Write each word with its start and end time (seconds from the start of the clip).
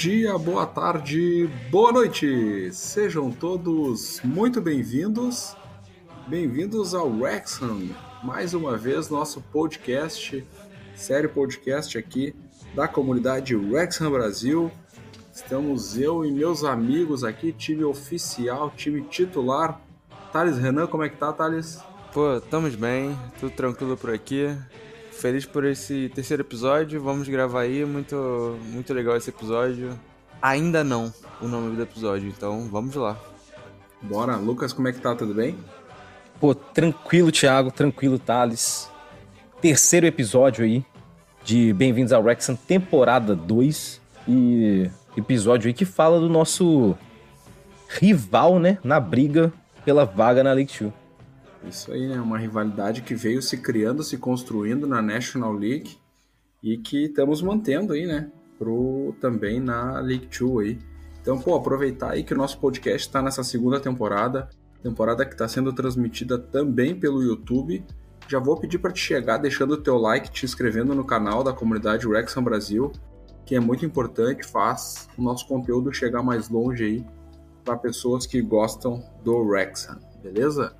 dia, 0.00 0.38
boa 0.38 0.64
tarde, 0.64 1.46
boa 1.70 1.92
noite! 1.92 2.70
Sejam 2.72 3.30
todos 3.30 4.18
muito 4.24 4.58
bem-vindos. 4.58 5.54
Bem-vindos 6.26 6.94
ao 6.94 7.06
Wrexham, 7.06 7.90
mais 8.24 8.54
uma 8.54 8.78
vez 8.78 9.10
nosso 9.10 9.42
podcast, 9.52 10.42
série 10.94 11.28
podcast 11.28 11.98
aqui 11.98 12.34
da 12.74 12.88
comunidade 12.88 13.54
Wrexham 13.54 14.10
Brasil. 14.10 14.72
Estamos 15.30 15.98
eu 15.98 16.24
e 16.24 16.32
meus 16.32 16.64
amigos 16.64 17.22
aqui, 17.22 17.52
time 17.52 17.84
oficial, 17.84 18.72
time 18.74 19.02
titular. 19.02 19.78
Thales 20.32 20.56
Renan, 20.56 20.86
como 20.86 21.02
é 21.02 21.10
que 21.10 21.18
tá, 21.18 21.30
Thales? 21.30 21.78
Pô, 22.14 22.38
estamos 22.38 22.74
bem, 22.74 23.14
tudo 23.38 23.52
tranquilo 23.52 23.98
por 23.98 24.14
aqui 24.14 24.46
feliz 25.12 25.44
por 25.44 25.64
esse 25.64 26.10
terceiro 26.14 26.42
episódio. 26.42 27.02
Vamos 27.02 27.28
gravar 27.28 27.62
aí, 27.62 27.84
muito, 27.84 28.58
muito 28.72 28.92
legal 28.94 29.16
esse 29.16 29.30
episódio. 29.30 29.98
Ainda 30.40 30.82
não 30.82 31.12
o 31.40 31.46
nome 31.46 31.76
do 31.76 31.82
episódio, 31.82 32.28
então 32.28 32.68
vamos 32.70 32.94
lá. 32.94 33.18
Bora, 34.00 34.36
Lucas, 34.36 34.72
como 34.72 34.88
é 34.88 34.92
que 34.92 35.00
tá? 35.00 35.14
Tudo 35.14 35.34
bem? 35.34 35.56
Pô, 36.40 36.54
tranquilo, 36.54 37.30
Thiago, 37.30 37.70
tranquilo, 37.70 38.18
Thales. 38.18 38.88
Terceiro 39.60 40.06
episódio 40.06 40.64
aí 40.64 40.84
de 41.44 41.72
Bem-vindos 41.74 42.12
ao 42.12 42.22
Wrexham, 42.22 42.56
temporada 42.56 43.34
2. 43.34 44.00
E 44.26 44.90
episódio 45.16 45.68
aí 45.68 45.74
que 45.74 45.84
fala 45.84 46.18
do 46.18 46.28
nosso 46.28 46.96
rival, 47.88 48.58
né, 48.58 48.78
na 48.84 49.00
briga 49.00 49.52
pela 49.84 50.04
vaga 50.04 50.42
na 50.42 50.52
League 50.52 50.72
2. 50.78 50.99
Isso 51.64 51.92
aí, 51.92 52.08
né? 52.08 52.20
Uma 52.20 52.38
rivalidade 52.38 53.02
que 53.02 53.14
veio 53.14 53.42
se 53.42 53.58
criando, 53.58 54.02
se 54.02 54.16
construindo 54.16 54.86
na 54.86 55.02
National 55.02 55.52
League 55.52 55.98
e 56.62 56.78
que 56.78 57.04
estamos 57.04 57.42
mantendo 57.42 57.92
aí, 57.92 58.06
né? 58.06 58.30
Pro, 58.58 59.14
também 59.20 59.60
na 59.60 60.00
League 60.00 60.28
2 60.38 60.66
aí. 60.66 60.78
Então, 61.20 61.38
pô, 61.38 61.54
aproveitar 61.54 62.12
aí 62.12 62.24
que 62.24 62.32
o 62.32 62.36
nosso 62.36 62.58
podcast 62.58 63.06
está 63.06 63.20
nessa 63.20 63.44
segunda 63.44 63.78
temporada, 63.78 64.48
temporada 64.82 65.24
que 65.24 65.32
está 65.32 65.46
sendo 65.46 65.72
transmitida 65.72 66.38
também 66.38 66.98
pelo 66.98 67.22
YouTube. 67.22 67.84
Já 68.26 68.38
vou 68.38 68.56
pedir 68.58 68.78
para 68.78 68.92
te 68.92 69.00
chegar 69.00 69.38
deixando 69.38 69.72
o 69.72 69.76
teu 69.76 69.98
like, 69.98 70.30
te 70.30 70.44
inscrevendo 70.44 70.94
no 70.94 71.04
canal 71.04 71.44
da 71.44 71.52
comunidade 71.52 72.06
Wrexham 72.06 72.42
Brasil, 72.42 72.90
que 73.44 73.54
é 73.54 73.60
muito 73.60 73.84
importante, 73.84 74.46
faz 74.46 75.08
o 75.18 75.22
nosso 75.22 75.46
conteúdo 75.46 75.92
chegar 75.92 76.22
mais 76.22 76.48
longe 76.48 76.84
aí 76.84 77.06
para 77.64 77.76
pessoas 77.76 78.26
que 78.26 78.40
gostam 78.40 79.02
do 79.22 79.36
Wrexham, 79.36 79.98
beleza? 80.22 80.74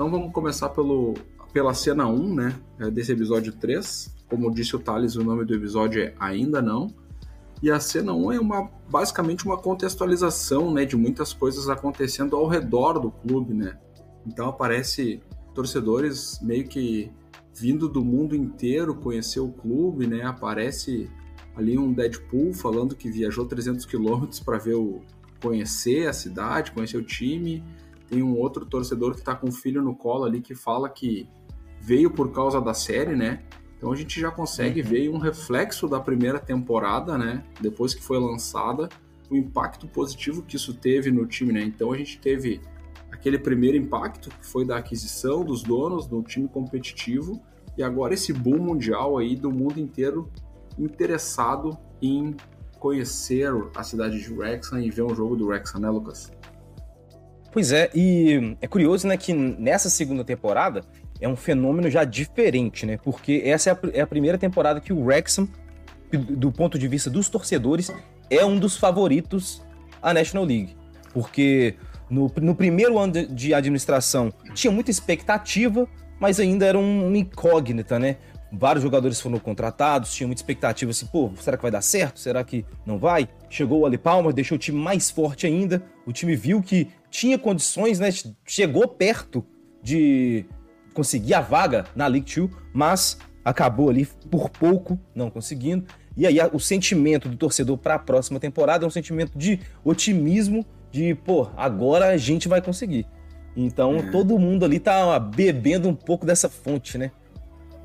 Então 0.00 0.10
vamos 0.10 0.32
começar 0.32 0.70
pelo, 0.70 1.12
pela 1.52 1.74
cena 1.74 2.06
1, 2.06 2.34
né, 2.34 2.58
é, 2.78 2.90
desse 2.90 3.12
episódio 3.12 3.52
3. 3.52 4.16
Como 4.30 4.50
disse 4.50 4.74
o 4.74 4.78
Thales, 4.78 5.14
o 5.14 5.22
nome 5.22 5.44
do 5.44 5.54
episódio 5.54 6.02
é 6.02 6.14
Ainda 6.18 6.62
Não. 6.62 6.90
E 7.62 7.70
a 7.70 7.78
cena 7.78 8.14
1 8.14 8.32
é 8.32 8.40
uma, 8.40 8.70
basicamente 8.88 9.44
uma 9.44 9.58
contextualização 9.58 10.72
né, 10.72 10.86
de 10.86 10.96
muitas 10.96 11.34
coisas 11.34 11.68
acontecendo 11.68 12.34
ao 12.34 12.48
redor 12.48 12.98
do 12.98 13.10
clube. 13.10 13.52
Né? 13.52 13.78
Então 14.26 14.48
aparece 14.48 15.20
torcedores 15.54 16.40
meio 16.40 16.66
que 16.66 17.12
vindo 17.54 17.86
do 17.86 18.02
mundo 18.02 18.34
inteiro 18.34 18.94
conhecer 18.94 19.40
o 19.40 19.50
clube, 19.50 20.06
né? 20.06 20.22
Aparece 20.22 21.10
ali 21.54 21.76
um 21.76 21.92
Deadpool 21.92 22.54
falando 22.54 22.96
que 22.96 23.10
viajou 23.10 23.44
300 23.44 23.84
quilômetros 23.84 24.40
para 24.40 24.56
ver 24.56 24.76
o 24.76 25.02
conhecer 25.42 26.08
a 26.08 26.14
cidade, 26.14 26.72
conhecer 26.72 26.96
o 26.96 27.02
time 27.02 27.62
tem 28.10 28.22
um 28.22 28.36
outro 28.36 28.66
torcedor 28.66 29.12
que 29.14 29.20
está 29.20 29.34
com 29.34 29.48
o 29.48 29.52
filho 29.52 29.80
no 29.80 29.94
colo 29.94 30.24
ali 30.24 30.40
que 30.40 30.54
fala 30.54 30.88
que 30.90 31.28
veio 31.80 32.10
por 32.10 32.32
causa 32.32 32.60
da 32.60 32.74
série, 32.74 33.14
né? 33.14 33.42
Então 33.78 33.92
a 33.92 33.96
gente 33.96 34.20
já 34.20 34.30
consegue 34.30 34.82
uhum. 34.82 34.88
ver 34.88 35.08
um 35.08 35.18
reflexo 35.18 35.88
da 35.88 36.00
primeira 36.00 36.38
temporada, 36.38 37.16
né? 37.16 37.44
Depois 37.60 37.94
que 37.94 38.02
foi 38.02 38.18
lançada, 38.18 38.88
o 39.30 39.36
impacto 39.36 39.86
positivo 39.86 40.42
que 40.42 40.56
isso 40.56 40.74
teve 40.74 41.10
no 41.10 41.24
time, 41.24 41.52
né? 41.52 41.62
Então 41.62 41.92
a 41.92 41.96
gente 41.96 42.18
teve 42.18 42.60
aquele 43.10 43.38
primeiro 43.38 43.76
impacto 43.76 44.28
que 44.28 44.46
foi 44.46 44.66
da 44.66 44.76
aquisição 44.76 45.44
dos 45.44 45.62
donos 45.62 46.06
do 46.06 46.20
time 46.22 46.48
competitivo 46.48 47.40
e 47.78 47.82
agora 47.82 48.12
esse 48.12 48.32
boom 48.32 48.58
mundial 48.58 49.16
aí 49.16 49.36
do 49.36 49.50
mundo 49.50 49.78
inteiro 49.78 50.28
interessado 50.76 51.78
em 52.02 52.36
conhecer 52.78 53.50
a 53.74 53.82
cidade 53.82 54.20
de 54.20 54.32
Wrexham 54.32 54.80
e 54.80 54.90
ver 54.90 55.02
um 55.02 55.14
jogo 55.14 55.36
do 55.36 55.46
Wrexham, 55.46 55.80
né, 55.80 55.88
Lucas? 55.88 56.32
Pois 57.52 57.72
é, 57.72 57.90
e 57.94 58.56
é 58.60 58.68
curioso, 58.68 59.08
né, 59.08 59.16
que 59.16 59.32
nessa 59.32 59.90
segunda 59.90 60.24
temporada 60.24 60.82
é 61.20 61.28
um 61.28 61.36
fenômeno 61.36 61.90
já 61.90 62.04
diferente, 62.04 62.86
né? 62.86 62.98
Porque 63.02 63.42
essa 63.44 63.70
é 63.70 63.72
a, 63.72 63.78
é 63.94 64.00
a 64.00 64.06
primeira 64.06 64.38
temporada 64.38 64.80
que 64.80 64.92
o 64.92 65.04
Wrexham, 65.04 65.48
do 66.12 66.50
ponto 66.50 66.78
de 66.78 66.88
vista 66.88 67.10
dos 67.10 67.28
torcedores, 67.28 67.92
é 68.30 68.44
um 68.44 68.58
dos 68.58 68.76
favoritos 68.76 69.62
à 70.00 70.14
National 70.14 70.44
League. 70.44 70.76
Porque 71.12 71.74
no, 72.08 72.32
no 72.40 72.54
primeiro 72.54 72.98
ano 72.98 73.26
de 73.26 73.52
administração 73.52 74.32
tinha 74.54 74.70
muita 74.70 74.90
expectativa, 74.90 75.88
mas 76.18 76.38
ainda 76.38 76.64
era 76.66 76.78
uma 76.78 77.18
incógnita, 77.18 77.98
né? 77.98 78.16
Vários 78.52 78.82
jogadores 78.82 79.20
foram 79.20 79.38
contratados, 79.38 80.12
tinha 80.12 80.26
muita 80.26 80.42
expectativa 80.42 80.90
assim, 80.90 81.06
pô, 81.06 81.30
será 81.40 81.56
que 81.56 81.62
vai 81.62 81.70
dar 81.70 81.82
certo? 81.82 82.18
Será 82.18 82.42
que 82.42 82.64
não 82.84 82.98
vai? 82.98 83.28
Chegou 83.48 83.80
o 83.80 83.86
Ali 83.86 83.96
Palmer, 83.96 84.32
deixou 84.32 84.56
o 84.56 84.58
time 84.58 84.78
mais 84.78 85.08
forte 85.08 85.46
ainda. 85.46 85.82
O 86.04 86.12
time 86.12 86.34
viu 86.34 86.60
que 86.60 86.88
tinha 87.10 87.38
condições, 87.38 87.98
né? 87.98 88.08
Chegou 88.46 88.86
perto 88.88 89.44
de 89.82 90.44
conseguir 90.94 91.34
a 91.34 91.40
vaga 91.40 91.86
na 91.94 92.06
League 92.06 92.34
2, 92.34 92.50
mas 92.72 93.18
acabou 93.44 93.90
ali 93.90 94.06
por 94.30 94.48
pouco 94.50 94.98
não 95.14 95.30
conseguindo. 95.30 95.86
E 96.16 96.26
aí 96.26 96.38
o 96.52 96.58
sentimento 96.58 97.28
do 97.28 97.36
torcedor 97.36 97.78
para 97.78 97.94
a 97.94 97.98
próxima 97.98 98.38
temporada 98.38 98.84
é 98.84 98.86
um 98.86 98.90
sentimento 98.90 99.36
de 99.36 99.60
otimismo, 99.84 100.64
de, 100.90 101.14
pô, 101.14 101.48
agora 101.56 102.08
a 102.08 102.16
gente 102.16 102.48
vai 102.48 102.60
conseguir. 102.60 103.06
Então 103.56 103.96
é. 103.96 104.10
todo 104.10 104.38
mundo 104.38 104.64
ali 104.64 104.78
tá 104.78 105.18
bebendo 105.18 105.88
um 105.88 105.94
pouco 105.94 106.26
dessa 106.26 106.48
fonte, 106.48 106.98
né? 106.98 107.10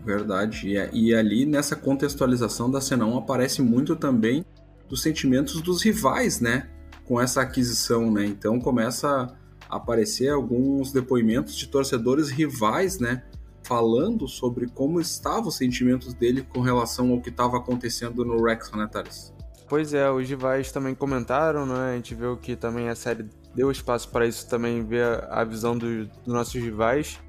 Verdade. 0.04 0.68
E, 0.68 1.08
e 1.08 1.16
ali 1.16 1.46
nessa 1.46 1.76
contextualização 1.76 2.70
da 2.70 2.80
cena 2.80 3.06
1 3.06 3.18
aparece 3.18 3.62
muito 3.62 3.96
também 3.96 4.46
dos 4.88 5.02
sentimentos 5.02 5.62
dos 5.62 5.82
rivais, 5.82 6.40
né? 6.40 6.70
Com 7.06 7.22
essa 7.22 7.42
aquisição, 7.42 8.12
né? 8.12 8.26
Então 8.26 8.60
começa 8.60 9.36
a 9.70 9.76
aparecer 9.76 10.30
alguns 10.30 10.92
depoimentos 10.92 11.56
de 11.56 11.68
torcedores 11.68 12.30
rivais, 12.30 13.00
né? 13.00 13.24
Falando 13.64 14.28
sobre 14.28 14.68
como 14.68 15.00
estavam 15.00 15.48
os 15.48 15.58
sentimentos 15.58 16.14
dele 16.14 16.44
com 16.44 16.62
relação 16.62 17.12
ao 17.12 17.22
que 17.22 17.30
estava 17.30 17.58
acontecendo 17.58 18.24
no 18.24 18.42
Wrexham, 18.42 18.78
né, 18.78 18.88
Thales? 18.92 19.34
Pois 19.68 19.94
é, 19.94 20.10
os 20.12 20.30
rivais 20.30 20.72
também 20.72 20.94
comentaram, 20.94 21.66
né? 21.66 21.94
A 21.94 21.96
gente 21.96 22.14
viu 22.14 22.38
que 22.38 22.56
também 22.56 22.90
a 22.90 22.96
série 22.96 23.28
deu 23.56 23.72
espaço 23.72 24.10
para 24.10 24.28
isso 24.28 24.48
também, 24.48 24.86
ver 24.86 25.24
a 25.30 25.44
visão 25.44 25.76
dos 25.76 26.08
nossos 26.26 26.62
rivais. 26.62 27.20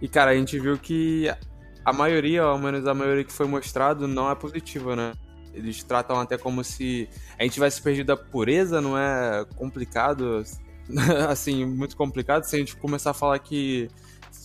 E, 0.00 0.08
cara, 0.08 0.30
a 0.30 0.34
gente 0.34 0.58
viu 0.58 0.78
que 0.78 1.28
a 1.84 1.92
maioria, 1.92 2.42
ao 2.42 2.58
menos 2.58 2.86
a 2.86 2.94
maioria 2.94 3.24
que 3.24 3.32
foi 3.32 3.46
mostrado, 3.46 4.06
não 4.06 4.30
é 4.30 4.34
positiva, 4.34 4.94
né? 4.94 5.12
Eles 5.52 5.82
tratam 5.82 6.18
até 6.20 6.38
como 6.38 6.62
se 6.62 7.08
a 7.38 7.42
gente 7.42 7.54
tivesse 7.54 7.82
perdido 7.82 8.12
a 8.12 8.16
pureza, 8.16 8.80
não 8.80 8.96
é 8.96 9.44
complicado, 9.56 10.44
assim, 11.28 11.64
muito 11.64 11.96
complicado. 11.96 12.44
Se 12.44 12.56
a 12.56 12.58
gente 12.58 12.76
começar 12.76 13.10
a 13.10 13.14
falar 13.14 13.38
que 13.38 13.88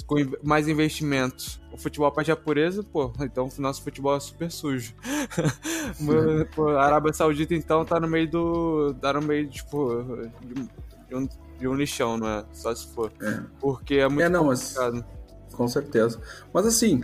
com 0.06 0.16
mais 0.44 0.68
investimento 0.68 1.60
o 1.72 1.78
futebol 1.78 2.12
perde 2.12 2.32
a 2.32 2.36
pureza, 2.36 2.84
pô, 2.84 3.12
então 3.22 3.50
o 3.58 3.62
nosso 3.62 3.82
futebol 3.82 4.16
é 4.16 4.20
super 4.20 4.50
sujo. 4.52 4.94
a 6.78 6.84
Arábia 6.84 7.14
Saudita, 7.14 7.54
então, 7.54 7.84
tá 7.84 8.00
no 8.00 8.08
meio 8.08 8.30
do. 8.30 8.94
tá 9.02 9.14
no 9.14 9.22
meio, 9.22 9.48
tipo, 9.50 10.04
de 11.08 11.16
um, 11.16 11.28
de 11.60 11.68
um 11.68 11.74
lixão, 11.74 12.18
não 12.18 12.28
é? 12.28 12.46
Só 12.54 12.74
se 12.74 12.88
for. 12.88 13.12
É. 13.22 13.42
Porque 13.60 13.96
é 13.96 14.08
muito 14.08 14.22
é, 14.22 14.30
não, 14.30 14.48
complicado. 14.48 15.06
Mas, 15.46 15.56
com 15.56 15.68
certeza. 15.68 16.22
Mas 16.54 16.66
assim, 16.66 17.02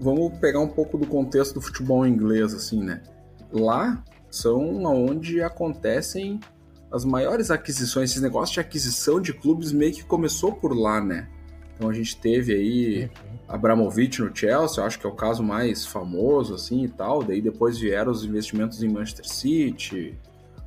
vamos 0.00 0.38
pegar 0.38 0.60
um 0.60 0.68
pouco 0.68 0.98
do 0.98 1.06
contexto 1.06 1.54
do 1.54 1.60
futebol 1.60 2.06
inglês, 2.06 2.54
assim, 2.54 2.82
né? 2.82 3.02
Lá 3.52 4.02
são 4.30 4.84
onde 4.84 5.42
acontecem 5.42 6.40
as 6.90 7.04
maiores 7.04 7.50
aquisições, 7.50 8.10
esses 8.10 8.22
negócios 8.22 8.52
de 8.52 8.60
aquisição 8.60 9.20
de 9.20 9.32
clubes 9.32 9.72
meio 9.72 9.92
que 9.92 10.04
começou 10.04 10.52
por 10.52 10.76
lá, 10.76 11.00
né? 11.00 11.28
Então 11.74 11.88
a 11.88 11.92
gente 11.92 12.16
teve 12.16 12.52
aí 12.52 13.10
Abramovich 13.48 14.20
no 14.20 14.34
Chelsea, 14.34 14.80
eu 14.80 14.86
acho 14.86 14.98
que 14.98 15.06
é 15.06 15.08
o 15.08 15.14
caso 15.14 15.42
mais 15.42 15.86
famoso, 15.86 16.54
assim, 16.54 16.84
e 16.84 16.88
tal. 16.88 17.22
Daí 17.22 17.40
depois 17.40 17.78
vieram 17.78 18.12
os 18.12 18.24
investimentos 18.24 18.82
em 18.82 18.88
Manchester 18.88 19.26
City, 19.26 20.18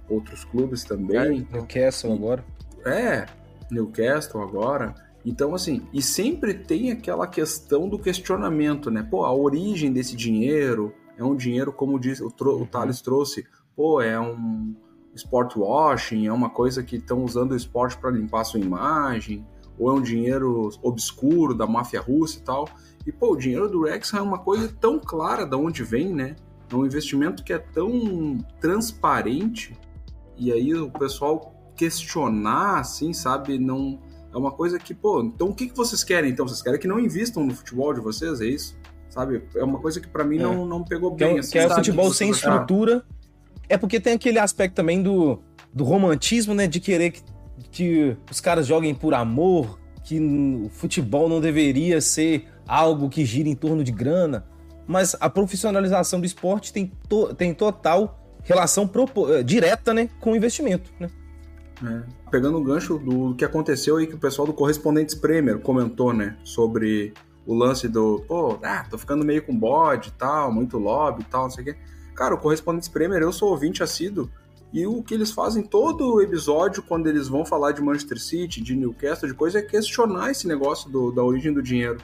outros 0.09 0.43
clubes 0.43 0.83
também. 0.83 1.47
É, 1.51 1.55
Newcastle 1.55 2.13
agora. 2.13 2.45
É, 2.85 3.25
Newcastle 3.71 4.41
agora. 4.41 4.95
Então, 5.23 5.55
assim, 5.55 5.87
e 5.93 6.01
sempre 6.01 6.53
tem 6.53 6.91
aquela 6.91 7.25
questão 7.25 7.87
do 7.89 7.97
questionamento, 7.97 8.91
né? 8.91 9.07
Pô, 9.09 9.25
a 9.25 9.33
origem 9.33 9.91
desse 9.91 10.15
dinheiro 10.15 10.93
é 11.17 11.23
um 11.23 11.35
dinheiro, 11.35 11.71
como 11.71 12.00
diz, 12.00 12.19
o, 12.19 12.27
o 12.27 12.45
uhum. 12.47 12.65
Thales 12.65 13.01
trouxe, 13.01 13.45
pô, 13.75 14.01
é 14.01 14.19
um 14.19 14.75
sport 15.13 15.56
washing, 15.56 16.27
é 16.27 16.33
uma 16.33 16.50
coisa 16.50 16.83
que 16.83 16.97
estão 16.97 17.23
usando 17.23 17.51
o 17.51 17.56
esporte 17.56 17.97
para 17.97 18.12
limpar 18.12 18.41
a 18.41 18.44
sua 18.44 18.59
imagem, 18.59 19.45
ou 19.77 19.89
é 19.89 19.94
um 19.94 20.01
dinheiro 20.01 20.69
obscuro 20.81 21.53
da 21.53 21.67
máfia 21.67 22.01
russa 22.01 22.39
e 22.39 22.41
tal. 22.41 22.67
E, 23.06 23.12
pô, 23.12 23.33
o 23.33 23.38
dinheiro 23.38 23.69
do 23.69 23.83
Rex 23.83 24.13
é 24.13 24.21
uma 24.21 24.39
coisa 24.39 24.73
tão 24.79 25.00
clara 25.00 25.45
de 25.45 25.56
onde 25.56 25.83
vem, 25.83 26.13
né? 26.13 26.35
É 26.69 26.75
um 26.75 26.85
investimento 26.85 27.44
que 27.44 27.53
é 27.53 27.59
tão 27.59 28.38
transparente 28.59 29.77
e 30.38 30.51
aí 30.51 30.73
o 30.73 30.89
pessoal 30.89 31.53
questionar, 31.75 32.79
assim, 32.79 33.13
sabe? 33.13 33.59
Não 33.59 34.00
é 34.33 34.38
uma 34.38 34.51
coisa 34.51 34.79
que, 34.79 34.94
pô, 34.94 35.21
então 35.21 35.50
o 35.50 35.56
que, 35.56 35.68
que 35.68 35.77
vocês 35.77 36.03
querem? 36.03 36.31
Então 36.31 36.47
vocês 36.47 36.61
querem 36.61 36.79
que 36.79 36.88
não 36.88 37.00
invistam 37.00 37.45
no 37.45 37.53
futebol 37.53 37.94
de 37.94 38.01
vocês, 38.01 38.41
é 38.41 38.45
isso? 38.45 38.77
Sabe? 39.15 39.44
É 39.56 39.63
uma 39.63 39.79
coisa 39.79 40.01
que 40.01 40.07
para 40.09 40.25
mim 40.25 40.35
é. 40.35 40.44
não, 40.44 40.65
não 40.65 40.83
pegou 40.83 41.09
bem. 41.09 41.17
Que 41.17 41.38
é, 41.38 41.39
assim, 41.39 41.51
que 41.51 41.59
é 41.59 41.67
o 41.67 41.69
futebol 41.69 42.13
sem 42.13 42.29
estrutura. 42.29 43.01
É 43.69 43.77
porque 43.77 43.97
tem 44.00 44.13
aquele 44.13 44.38
aspecto 44.38 44.75
também 44.75 45.01
do, 45.01 45.39
do 45.73 45.85
romantismo, 45.85 46.53
né? 46.53 46.67
De 46.67 46.81
querer 46.81 47.12
que, 47.12 47.23
que 47.71 48.17
os 48.29 48.41
caras 48.41 48.67
joguem 48.67 48.94
por 48.94 49.13
amor, 49.13 49.79
que 50.03 50.19
o 50.19 50.69
futebol 50.69 51.29
não 51.29 51.39
deveria 51.39 52.01
ser 52.01 52.47
algo 52.67 53.09
que 53.09 53.23
gira 53.23 53.47
em 53.47 53.56
torno 53.56 53.85
de 53.85 53.91
grana. 53.91 54.45
Mas 54.85 55.15
a 55.19 55.29
profissionalização 55.29 56.19
do 56.19 56.25
esporte 56.25 56.73
tem, 56.73 56.91
to, 57.07 57.33
tem 57.33 57.53
total 57.53 58.19
relação 58.44 58.89
eh, 59.29 59.44
direta 59.44 59.94
né, 59.94 60.09
com 60.19 60.33
o 60.33 60.35
investimento. 60.35 60.91
Né? 61.00 61.09
É. 61.83 62.29
Pegando 62.29 62.57
o 62.57 62.63
gancho 62.63 62.97
do 63.00 63.33
que 63.35 63.44
aconteceu 63.44 63.97
aí 63.97 64.06
que 64.06 64.15
o 64.15 64.19
pessoal 64.19 64.45
do 64.45 64.53
Correspondentes 64.53 65.15
Premier 65.15 65.57
comentou, 65.59 66.13
né? 66.13 66.38
Sobre 66.44 67.13
o 67.45 67.53
lance 67.53 67.88
do, 67.88 68.24
pô, 68.27 68.57
ah, 68.63 68.86
tô 68.89 68.97
ficando 68.97 69.25
meio 69.25 69.45
com 69.45 69.57
bode 69.57 70.09
e 70.09 70.12
tal, 70.13 70.51
muito 70.51 70.77
lobby 70.77 71.21
e 71.21 71.25
tal, 71.25 71.44
não 71.44 71.50
sei 71.50 71.63
o 71.63 71.65
quê. 71.65 71.75
Cara, 72.15 72.33
o 72.33 72.38
Correspondentes 72.38 72.89
Premier, 72.89 73.21
eu 73.21 73.31
sou 73.31 73.50
ouvinte 73.50 73.83
assíduo, 73.83 74.30
e 74.74 74.86
o 74.86 75.01
que 75.01 75.13
eles 75.13 75.31
fazem 75.31 75.63
todo 75.63 76.21
episódio, 76.21 76.83
quando 76.83 77.07
eles 77.07 77.27
vão 77.27 77.45
falar 77.45 77.71
de 77.71 77.81
Manchester 77.81 78.19
City, 78.19 78.62
de 78.62 78.75
Newcastle, 78.75 79.30
de 79.30 79.33
coisa, 79.33 79.59
é 79.59 79.62
questionar 79.62 80.31
esse 80.31 80.47
negócio 80.47 80.89
do, 80.89 81.12
da 81.12 81.24
origem 81.24 81.53
do 81.53 81.62
dinheiro. 81.62 81.97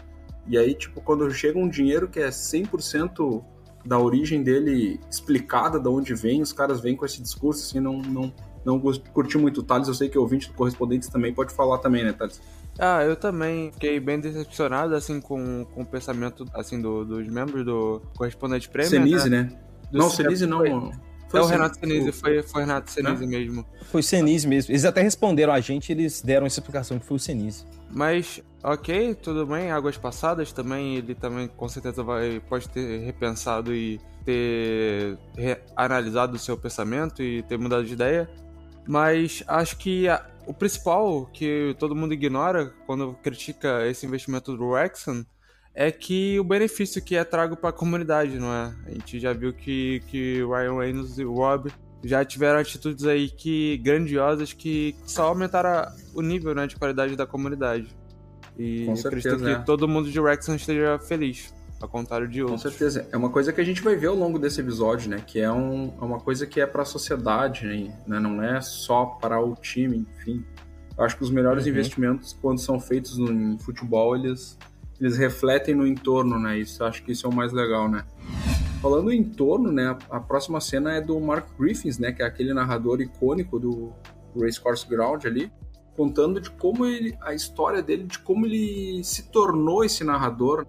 E 0.48 0.58
aí, 0.58 0.74
tipo, 0.74 1.02
quando 1.02 1.30
chega 1.32 1.60
um 1.60 1.68
dinheiro 1.68 2.08
que 2.08 2.20
é 2.20 2.30
100% 2.30 3.44
da 3.86 4.00
origem 4.00 4.42
dele 4.44 5.00
explicada, 5.10 5.80
de 5.80 5.90
onde 5.90 6.14
vem, 6.14 6.42
os 6.42 6.54
caras 6.54 6.80
vêm 6.80 6.96
com 6.96 7.06
esse 7.06 7.22
discurso, 7.22 7.64
assim, 7.64 7.80
não, 7.80 7.98
não, 8.02 8.34
não 8.64 8.80
curti 8.80 9.38
muito 9.38 9.60
o 9.60 9.64
Thales, 9.64 9.88
eu 9.88 9.94
sei 9.94 10.08
que 10.08 10.18
o 10.18 10.22
ouvinte 10.22 10.48
do 10.48 10.54
Correspondentes 10.54 11.10
também 11.10 11.34
pode 11.34 11.54
falar 11.54 11.80
também, 11.80 12.04
né, 12.04 12.14
Thales? 12.14 12.40
Ah, 12.84 13.04
eu 13.04 13.16
também 13.16 13.72
fiquei 13.72 14.00
bem 14.00 14.20
decepcionado, 14.20 14.96
assim, 14.96 15.22
com, 15.22 15.64
com 15.66 15.84
o 15.84 15.86
pensamento, 15.86 16.48
assim, 16.52 16.82
do, 16.82 17.06
dos 17.06 17.28
membros 17.28 17.64
do 17.64 18.02
Correspondente 18.18 18.68
Prêmio. 18.68 18.90
Senise, 18.90 19.30
né? 19.30 19.44
né? 19.44 19.60
Não, 19.92 20.10
Senise 20.10 20.48
não, 20.48 20.58
mano. 20.58 20.92
Foi 21.30 21.40
é 21.40 21.44
o 21.44 21.46
Renato 21.46 21.80
Senise, 21.80 22.12
foi, 22.12 22.42
foi 22.42 22.62
Renato 22.62 22.90
Senise 22.90 23.24
né? 23.24 23.38
mesmo. 23.38 23.66
Foi 23.92 24.02
Senise 24.02 24.48
mesmo. 24.48 24.72
Eles 24.72 24.84
até 24.84 25.00
responderam 25.04 25.54
a 25.54 25.60
gente, 25.60 25.92
eles 25.92 26.24
deram 26.24 26.48
essa 26.48 26.60
explicação 26.60 26.98
que 26.98 27.06
foi 27.06 27.18
o 27.18 27.20
Senise. 27.20 27.66
Mas, 27.92 28.42
ok, 28.64 29.14
tudo 29.14 29.46
bem, 29.46 29.72
águas 29.72 29.96
passadas 29.96 30.52
também, 30.52 30.96
ele 30.96 31.14
também 31.14 31.48
com 31.48 31.70
certeza 31.70 32.02
vai, 32.02 32.42
pode 32.50 32.68
ter 32.68 33.02
repensado 33.06 33.76
e 33.76 34.02
ter 34.26 35.20
analisado 35.76 36.36
o 36.36 36.40
seu 36.40 36.58
pensamento 36.58 37.22
e 37.22 37.44
ter 37.44 37.60
mudado 37.60 37.86
de 37.86 37.94
ideia. 37.94 38.28
Mas 38.88 39.44
acho 39.48 39.78
que 39.78 40.08
a, 40.08 40.26
o 40.46 40.54
principal 40.54 41.26
que 41.28 41.76
todo 41.80 41.96
mundo 41.96 42.14
ignora 42.14 42.74
quando 42.86 43.14
critica 43.22 43.88
esse 43.88 44.06
investimento 44.06 44.56
do 44.56 44.74
Rexon 44.74 45.24
é 45.74 45.92
que 45.92 46.40
o 46.40 46.44
benefício 46.44 47.02
que 47.02 47.16
é 47.16 47.24
trago 47.24 47.56
para 47.56 47.70
a 47.70 47.74
comunidade, 47.74 48.38
não 48.38 48.54
é? 48.54 48.74
A 48.88 48.92
gente 48.92 49.20
já 49.20 49.34
viu 49.34 49.54
que, 49.54 50.02
que 50.08 50.44
Ryan 50.44 50.80
Reynolds 50.80 51.18
e 51.18 51.26
o 51.26 51.34
Rob 51.34 51.72
já 52.04 52.26
tiveram 52.26 52.60
atitudes 52.60 53.06
aí 53.06 53.30
que 53.30 53.78
grandiosas 53.78 54.54
que 54.54 54.96
só 55.06 55.28
aumentaram 55.28 55.90
o 56.14 56.22
nível 56.22 56.54
né, 56.56 56.68
de 56.68 56.76
qualidade 56.76 57.16
da 57.16 57.26
comunidade. 57.26 57.96
E 58.58 58.86
Com 58.86 58.96
certeza, 58.96 59.36
acredito 59.36 59.46
que 59.46 59.62
é. 59.62 59.66
todo 59.66 59.88
mundo 59.88 60.12
de 60.12 60.20
Wrexham 60.20 60.56
esteja 60.56 61.00
feliz, 61.00 61.54
ao 61.82 61.90
contrário 61.90 62.28
de 62.28 62.42
outros. 62.42 62.64
Com 62.64 62.70
certeza. 62.70 63.08
É 63.12 63.18
uma 63.18 63.30
coisa 63.30 63.52
que 63.52 63.60
a 63.60 63.64
gente 63.64 63.82
vai 63.82 63.96
ver 63.96 64.08
ao 64.08 64.16
longo 64.16 64.38
desse 64.38 64.62
episódio, 64.62 65.10
né? 65.10 65.24
Que 65.26 65.40
é, 65.40 65.52
um, 65.52 65.94
é 66.00 66.04
uma 66.04 66.20
coisa 66.20 66.46
que 66.46 66.62
é 66.62 66.66
para 66.66 66.84
a 66.84 66.86
sociedade, 66.86 67.66
né? 68.08 68.20
Não 68.20 68.42
é 68.42 68.62
só 68.62 69.06
para 69.06 69.40
o 69.44 69.56
time, 69.56 70.06
enfim. 70.20 70.46
Eu 70.98 71.04
acho 71.04 71.18
que 71.18 71.24
os 71.24 71.32
melhores 71.32 71.64
uhum. 71.66 71.72
investimentos, 71.72 72.38
quando 72.42 72.60
são 72.60 72.80
feitos 72.80 73.18
no, 73.18 73.32
em 73.32 73.58
futebol, 73.60 74.16
eles 74.16 74.58
eles 75.02 75.18
refletem 75.18 75.74
no 75.74 75.88
entorno, 75.88 76.38
né? 76.38 76.60
Isso 76.60 76.84
acho 76.84 77.04
que 77.04 77.12
isso 77.12 77.26
é 77.26 77.30
o 77.30 77.34
mais 77.34 77.52
legal, 77.52 77.90
né? 77.90 78.06
Falando 78.80 79.12
em 79.12 79.20
entorno, 79.20 79.72
né? 79.72 79.88
A, 79.88 80.18
a 80.18 80.20
próxima 80.20 80.62
cena 80.62 80.94
é 80.94 81.02
do 81.02 81.20
Mark 81.20 81.48
Griffiths, 81.58 81.98
né? 81.98 82.12
Que 82.12 82.22
é 82.22 82.26
aquele 82.26 82.54
narrador 82.54 83.02
icônico 83.02 83.60
do 83.60 83.92
Racecourse 84.40 84.88
Ground 84.88 85.26
ali, 85.26 85.52
contando 85.96 86.40
de 86.40 86.52
como 86.52 86.86
ele, 86.86 87.18
a 87.22 87.34
história 87.34 87.82
dele, 87.82 88.04
de 88.04 88.20
como 88.20 88.46
ele 88.46 89.04
se 89.04 89.32
tornou 89.32 89.84
esse 89.84 90.04
narrador. 90.04 90.68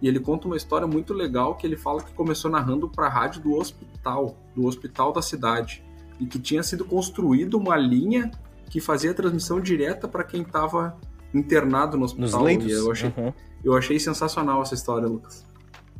E 0.00 0.08
ele 0.08 0.20
conta 0.20 0.46
uma 0.46 0.56
história 0.56 0.86
muito 0.86 1.12
legal 1.12 1.56
que 1.56 1.66
ele 1.66 1.76
fala 1.76 2.02
que 2.02 2.12
começou 2.12 2.50
narrando 2.50 2.88
para 2.88 3.06
a 3.06 3.10
rádio 3.10 3.42
do 3.42 3.54
hospital, 3.54 4.36
do 4.54 4.66
hospital 4.66 5.12
da 5.12 5.20
cidade, 5.20 5.82
e 6.20 6.26
que 6.26 6.38
tinha 6.38 6.62
sido 6.62 6.84
construída 6.84 7.56
uma 7.56 7.76
linha 7.76 8.30
que 8.70 8.80
fazia 8.80 9.14
transmissão 9.14 9.60
direta 9.60 10.06
para 10.06 10.22
quem 10.22 10.42
estava 10.42 10.96
internado 11.34 11.96
no 11.96 12.04
hospital. 12.04 12.30
Nos 12.30 12.42
leitos? 12.42 12.70
eu 12.70 12.92
achei, 12.92 13.12
uhum. 13.16 13.32
eu 13.64 13.76
achei 13.76 13.98
sensacional 13.98 14.62
essa 14.62 14.74
história, 14.74 15.08
Lucas. 15.08 15.44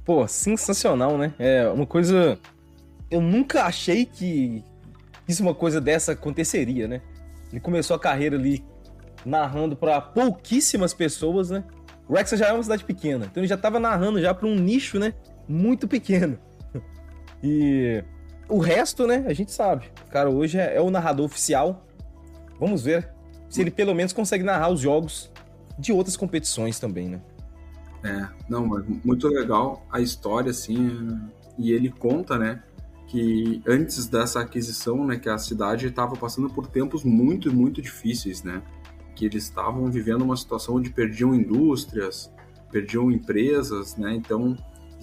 Pô, 0.04 0.26
sensacional, 0.26 1.18
né? 1.18 1.34
É 1.38 1.68
uma 1.68 1.86
coisa. 1.86 2.38
Eu 3.10 3.20
nunca 3.20 3.64
achei 3.64 4.06
que 4.06 4.64
isso 5.26 5.42
uma 5.42 5.54
coisa 5.54 5.80
dessa 5.80 6.12
aconteceria, 6.12 6.88
né? 6.88 7.02
Ele 7.50 7.60
começou 7.60 7.94
a 7.94 7.98
carreira 7.98 8.36
ali 8.36 8.64
narrando 9.24 9.76
para 9.76 10.00
pouquíssimas 10.00 10.94
pessoas, 10.94 11.50
né? 11.50 11.64
O 12.08 12.14
Rexa 12.14 12.36
já 12.36 12.46
é 12.48 12.52
uma 12.52 12.62
cidade 12.62 12.84
pequena, 12.84 13.26
então 13.26 13.42
ele 13.42 13.48
já 13.48 13.56
tava 13.56 13.78
narrando 13.78 14.20
já 14.20 14.32
para 14.32 14.46
um 14.46 14.54
nicho, 14.54 14.98
né? 14.98 15.14
Muito 15.48 15.86
pequeno. 15.86 16.38
E 17.40 18.02
o 18.48 18.58
resto, 18.58 19.06
né? 19.06 19.24
A 19.28 19.32
gente 19.32 19.52
sabe. 19.52 19.88
O 20.08 20.10
cara 20.10 20.28
hoje 20.28 20.58
é, 20.58 20.74
é 20.74 20.80
o 20.80 20.90
narrador 20.90 21.24
oficial. 21.24 21.86
Vamos 22.58 22.82
ver 22.82 23.08
se 23.48 23.60
ele 23.60 23.70
pelo 23.70 23.94
menos 23.94 24.12
consegue 24.12 24.42
narrar 24.42 24.70
os 24.70 24.80
jogos 24.80 25.30
de 25.78 25.92
outras 25.92 26.16
competições 26.16 26.80
também, 26.80 27.08
né? 27.08 27.20
É, 28.02 28.28
não, 28.48 28.66
mas 28.66 28.84
muito 29.04 29.28
legal 29.28 29.86
a 29.90 30.00
história, 30.00 30.50
assim, 30.50 31.18
e 31.58 31.72
ele 31.72 31.90
conta, 31.90 32.38
né, 32.38 32.62
que 33.08 33.62
antes 33.66 34.06
dessa 34.06 34.40
aquisição, 34.40 35.04
né, 35.04 35.18
que 35.18 35.28
a 35.28 35.38
cidade 35.38 35.86
estava 35.86 36.14
passando 36.14 36.48
por 36.48 36.66
tempos 36.66 37.02
muito, 37.02 37.52
muito 37.52 37.82
difíceis, 37.82 38.42
né, 38.42 38.62
que 39.18 39.26
eles 39.26 39.42
estavam 39.42 39.90
vivendo 39.90 40.22
uma 40.22 40.36
situação 40.36 40.76
onde 40.76 40.90
perdiam 40.90 41.34
indústrias, 41.34 42.32
perdiam 42.70 43.10
empresas, 43.10 43.96
né, 43.96 44.14
então 44.14 44.56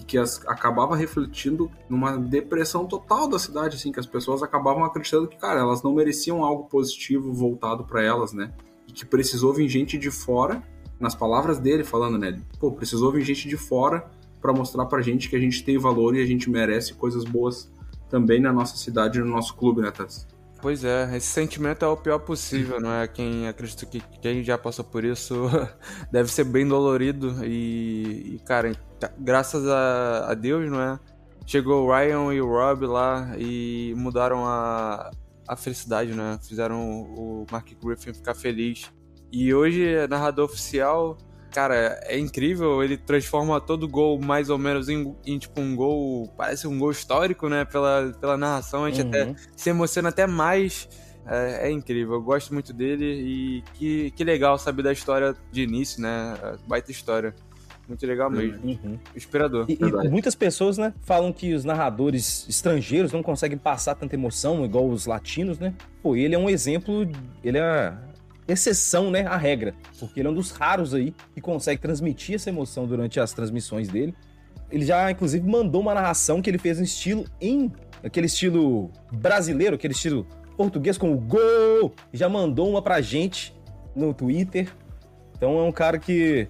que 0.06 0.16
as, 0.16 0.40
acabava 0.46 0.96
refletindo 0.96 1.70
numa 1.88 2.16
depressão 2.16 2.86
total 2.86 3.28
da 3.28 3.38
cidade, 3.38 3.76
assim, 3.76 3.92
que 3.92 4.00
as 4.00 4.06
pessoas 4.06 4.42
acabavam 4.42 4.84
acreditando 4.84 5.26
que, 5.26 5.36
cara, 5.36 5.60
elas 5.60 5.82
não 5.82 5.92
mereciam 5.94 6.44
algo 6.44 6.64
positivo 6.64 7.32
voltado 7.32 7.84
para 7.84 8.04
elas, 8.04 8.32
né? 8.32 8.52
E 8.86 8.92
que 8.92 9.04
precisou 9.04 9.52
vir 9.52 9.68
gente 9.68 9.98
de 9.98 10.10
fora, 10.10 10.62
nas 11.00 11.14
palavras 11.14 11.58
dele 11.58 11.82
falando, 11.82 12.18
né? 12.18 12.40
Pô, 12.60 12.70
precisou 12.70 13.10
vir 13.10 13.22
gente 13.22 13.48
de 13.48 13.56
fora 13.56 14.08
para 14.40 14.52
mostrar 14.52 14.86
pra 14.86 15.02
gente 15.02 15.28
que 15.28 15.34
a 15.34 15.40
gente 15.40 15.64
tem 15.64 15.76
valor 15.76 16.14
e 16.14 16.22
a 16.22 16.26
gente 16.26 16.48
merece 16.48 16.94
coisas 16.94 17.24
boas 17.24 17.68
também 18.08 18.40
na 18.40 18.52
nossa 18.52 18.76
cidade 18.76 19.18
no 19.18 19.26
nosso 19.26 19.56
clube, 19.56 19.80
né, 19.80 19.90
Tess? 19.90 20.24
Pois 20.60 20.84
é, 20.84 21.16
esse 21.16 21.26
sentimento 21.26 21.84
é 21.84 21.88
o 21.88 21.96
pior 21.96 22.18
possível, 22.18 22.80
não 22.80 22.92
é? 22.92 23.06
Quem 23.06 23.46
acredita 23.46 23.84
que 23.84 24.00
quem 24.20 24.42
já 24.42 24.56
passou 24.56 24.84
por 24.84 25.04
isso 25.04 25.48
deve 26.10 26.30
ser 26.30 26.44
bem 26.44 26.66
dolorido 26.66 27.44
e, 27.44 28.36
e 28.36 28.38
cara, 28.44 28.72
graças 29.18 29.66
a, 29.68 30.30
a, 30.30 30.34
Deus, 30.34 30.70
não 30.70 30.80
é? 30.80 30.98
Chegou 31.46 31.84
o 31.84 31.94
Ryan 31.94 32.32
e 32.34 32.40
o 32.40 32.46
Rob 32.48 32.86
lá 32.86 33.34
e 33.38 33.94
mudaram 33.96 34.46
a, 34.46 35.10
a 35.46 35.56
felicidade, 35.56 36.12
né? 36.14 36.38
Fizeram 36.42 37.02
o 37.02 37.46
Mark 37.50 37.68
Griffin 37.80 38.14
ficar 38.14 38.34
feliz. 38.34 38.90
E 39.30 39.54
hoje, 39.54 40.06
narrador 40.08 40.46
oficial, 40.46 41.18
cara, 41.50 41.98
é 42.04 42.18
incrível. 42.18 42.82
Ele 42.82 42.96
transforma 42.96 43.60
todo 43.60 43.88
gol 43.88 44.20
mais 44.20 44.50
ou 44.50 44.58
menos 44.58 44.88
em, 44.88 45.14
em, 45.24 45.38
tipo 45.38 45.60
um 45.60 45.74
gol, 45.74 46.28
parece 46.36 46.66
um 46.66 46.78
gol 46.78 46.90
histórico, 46.90 47.48
né? 47.48 47.64
Pela, 47.64 48.12
pela 48.20 48.36
narração, 48.36 48.84
a 48.84 48.90
gente 48.90 49.02
uhum. 49.02 49.08
até 49.08 49.34
se 49.56 49.70
emociona 49.70 50.08
até 50.08 50.26
mais. 50.26 50.88
É, 51.28 51.68
é, 51.68 51.70
incrível, 51.72 52.14
eu 52.14 52.22
gosto 52.22 52.54
muito 52.54 52.72
dele 52.72 53.04
e 53.04 53.64
que, 53.74 54.12
que 54.12 54.22
legal 54.22 54.56
saber 54.58 54.84
da 54.84 54.92
história 54.92 55.34
de 55.50 55.62
início, 55.62 56.00
né? 56.00 56.36
Baita 56.68 56.92
história. 56.92 57.34
Muito 57.88 58.04
legal 58.04 58.28
mesmo. 58.30 58.58
Uhum. 58.64 58.98
Inspirador. 59.14 59.66
E, 59.68 59.74
e, 59.74 60.08
muitas 60.08 60.34
pessoas, 60.34 60.76
né, 60.76 60.92
falam 61.02 61.32
que 61.32 61.54
os 61.54 61.64
narradores 61.64 62.46
estrangeiros 62.48 63.12
não 63.12 63.22
conseguem 63.22 63.56
passar 63.56 63.94
tanta 63.94 64.14
emoção 64.14 64.64
igual 64.64 64.88
os 64.88 65.06
latinos, 65.06 65.58
né? 65.58 65.72
Pô, 66.02 66.16
ele 66.16 66.34
é 66.34 66.38
um 66.38 66.50
exemplo, 66.50 67.08
ele 67.44 67.58
é 67.58 67.96
exceção, 68.48 69.10
né, 69.10 69.26
à 69.26 69.36
regra, 69.36 69.74
porque 69.98 70.20
ele 70.20 70.28
é 70.28 70.30
um 70.30 70.34
dos 70.34 70.50
raros 70.50 70.94
aí 70.94 71.14
que 71.34 71.40
consegue 71.40 71.80
transmitir 71.80 72.36
essa 72.36 72.48
emoção 72.48 72.86
durante 72.86 73.18
as 73.18 73.32
transmissões 73.32 73.88
dele. 73.88 74.14
Ele 74.70 74.84
já, 74.84 75.10
inclusive, 75.10 75.48
mandou 75.48 75.80
uma 75.80 75.94
narração 75.94 76.42
que 76.42 76.50
ele 76.50 76.58
fez 76.58 76.80
em 76.80 76.84
estilo 76.84 77.24
em 77.40 77.72
aquele 78.02 78.26
estilo 78.26 78.90
brasileiro, 79.12 79.76
aquele 79.76 79.94
estilo 79.94 80.26
português 80.56 80.96
com 80.96 81.12
o 81.12 81.18
gol, 81.18 81.94
já 82.12 82.28
mandou 82.28 82.68
uma 82.68 82.80
pra 82.80 83.00
gente 83.00 83.54
no 83.94 84.14
Twitter. 84.14 84.72
Então 85.36 85.58
é 85.58 85.62
um 85.62 85.72
cara 85.72 85.98
que, 85.98 86.48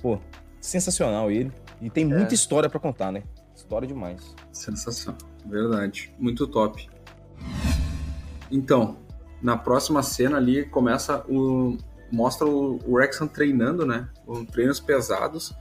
pô, 0.00 0.18
sensacional 0.60 1.30
ele. 1.30 1.52
E 1.80 1.90
tem 1.90 2.04
muita 2.04 2.32
é. 2.32 2.34
história 2.34 2.68
para 2.70 2.78
contar, 2.78 3.10
né? 3.10 3.22
História 3.54 3.86
demais. 3.86 4.34
Sensacional. 4.52 5.18
Verdade, 5.44 6.14
muito 6.18 6.46
top. 6.46 6.88
Então, 8.50 8.96
na 9.42 9.56
próxima 9.56 10.02
cena 10.02 10.36
ali 10.36 10.64
começa 10.64 11.24
o 11.28 11.76
mostra 12.10 12.46
o, 12.46 12.78
o 12.86 13.28
treinando, 13.28 13.86
né? 13.86 14.06
Um, 14.28 14.44
treinos 14.44 14.78
pesados 14.78 15.54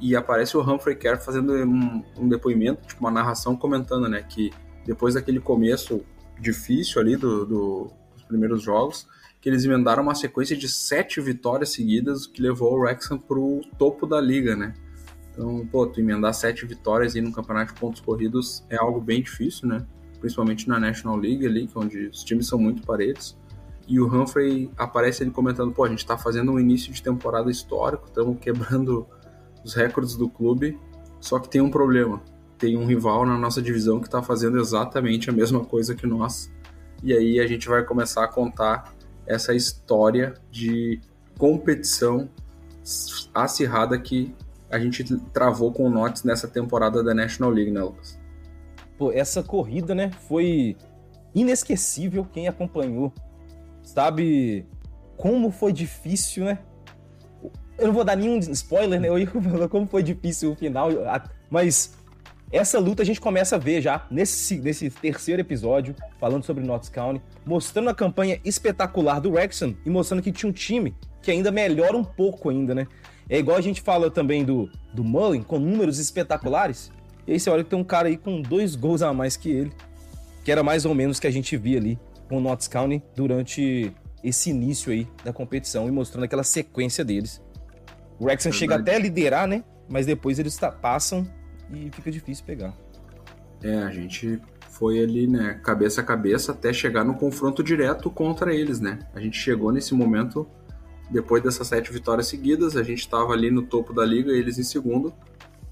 e 0.00 0.16
aparece 0.16 0.56
o 0.56 0.62
Humphrey 0.62 0.96
Kerr 0.96 1.18
fazendo 1.18 1.52
um, 1.52 2.02
um, 2.16 2.28
depoimento, 2.28 2.86
tipo 2.86 3.00
uma 3.00 3.10
narração 3.10 3.56
comentando, 3.56 4.08
né, 4.08 4.22
que 4.22 4.52
depois 4.86 5.14
daquele 5.14 5.40
começo 5.40 6.04
difícil 6.40 7.00
ali 7.00 7.16
do, 7.16 7.44
do, 7.44 7.90
dos 8.14 8.22
primeiros 8.22 8.62
jogos, 8.62 9.08
que 9.40 9.48
eles 9.48 9.64
emendaram 9.64 10.02
uma 10.02 10.14
sequência 10.14 10.56
de 10.56 10.68
sete 10.68 11.20
vitórias 11.20 11.70
seguidas 11.70 12.26
que 12.26 12.40
levou 12.40 12.74
o 12.74 12.80
Wrexham 12.80 13.18
pro 13.18 13.60
topo 13.76 14.06
da 14.06 14.20
liga, 14.20 14.54
né? 14.54 14.72
Então, 15.32 15.66
pô, 15.66 15.86
tu 15.86 16.00
emendar 16.00 16.32
sete 16.34 16.64
vitórias 16.64 17.14
aí 17.14 17.20
no 17.20 17.32
campeonato 17.32 17.74
de 17.74 17.80
pontos 17.80 18.00
corridos 18.00 18.64
é 18.70 18.76
algo 18.76 19.00
bem 19.00 19.22
difícil, 19.22 19.68
né? 19.68 19.86
Principalmente 20.20 20.68
na 20.68 20.78
National 20.78 21.16
League 21.16 21.46
ali, 21.46 21.64
é 21.74 21.78
onde 21.78 22.06
os 22.08 22.24
times 22.24 22.46
são 22.46 22.58
muito 22.58 22.82
parelhos. 22.82 23.36
E 23.86 23.98
o 24.00 24.06
Humphrey 24.06 24.70
aparece 24.76 25.22
ele 25.22 25.30
comentando, 25.30 25.72
pô, 25.72 25.84
a 25.84 25.88
gente 25.88 26.04
tá 26.04 26.18
fazendo 26.18 26.52
um 26.52 26.60
início 26.60 26.92
de 26.92 27.02
temporada 27.02 27.50
histórico, 27.50 28.06
estamos 28.06 28.38
quebrando 28.38 29.06
os 29.64 29.74
recordes 29.74 30.14
do 30.14 30.28
clube, 30.28 30.78
só 31.20 31.38
que 31.38 31.48
tem 31.48 31.60
um 31.60 31.70
problema. 31.70 32.20
Tem 32.58 32.76
um 32.76 32.84
rival 32.84 33.24
na 33.24 33.38
nossa 33.38 33.62
divisão 33.62 34.00
que 34.00 34.10
tá 34.10 34.22
fazendo 34.22 34.58
exatamente 34.58 35.30
a 35.30 35.32
mesma 35.32 35.64
coisa 35.64 35.94
que 35.94 36.06
nós. 36.06 36.52
E 37.02 37.12
aí 37.12 37.40
a 37.40 37.46
gente 37.46 37.68
vai 37.68 37.84
começar 37.84 38.24
a 38.24 38.28
contar 38.28 38.92
essa 39.26 39.54
história 39.54 40.34
de 40.50 41.00
competição 41.38 42.28
acirrada 43.34 43.98
que 43.98 44.34
a 44.70 44.78
gente 44.78 45.04
travou 45.32 45.72
com 45.72 45.86
o 45.86 45.90
Notts 45.90 46.24
nessa 46.24 46.48
temporada 46.48 47.02
da 47.02 47.14
National 47.14 47.50
League, 47.50 47.70
né, 47.70 47.80
Lucas? 47.80 48.18
Pô, 48.98 49.12
essa 49.12 49.42
corrida, 49.42 49.94
né, 49.94 50.10
foi 50.28 50.76
inesquecível 51.34 52.26
quem 52.32 52.48
acompanhou. 52.48 53.12
Sabe 53.82 54.66
como 55.16 55.50
foi 55.50 55.72
difícil, 55.72 56.44
né? 56.44 56.58
Eu 57.78 57.86
não 57.86 57.94
vou 57.94 58.04
dar 58.04 58.16
nenhum 58.16 58.38
spoiler, 58.38 59.00
né? 59.00 59.08
Eu 59.08 59.18
ia 59.18 59.26
como 59.70 59.86
foi 59.86 60.02
difícil 60.02 60.52
o 60.52 60.56
final, 60.56 60.90
mas 61.48 61.96
essa 62.50 62.78
luta 62.78 63.02
a 63.02 63.06
gente 63.06 63.20
começa 63.20 63.56
a 63.56 63.58
ver 63.58 63.80
já 63.80 64.06
nesse, 64.10 64.58
nesse 64.58 64.90
terceiro 64.90 65.40
episódio, 65.40 65.94
falando 66.18 66.44
sobre 66.44 66.64
Notts 66.64 66.88
County, 66.88 67.22
mostrando 67.44 67.90
a 67.90 67.94
campanha 67.94 68.40
espetacular 68.44 69.20
do 69.20 69.32
Wrexham 69.32 69.76
e 69.84 69.90
mostrando 69.90 70.22
que 70.22 70.32
tinha 70.32 70.48
um 70.48 70.52
time 70.52 70.94
que 71.22 71.30
ainda 71.30 71.50
melhora 71.50 71.96
um 71.96 72.04
pouco 72.04 72.48
ainda, 72.48 72.74
né? 72.74 72.86
É 73.28 73.38
igual 73.38 73.58
a 73.58 73.60
gente 73.60 73.82
fala 73.82 74.10
também 74.10 74.44
do, 74.44 74.70
do 74.94 75.04
Mullen, 75.04 75.42
com 75.42 75.58
números 75.58 75.98
espetaculares. 75.98 76.90
E 77.28 77.32
aí 77.32 77.38
você 77.38 77.50
olha 77.50 77.62
que 77.62 77.68
tem 77.68 77.78
um 77.78 77.84
cara 77.84 78.08
aí 78.08 78.16
com 78.16 78.40
dois 78.40 78.74
gols 78.74 79.02
a 79.02 79.12
mais 79.12 79.36
que 79.36 79.50
ele, 79.50 79.70
que 80.42 80.50
era 80.50 80.62
mais 80.62 80.86
ou 80.86 80.94
menos 80.94 81.20
que 81.20 81.26
a 81.26 81.30
gente 81.30 81.58
via 81.58 81.76
ali 81.76 81.98
com 82.26 82.38
o 82.38 82.40
Notts 82.40 82.66
County 82.66 83.02
durante 83.14 83.92
esse 84.24 84.48
início 84.48 84.90
aí 84.90 85.06
da 85.22 85.30
competição 85.30 85.86
e 85.86 85.90
mostrando 85.90 86.24
aquela 86.24 86.42
sequência 86.42 87.04
deles. 87.04 87.42
O 88.18 88.24
Wrexham 88.24 88.50
chega 88.50 88.76
até 88.76 88.96
a 88.96 88.98
liderar, 88.98 89.46
né? 89.46 89.62
Mas 89.86 90.06
depois 90.06 90.38
eles 90.38 90.58
passam 90.80 91.28
e 91.70 91.90
fica 91.90 92.10
difícil 92.10 92.46
pegar. 92.46 92.74
É, 93.62 93.76
a 93.76 93.90
gente 93.90 94.40
foi 94.70 94.98
ali, 94.98 95.26
né, 95.26 95.60
cabeça 95.62 96.00
a 96.00 96.04
cabeça 96.04 96.52
até 96.52 96.72
chegar 96.72 97.04
no 97.04 97.14
confronto 97.14 97.62
direto 97.62 98.10
contra 98.10 98.54
eles, 98.54 98.80
né? 98.80 99.00
A 99.14 99.20
gente 99.20 99.36
chegou 99.36 99.70
nesse 99.70 99.92
momento 99.92 100.48
depois 101.10 101.42
dessas 101.42 101.66
sete 101.66 101.92
vitórias 101.92 102.26
seguidas, 102.26 102.74
a 102.74 102.82
gente 102.82 103.00
estava 103.00 103.34
ali 103.34 103.50
no 103.50 103.62
topo 103.62 103.92
da 103.92 104.04
liga, 104.04 104.32
eles 104.32 104.58
em 104.58 104.62
segundo, 104.62 105.12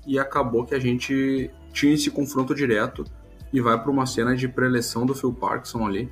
e 0.07 0.19
acabou 0.19 0.65
que 0.65 0.75
a 0.75 0.79
gente 0.79 1.51
tinha 1.73 1.95
esse 1.95 2.11
confronto 2.11 2.55
direto 2.55 3.05
e 3.53 3.61
vai 3.61 3.81
para 3.81 3.91
uma 3.91 4.07
cena 4.07 4.37
de 4.37 4.49
preleção 4.49 5.05
do 5.05 5.15
Phil 5.15 5.33
Parkinson 5.33 5.87
ali, 5.87 6.11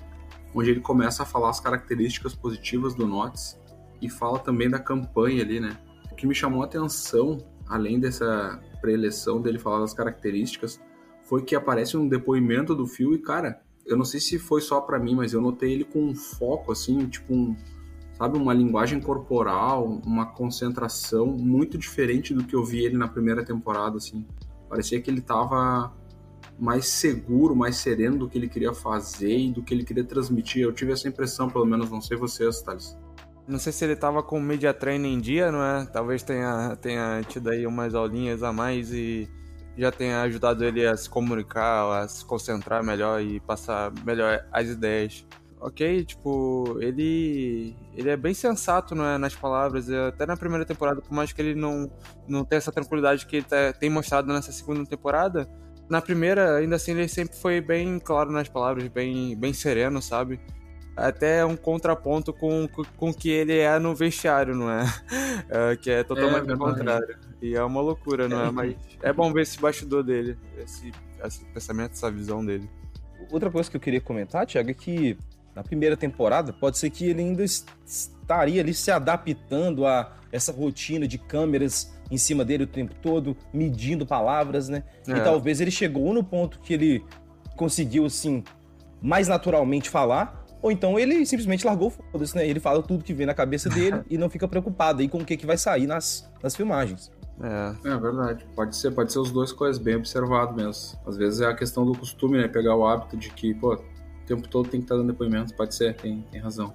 onde 0.55 0.71
ele 0.71 0.81
começa 0.81 1.23
a 1.23 1.27
falar 1.27 1.51
as 1.51 1.61
características 1.61 2.35
positivas 2.35 2.95
do 2.95 3.07
Notts 3.07 3.59
e 4.01 4.09
fala 4.09 4.39
também 4.39 4.69
da 4.69 4.79
campanha 4.79 5.43
ali, 5.43 5.61
né? 5.61 5.77
O 6.11 6.15
que 6.15 6.27
me 6.27 6.35
chamou 6.35 6.63
a 6.63 6.67
atenção, 6.67 7.39
além 7.69 7.99
dessa 7.99 8.61
preleção 8.81 9.41
dele 9.41 9.59
falar 9.59 9.81
das 9.81 9.95
características, 9.95 10.81
foi 11.23 11.43
que 11.43 11.55
aparece 11.55 11.97
um 11.97 12.07
depoimento 12.07 12.75
do 12.75 12.87
Phil 12.87 13.15
e, 13.15 13.19
cara, 13.19 13.61
eu 13.87 13.97
não 13.97 14.05
sei 14.05 14.21
se 14.21 14.39
foi 14.39 14.61
só 14.61 14.81
para 14.81 14.99
mim, 14.99 15.15
mas 15.15 15.33
eu 15.33 15.41
notei 15.41 15.73
ele 15.73 15.85
com 15.85 16.05
um 16.05 16.15
foco, 16.15 16.73
assim, 16.73 17.07
tipo 17.07 17.35
um, 17.35 17.57
sabe, 18.14 18.38
uma 18.38 18.54
linguagem 18.54 19.00
corporal, 19.00 20.00
uma 20.04 20.26
concentração 20.26 21.26
muito 21.26 21.76
diferente 21.76 22.33
do 22.33 22.44
que 22.44 22.54
eu 22.54 22.64
vi 22.64 22.85
ele 22.85 22.97
na 22.97 23.09
primeira 23.09 23.44
temporada, 23.44 23.97
assim. 23.97 24.26
Parecia 24.68 25.00
que 25.00 25.11
ele 25.11 25.21
tava 25.21 25.92
mais 26.59 26.87
seguro, 26.87 27.54
mais 27.54 27.76
sereno 27.76 28.18
do 28.18 28.28
que 28.28 28.38
ele 28.38 28.49
queria 28.49 28.73
fazer 28.73 29.37
e 29.37 29.52
do 29.52 29.62
que 29.62 29.75
ele 29.75 29.85
queria 29.85 30.04
transmitir. 30.04 30.62
Eu 30.62 30.73
tive 30.73 30.92
essa 30.92 31.09
impressão, 31.09 31.49
pelo 31.50 31.64
menos, 31.64 31.90
não 31.90 32.00
sei 32.00 32.16
vocês, 32.16 32.62
Thales. 32.62 32.97
Não 33.47 33.59
sei 33.59 33.73
se 33.73 33.85
ele 33.85 33.97
tava 33.97 34.23
com 34.23 34.40
media 34.40 34.73
training 34.73 35.14
em 35.14 35.21
dia, 35.21 35.52
não 35.52 35.62
é? 35.62 35.85
Talvez 35.85 36.23
tenha, 36.23 36.76
tenha 36.76 37.21
tido 37.28 37.50
aí 37.50 37.66
umas 37.66 37.94
aulinhas 37.94 38.42
a 38.42 38.52
mais 38.52 38.90
e 38.92 39.28
já 39.76 39.90
tenha 39.90 40.23
ajudado 40.23 40.64
ele 40.64 40.87
a 40.87 40.97
se 40.97 41.11
comunicar, 41.11 42.04
a 42.04 42.09
se 42.09 42.25
concentrar 42.25 42.83
melhor 42.83 43.21
e 43.21 43.40
passar 43.40 43.92
melhor 44.04 44.47
as 44.50 44.68
ideias 44.68 45.26
ok? 45.64 46.04
Tipo, 46.04 46.76
ele 46.80 47.75
ele 47.94 48.11
é 48.11 48.16
bem 48.16 48.35
sensato 48.35 48.94
né, 48.94 49.16
nas 49.16 49.35
palavras, 49.35 49.90
até 49.90 50.26
na 50.26 50.37
primeira 50.37 50.64
temporada, 50.64 51.00
por 51.00 51.12
mais 51.12 51.33
que 51.33 51.40
ele 51.40 51.54
não, 51.54 51.90
não 52.28 52.44
tenha 52.44 52.59
essa 52.59 52.71
tranquilidade 52.71 53.25
que 53.25 53.37
ele 53.37 53.47
tá, 53.47 53.73
tem 53.73 53.88
mostrado 53.88 54.30
nessa 54.33 54.52
segunda 54.52 54.85
temporada, 54.85 55.49
na 55.88 56.02
primeira, 56.02 56.56
ainda 56.56 56.76
assim, 56.76 56.92
ele 56.92 57.09
sempre 57.09 57.37
foi 57.37 57.61
bem 57.61 57.99
claro 57.99 58.30
nas 58.30 58.49
palavras, 58.49 58.87
bem, 58.88 59.37
bem 59.37 59.52
sereno, 59.52 60.02
sabe? 60.02 60.38
Até 60.97 61.44
um 61.44 61.56
contraponto 61.56 62.33
com 62.33 62.68
o 62.99 63.14
que 63.14 63.30
ele 63.30 63.59
é 63.59 63.78
no 63.78 63.94
vestiário, 63.94 64.54
não 64.54 64.71
é? 64.71 64.85
é 65.73 65.76
que 65.76 65.90
é 65.90 66.04
totalmente 66.04 66.50
é, 66.50 66.54
o 66.54 66.59
contrário. 66.59 67.16
E 67.40 67.54
é 67.54 67.62
uma 67.62 67.80
loucura, 67.80 68.28
não 68.28 68.44
é? 68.44 68.49
é? 68.49 68.50
Mas 68.50 68.76
é 69.02 69.12
bom 69.12 69.33
ver 69.33 69.42
esse 69.42 69.59
bastidor 69.59 70.02
dele, 70.02 70.38
esse, 70.59 70.92
esse 71.25 71.44
pensamento, 71.47 71.92
essa 71.92 72.11
visão 72.11 72.44
dele. 72.44 72.68
Outra 73.30 73.50
coisa 73.50 73.71
que 73.71 73.76
eu 73.76 73.80
queria 73.80 74.00
comentar, 74.00 74.47
Thiago, 74.47 74.71
é 74.71 74.75
que 74.75 75.18
na 75.54 75.62
primeira 75.62 75.96
temporada, 75.96 76.52
pode 76.52 76.78
ser 76.78 76.90
que 76.90 77.06
ele 77.06 77.20
ainda 77.20 77.44
estaria 77.44 78.61
ali 78.61 78.75
se 78.75 78.90
adaptando 78.90 79.87
a 79.87 80.12
essa 80.32 80.52
rotina 80.52 81.06
de 81.06 81.16
câmeras 81.16 81.92
em 82.11 82.18
cima 82.18 82.44
dele 82.44 82.64
o 82.64 82.66
tempo 82.66 82.94
todo, 83.00 83.37
medindo 83.52 84.04
palavras, 84.04 84.68
né? 84.68 84.82
É. 85.06 85.12
E 85.12 85.20
talvez 85.20 85.61
ele 85.61 85.70
chegou 85.70 86.12
no 86.12 86.25
ponto 86.25 86.58
que 86.61 86.75
ele 86.75 87.04
conseguiu, 87.56 88.04
assim, 88.04 88.42
mais 89.00 89.28
naturalmente 89.28 89.88
falar, 89.88 90.44
ou 90.61 90.73
então 90.73 90.99
ele 90.99 91.25
simplesmente 91.25 91.64
largou 91.64 91.90
foda-se, 91.90 92.34
né? 92.37 92.46
Ele 92.46 92.58
fala 92.58 92.82
tudo 92.82 93.04
que 93.04 93.14
vem 93.14 93.26
na 93.26 93.34
cabeça 93.34 93.68
dele 93.68 94.02
e 94.11 94.18
não 94.18 94.28
fica 94.28 94.49
preocupado 94.49 95.02
aí 95.02 95.08
com 95.08 95.18
o 95.18 95.25
que, 95.25 95.37
que 95.37 95.46
vai 95.46 95.56
sair 95.56 95.87
nas, 95.87 96.28
nas 96.42 96.56
filmagens. 96.56 97.12
É. 97.40 97.90
é 97.90 97.96
verdade. 97.96 98.46
Pode 98.54 98.76
ser, 98.76 98.92
pode 98.92 99.12
ser 99.12 99.18
os 99.18 99.30
dois 99.30 99.52
coisas, 99.52 99.80
bem 99.80 99.96
observado 99.96 100.54
mesmo. 100.54 100.99
Às 101.06 101.16
vezes 101.16 101.40
é 101.40 101.46
a 101.46 101.54
questão 101.54 101.84
do 101.84 101.96
costume, 101.96 102.38
né? 102.38 102.49
Pegar 102.49 102.76
o 102.76 102.87
hábito 102.87 103.16
de 103.16 103.30
que, 103.30 103.54
pô, 103.54 103.78
o 104.25 104.26
tempo 104.26 104.49
todo 104.49 104.69
tem 104.69 104.81
que 104.81 104.87
estar 104.87 104.97
dando 104.97 105.09
depoimento, 105.09 105.54
pode 105.54 105.75
ser, 105.75 105.95
tem, 105.95 106.25
tem 106.31 106.40
razão. 106.40 106.73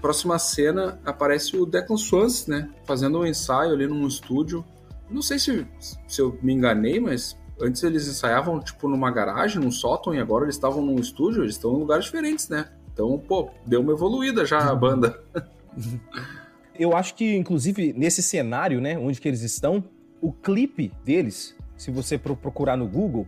Próxima 0.00 0.38
cena 0.38 1.00
aparece 1.04 1.56
o 1.56 1.66
Declan 1.66 1.96
Swans, 1.96 2.46
né? 2.46 2.70
Fazendo 2.84 3.18
um 3.18 3.26
ensaio 3.26 3.72
ali 3.72 3.86
num 3.86 4.06
estúdio. 4.06 4.64
Não 5.10 5.22
sei 5.22 5.38
se, 5.38 5.66
se 6.06 6.20
eu 6.20 6.38
me 6.42 6.52
enganei, 6.52 7.00
mas 7.00 7.36
antes 7.60 7.82
eles 7.82 8.06
ensaiavam 8.06 8.60
tipo 8.60 8.88
numa 8.88 9.10
garagem, 9.10 9.60
num 9.60 9.70
sótão, 9.70 10.14
e 10.14 10.20
agora 10.20 10.44
eles 10.44 10.54
estavam 10.54 10.84
num 10.84 10.96
estúdio, 10.96 11.42
eles 11.42 11.54
estão 11.54 11.74
em 11.74 11.78
lugares 11.78 12.04
diferentes, 12.04 12.48
né? 12.48 12.70
Então, 12.92 13.18
pô, 13.18 13.50
deu 13.66 13.80
uma 13.80 13.92
evoluída 13.92 14.46
já 14.46 14.70
a 14.70 14.74
banda. 14.74 15.20
eu 16.78 16.96
acho 16.96 17.14
que, 17.14 17.34
inclusive, 17.34 17.92
nesse 17.92 18.22
cenário, 18.22 18.80
né, 18.80 18.98
onde 18.98 19.20
que 19.20 19.26
eles 19.26 19.42
estão, 19.42 19.82
o 20.20 20.32
clipe 20.32 20.92
deles, 21.04 21.56
se 21.76 21.90
você 21.90 22.16
procurar 22.16 22.76
no 22.76 22.86
Google, 22.86 23.26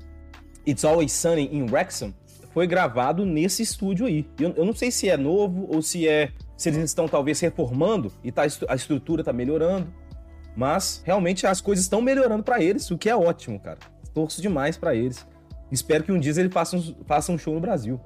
It's 0.66 0.84
Always 0.84 1.12
Sunny 1.12 1.48
in 1.52 1.66
Wrexham, 1.70 2.14
foi 2.56 2.66
gravado 2.66 3.26
nesse 3.26 3.62
estúdio 3.62 4.06
aí. 4.06 4.26
Eu, 4.40 4.54
eu 4.56 4.64
não 4.64 4.74
sei 4.74 4.90
se 4.90 5.10
é 5.10 5.16
novo 5.18 5.66
ou 5.68 5.82
se 5.82 6.08
é 6.08 6.32
se 6.56 6.70
eles 6.70 6.82
estão 6.84 7.06
talvez 7.06 7.38
reformando 7.38 8.10
e 8.24 8.32
tá, 8.32 8.44
a 8.66 8.74
estrutura 8.74 9.22
tá 9.22 9.30
melhorando. 9.30 9.92
Mas 10.56 11.02
realmente 11.04 11.46
as 11.46 11.60
coisas 11.60 11.84
estão 11.84 12.00
melhorando 12.00 12.42
para 12.42 12.62
eles, 12.62 12.90
o 12.90 12.96
que 12.96 13.10
é 13.10 13.14
ótimo, 13.14 13.60
cara. 13.60 13.76
Torço 14.14 14.40
demais 14.40 14.78
para 14.78 14.94
eles. 14.94 15.26
Espero 15.70 16.02
que 16.02 16.10
um 16.10 16.18
dia 16.18 16.32
eles 16.32 16.50
façam, 16.50 16.96
façam 17.06 17.34
um 17.34 17.38
show 17.38 17.52
no 17.52 17.60
Brasil. 17.60 18.00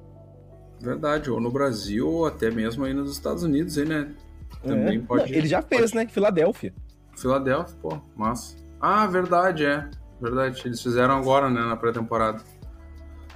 Verdade, 0.81 1.31
ou 1.31 1.39
no 1.39 1.49
Brasil, 1.49 2.05
ou 2.05 2.25
até 2.25 2.51
mesmo 2.51 2.83
aí 2.83 2.93
nos 2.93 3.09
Estados 3.09 3.43
Unidos, 3.43 3.77
aí, 3.77 3.85
né? 3.85 4.13
Também 4.61 4.97
é. 4.97 5.01
pode. 5.01 5.33
Ele 5.33 5.47
já 5.47 5.61
fez, 5.61 5.91
pode... 5.91 5.95
né? 5.95 6.07
Filadélfia. 6.11 6.73
Filadélfia, 7.15 7.77
pô, 7.81 8.01
massa. 8.17 8.57
Ah, 8.81 9.07
verdade, 9.07 9.65
é. 9.65 9.89
Verdade. 10.19 10.61
Eles 10.65 10.81
fizeram 10.81 11.17
agora, 11.17 11.49
né, 11.49 11.61
na 11.61 11.77
pré-temporada. 11.77 12.41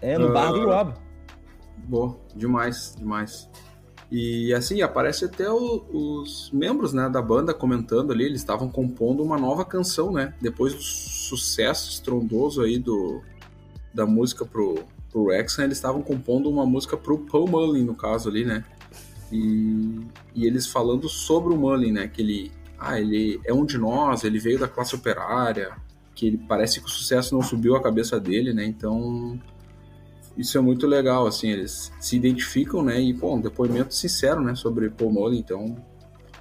É, 0.01 0.17
no 0.17 0.27
uh... 0.27 0.34
bar 0.34 0.51
do 0.51 0.65
Rob. 0.65 1.04
Boa, 1.77 2.17
demais, 2.36 2.96
demais. 2.98 3.50
E 4.12 4.53
assim, 4.53 4.82
aparece 4.82 5.25
até 5.25 5.50
o, 5.50 5.84
os 5.91 6.51
membros 6.51 6.94
né, 6.94 7.10
da 7.10 7.22
banda 7.22 7.53
comentando 7.53 8.12
ali, 8.12 8.25
eles 8.25 8.41
estavam 8.41 8.70
compondo 8.70 9.24
uma 9.24 9.38
nova 9.38 9.65
canção, 9.65 10.12
né? 10.12 10.34
Depois 10.39 10.74
do 10.74 10.82
sucesso 10.82 11.89
estrondoso 11.91 12.62
aí 12.62 12.77
do, 12.77 13.22
da 13.94 14.05
música 14.05 14.46
pro, 14.46 14.84
pro 15.12 15.24
Wrexham, 15.24 15.65
eles 15.65 15.77
estavam 15.77 16.01
compondo 16.01 16.50
uma 16.50 16.65
música 16.65 16.96
pro 16.96 17.17
Paul 17.20 17.48
Mullin, 17.48 17.84
no 17.84 17.96
caso 17.96 18.29
ali, 18.29 18.46
né? 18.46 18.63
E, 19.32 20.01
e 20.36 20.46
eles 20.46 20.67
falando 20.67 21.10
sobre 21.10 21.53
o 21.53 21.58
Mullin, 21.58 21.91
né? 21.91 22.08
Que 22.08 22.22
ele, 22.22 22.51
ah, 22.79 23.00
ele 23.00 23.39
é 23.44 23.53
um 23.53 23.65
de 23.65 23.77
nós, 23.77 24.24
ele 24.24 24.38
veio 24.38 24.60
da 24.60 24.67
classe 24.67 24.94
operária, 24.94 25.75
que 26.13 26.27
ele 26.27 26.38
parece 26.38 26.79
que 26.79 26.86
o 26.86 26.89
sucesso 26.89 27.34
não 27.34 27.41
subiu 27.41 27.75
a 27.75 27.82
cabeça 27.82 28.20
dele, 28.20 28.53
né? 28.53 28.65
Então 28.65 29.39
isso 30.37 30.57
é 30.57 30.61
muito 30.61 30.85
legal, 30.85 31.25
assim, 31.25 31.49
eles 31.49 31.91
se 31.99 32.15
identificam, 32.15 32.83
né? 32.83 32.99
E, 32.99 33.13
pô, 33.13 33.35
um 33.35 33.41
depoimento 33.41 33.93
sincero, 33.93 34.41
né, 34.41 34.53
sobre 34.55 34.91
Mullin, 35.01 35.39
então 35.39 35.75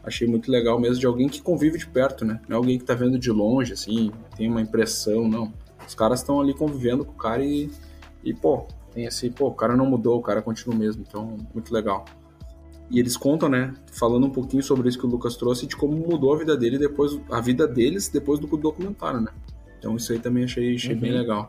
achei 0.02 0.26
muito 0.28 0.50
legal 0.50 0.78
mesmo 0.78 0.98
de 0.98 1.06
alguém 1.06 1.28
que 1.28 1.40
convive 1.40 1.78
de 1.78 1.86
perto, 1.86 2.24
né? 2.24 2.40
Não 2.48 2.56
é 2.56 2.58
alguém 2.58 2.78
que 2.78 2.84
tá 2.84 2.94
vendo 2.94 3.18
de 3.18 3.30
longe, 3.30 3.72
assim, 3.72 4.10
tem 4.36 4.50
uma 4.50 4.60
impressão, 4.60 5.28
não. 5.28 5.52
Os 5.86 5.94
caras 5.94 6.20
estão 6.20 6.40
ali 6.40 6.52
convivendo 6.52 7.04
com 7.04 7.12
o 7.12 7.16
cara 7.16 7.42
e, 7.44 7.70
e, 8.22 8.34
pô, 8.34 8.66
tem 8.92 9.04
esse, 9.04 9.30
pô, 9.30 9.48
o 9.48 9.54
cara 9.54 9.76
não 9.76 9.86
mudou, 9.86 10.18
o 10.18 10.22
cara 10.22 10.42
continua 10.42 10.76
mesmo, 10.76 11.04
então, 11.06 11.36
muito 11.52 11.72
legal. 11.72 12.04
E 12.90 12.98
eles 12.98 13.16
contam, 13.16 13.48
né, 13.48 13.72
falando 13.92 14.26
um 14.26 14.30
pouquinho 14.30 14.62
sobre 14.62 14.88
isso 14.88 14.98
que 14.98 15.06
o 15.06 15.08
Lucas 15.08 15.36
trouxe, 15.36 15.66
de 15.66 15.76
como 15.76 15.96
mudou 15.96 16.34
a 16.34 16.38
vida 16.38 16.56
dele 16.56 16.78
depois, 16.78 17.18
a 17.30 17.40
vida 17.40 17.66
deles 17.66 18.08
depois 18.08 18.38
do 18.38 18.46
documentário, 18.56 19.20
né? 19.20 19.32
Então 19.78 19.96
isso 19.96 20.12
aí 20.12 20.18
também 20.18 20.44
achei, 20.44 20.74
achei 20.74 20.94
uhum. 20.94 21.00
bem 21.00 21.12
legal. 21.12 21.48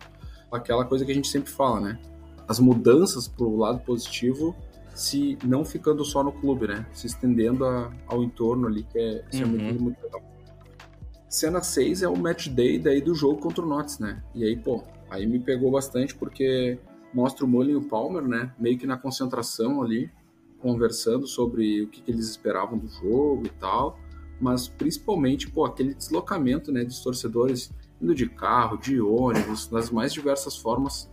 Aquela 0.52 0.86
coisa 0.86 1.04
que 1.04 1.12
a 1.12 1.16
gente 1.16 1.28
sempre 1.28 1.52
fala, 1.52 1.82
né? 1.82 2.00
As 2.48 2.60
mudanças 2.60 3.28
pro 3.28 3.56
lado 3.56 3.80
positivo 3.80 4.56
se 4.96 5.38
não 5.44 5.66
ficando 5.66 6.06
só 6.06 6.24
no 6.24 6.32
clube, 6.32 6.68
né? 6.68 6.86
Se 6.94 7.06
estendendo 7.06 7.66
a, 7.66 7.92
ao 8.08 8.24
entorno 8.24 8.68
ali, 8.68 8.84
que 8.84 8.98
é, 8.98 9.26
isso 9.32 9.44
uhum. 9.44 9.50
é 9.50 9.64
muito, 9.64 9.84
muito 9.84 10.04
legal. 10.04 10.22
Cena 11.28 11.62
6 11.62 12.02
é 12.02 12.08
o 12.08 12.18
match 12.18 12.48
day 12.48 12.80
daí 12.80 13.02
do 13.02 13.14
jogo 13.14 13.42
contra 13.42 13.64
o 13.64 13.68
Notts, 13.68 14.00
né? 14.00 14.24
E 14.34 14.46
aí, 14.46 14.56
pô, 14.56 14.84
aí 15.10 15.28
me 15.28 15.38
pegou 15.38 15.70
bastante 15.70 16.16
porque 16.16 16.80
mostra 17.14 17.46
o 17.46 17.48
Mullen 17.48 17.74
e 17.74 17.76
o 17.76 17.82
Palmer, 17.82 18.24
né? 18.24 18.54
Meio 18.58 18.78
que 18.78 18.88
na 18.88 18.98
concentração 18.98 19.82
ali, 19.84 20.10
conversando 20.60 21.28
sobre 21.28 21.82
o 21.82 21.88
que, 21.88 22.02
que 22.02 22.10
eles 22.10 22.30
esperavam 22.30 22.78
do 22.78 22.88
jogo 22.88 23.46
e 23.46 23.50
tal. 23.50 24.00
Mas 24.40 24.70
principalmente, 24.70 25.50
pô, 25.50 25.66
aquele 25.66 25.94
deslocamento, 25.94 26.72
né, 26.72 26.86
dos 26.86 27.02
torcedores 27.02 27.70
indo 28.02 28.16
de 28.16 28.30
carro, 28.30 28.78
de 28.78 29.02
ônibus, 29.02 29.68
das 29.68 29.90
mais 29.90 30.14
diversas 30.14 30.56
formas 30.56 31.10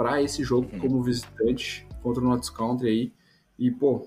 para 0.00 0.22
esse 0.22 0.42
jogo 0.42 0.66
uhum. 0.72 0.78
como 0.78 1.02
visitante 1.02 1.86
contra 2.02 2.22
o 2.22 2.26
Notts 2.26 2.48
Country 2.48 2.88
aí. 2.88 3.12
E, 3.58 3.70
pô, 3.70 4.06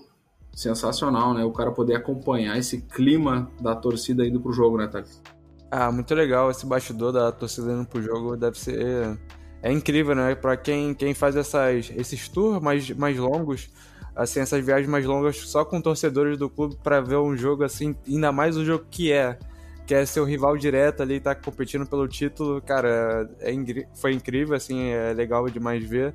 sensacional, 0.52 1.36
né? 1.36 1.46
O 1.46 1.52
cara 1.52 1.72
poder 1.72 1.94
acompanhar 1.94 2.58
esse 2.58 2.82
clima 2.82 3.52
da 3.62 3.76
torcida 3.76 4.26
indo 4.26 4.42
pro 4.42 4.52
jogo, 4.52 4.76
né, 4.76 4.88
Thales? 4.88 5.22
Ah, 5.70 5.92
muito 5.92 6.16
legal 6.16 6.50
esse 6.50 6.66
bastidor 6.66 7.12
da 7.12 7.32
torcida 7.32 7.74
indo 7.74 7.86
pro 7.86 8.02
jogo. 8.02 8.36
Deve 8.36 8.58
ser. 8.58 9.20
É 9.62 9.72
incrível, 9.72 10.16
né? 10.16 10.34
Pra 10.34 10.58
quem, 10.58 10.96
quem 10.96 11.14
faz 11.14 11.36
essas, 11.36 11.92
esses 11.96 12.28
tours 12.28 12.60
mais, 12.60 12.90
mais 12.90 13.16
longos, 13.16 13.70
assim, 14.16 14.40
essas 14.40 14.66
viagens 14.66 14.90
mais 14.90 15.06
longas 15.06 15.38
só 15.38 15.64
com 15.64 15.80
torcedores 15.80 16.40
do 16.40 16.50
clube 16.50 16.76
para 16.84 17.02
ver 17.02 17.18
um 17.18 17.38
jogo 17.38 17.64
assim, 17.64 17.96
ainda 18.08 18.32
mais 18.32 18.58
o 18.58 18.66
jogo 18.66 18.84
que 18.90 19.12
é, 19.12 19.38
que 19.86 19.94
é 19.94 20.06
seu 20.06 20.24
rival 20.24 20.58
direto 20.58 21.02
ali, 21.02 21.20
tá 21.20 21.36
competindo 21.36 21.86
pelo 21.86 22.08
título, 22.08 22.62
cara, 22.62 23.30
é, 23.40 23.54
foi 23.96 24.14
incrível, 24.14 24.56
assim, 24.56 24.90
é 24.90 25.14
legal 25.14 25.50
demais 25.50 25.84
ver 25.84 26.14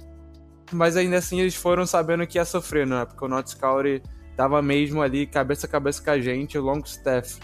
mas 0.72 0.96
ainda 0.96 1.16
assim 1.16 1.40
eles 1.40 1.54
foram 1.54 1.86
sabendo 1.86 2.26
que 2.26 2.38
ia 2.38 2.44
sofrer, 2.44 2.86
né? 2.86 3.04
Porque 3.04 3.24
o 3.24 3.28
Notts 3.28 3.54
County 3.54 4.02
tava 4.36 4.60
mesmo 4.62 5.02
ali 5.02 5.26
cabeça 5.26 5.66
a 5.66 5.70
cabeça 5.70 6.02
com 6.02 6.10
a 6.10 6.20
gente, 6.20 6.58
o 6.58 6.62
Longstaff. 6.62 7.38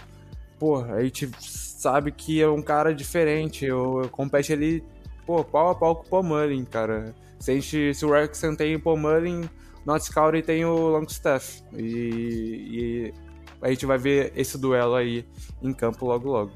Pô, 0.59 0.83
a 0.83 1.03
gente 1.03 1.29
sabe 1.39 2.11
que 2.11 2.41
é 2.41 2.47
um 2.47 2.61
cara 2.61 2.93
diferente, 2.93 3.69
o 3.71 4.07
compete 4.09 4.53
ali, 4.53 4.83
pô, 5.25 5.43
pau 5.43 5.69
a 5.69 5.75
pau 5.75 5.95
com 5.95 6.17
o 6.17 6.23
Paul 6.23 6.65
cara. 6.69 7.13
Se, 7.39 7.51
a 7.51 7.53
gente, 7.55 7.93
se 7.93 8.05
o 8.05 8.09
Wrexham 8.09 8.55
tem 8.55 8.75
o 8.75 8.79
Paul 8.79 8.97
Mullin, 8.97 9.49
Notts 9.85 10.09
County 10.09 10.41
tem 10.41 10.65
o 10.65 10.89
Longstaff. 10.89 11.61
E, 11.73 11.81
e 11.81 13.13
a 13.61 13.69
gente 13.69 13.85
vai 13.85 13.97
ver 13.97 14.33
esse 14.35 14.57
duelo 14.57 14.95
aí 14.95 15.25
em 15.61 15.73
campo 15.73 16.05
logo 16.05 16.29
logo. 16.29 16.51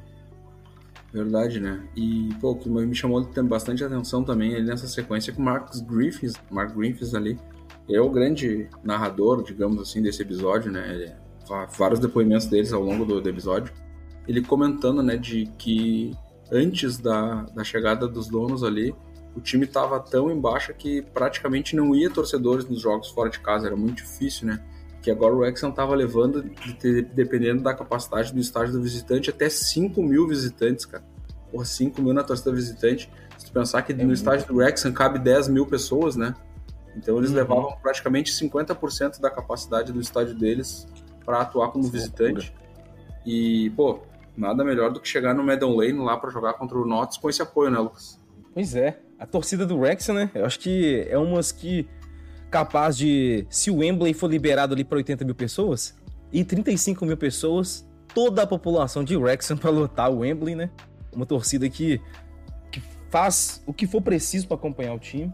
Verdade, 1.12 1.60
né? 1.60 1.88
E, 1.96 2.30
pô, 2.40 2.56
que 2.56 2.70
me 2.70 2.96
chamou 2.96 3.28
bastante 3.46 3.84
atenção 3.84 4.24
também 4.24 4.56
ali 4.56 4.66
nessa 4.66 4.88
sequência 4.88 5.34
com 5.34 5.42
o 5.42 5.46
Marcus 5.46 5.82
Griffiths, 5.82 6.36
Mark 6.52 6.76
Griffiths 6.76 7.16
ali, 7.16 7.40
é 7.90 8.00
o 8.00 8.10
grande 8.10 8.70
narrador, 8.84 9.44
digamos 9.44 9.82
assim, 9.82 10.02
desse 10.02 10.22
episódio, 10.22 10.72
né? 10.72 10.94
Ele, 10.94 11.12
vários 11.76 12.00
depoimentos 12.00 12.46
deles 12.46 12.72
ao 12.72 12.84
longo 12.84 13.06
do, 13.06 13.20
do, 13.20 13.30
episódio. 13.30 13.74
Ele 14.28 14.42
comentando, 14.42 15.02
né, 15.02 15.18
de 15.18 15.48
que 15.58 16.16
antes 16.52 17.00
da, 17.00 17.44
da 17.56 17.64
chegada 17.64 18.08
dos 18.08 18.28
donos 18.28 18.64
ali, 18.64 18.94
o 19.36 19.42
time 19.42 19.66
estava 19.66 20.00
tão 20.00 20.32
embaixo 20.32 20.74
que 20.76 21.02
praticamente 21.02 21.76
não 21.76 21.96
ia 21.96 22.10
torcedores 22.10 22.70
nos 22.70 22.82
jogos 22.82 23.10
fora 23.10 23.30
de 23.30 23.40
casa, 23.40 23.66
era 23.66 23.76
muito 23.76 23.98
difícil, 23.98 24.48
né? 24.48 24.64
Que 25.02 25.10
agora 25.10 25.34
o 25.34 25.46
Exxon 25.46 25.70
estava 25.70 25.96
levando, 25.96 26.44
dependendo 27.14 27.64
da 27.64 27.74
capacidade 27.74 28.34
do 28.34 28.40
estádio 28.40 28.74
do 28.74 28.82
visitante, 28.82 29.30
até 29.30 29.50
5 29.50 30.02
mil 30.04 30.28
visitantes, 30.28 30.86
cara. 30.86 31.04
Porra, 31.52 31.66
5 31.66 32.02
mil 32.02 32.14
na 32.14 32.24
torcida 32.24 32.52
visitante. 32.52 33.10
Se 33.38 33.46
tu 33.46 33.52
pensar 33.52 33.82
que 33.82 33.94
é 33.94 33.96
no 33.96 34.04
muito. 34.04 34.18
estádio 34.18 34.48
do 34.48 34.62
Exxon 34.62 34.92
cabe 34.92 35.20
10 35.20 35.48
mil 35.48 35.66
pessoas, 35.66 36.16
né? 36.16 36.36
Então 36.96 37.18
eles 37.18 37.30
uhum. 37.30 37.38
levavam 37.38 37.78
praticamente 37.82 38.32
50% 38.32 39.20
da 39.20 39.30
capacidade 39.30 39.94
do 39.94 40.02
estádio 40.02 40.36
deles 40.36 40.88
para 41.26 41.42
atuar 41.42 41.72
como 41.72 41.88
visitante. 41.88 42.54
E, 43.26 43.70
pô, 43.72 44.00
nada 44.36 44.64
melhor 44.64 44.92
do 44.92 45.00
que 45.00 45.08
chegar 45.08 45.34
no 45.34 45.44
Meadow 45.44 45.76
Lane 45.76 46.00
lá 46.00 46.18
para 46.18 46.30
jogar 46.30 46.54
contra 46.54 46.78
o 46.78 46.86
Notts 46.86 47.18
com 47.18 47.30
esse 47.30 47.42
apoio, 47.42 47.70
né, 47.70 47.80
Lucas? 47.80 48.20
Pois 48.54 48.76
é. 48.76 49.00
A 49.18 49.26
torcida 49.26 49.66
do 49.66 49.78
Wrexham, 49.78 50.16
né? 50.16 50.32
Eu 50.34 50.46
acho 50.46 50.60
que 50.60 51.06
é 51.10 51.18
umas 51.18 51.52
que 51.52 51.88
capaz 52.50 52.98
de, 52.98 53.46
se 53.50 53.70
o 53.70 53.78
Wembley 53.78 54.14
for 54.14 54.30
liberado 54.30 54.74
ali 54.74 54.84
para 54.84 54.98
80 54.98 55.24
mil 55.24 55.36
pessoas, 55.36 55.96
e 56.32 56.44
35 56.44 57.06
mil 57.06 57.18
pessoas, 57.18 57.88
toda 58.14 58.44
a 58.44 58.48
população 58.48 59.04
de 59.04 59.16
Wrexham 59.16 59.58
para 59.58 59.70
lotar 59.70 60.12
o 60.12 60.20
Wembley, 60.20 60.56
né? 60.56 60.70
Uma 61.14 61.26
torcida 61.26 61.68
que, 61.70 62.02
que 62.72 62.82
faz 63.10 63.64
o 63.66 63.74
que 63.74 63.88
for 63.88 64.02
preciso 64.02 64.48
para 64.48 64.58
acompanhar 64.58 64.94
o 64.94 65.00
time. 65.00 65.34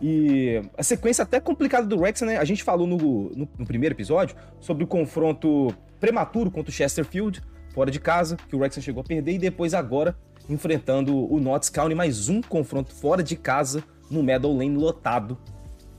E 0.00 0.62
a 0.78 0.82
sequência 0.82 1.22
até 1.22 1.38
complicada 1.40 1.86
do 1.86 1.98
Wrexham, 1.98 2.26
né? 2.26 2.38
A 2.38 2.44
gente 2.44 2.62
falou 2.62 2.86
no, 2.86 2.96
no, 2.96 3.48
no, 3.58 3.66
primeiro 3.66 3.94
episódio 3.94 4.34
sobre 4.60 4.82
o 4.82 4.86
confronto 4.86 5.74
prematuro 5.98 6.50
contra 6.50 6.70
o 6.70 6.72
Chesterfield, 6.72 7.42
fora 7.74 7.90
de 7.90 8.00
casa, 8.00 8.36
que 8.48 8.56
o 8.56 8.60
Wrexham 8.60 8.82
chegou 8.82 9.02
a 9.02 9.04
perder, 9.04 9.32
e 9.32 9.38
depois 9.38 9.74
agora 9.74 10.16
enfrentando 10.48 11.14
o 11.32 11.38
Notts 11.38 11.68
County, 11.68 11.94
mais 11.94 12.28
um 12.28 12.40
confronto 12.40 12.94
fora 12.94 13.22
de 13.22 13.36
casa 13.36 13.84
no 14.10 14.22
Meadow 14.22 14.56
Lane 14.56 14.76
lotado 14.76 15.38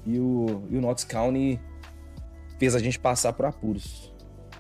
e 0.06 0.20
o, 0.20 0.64
e 0.70 0.78
o 0.78 0.82
Notts 0.82 1.04
County 1.04 1.60
fez 2.60 2.76
a 2.76 2.80
gente 2.80 3.00
passar 3.00 3.34
por 3.34 3.46
apuros. 3.46 4.14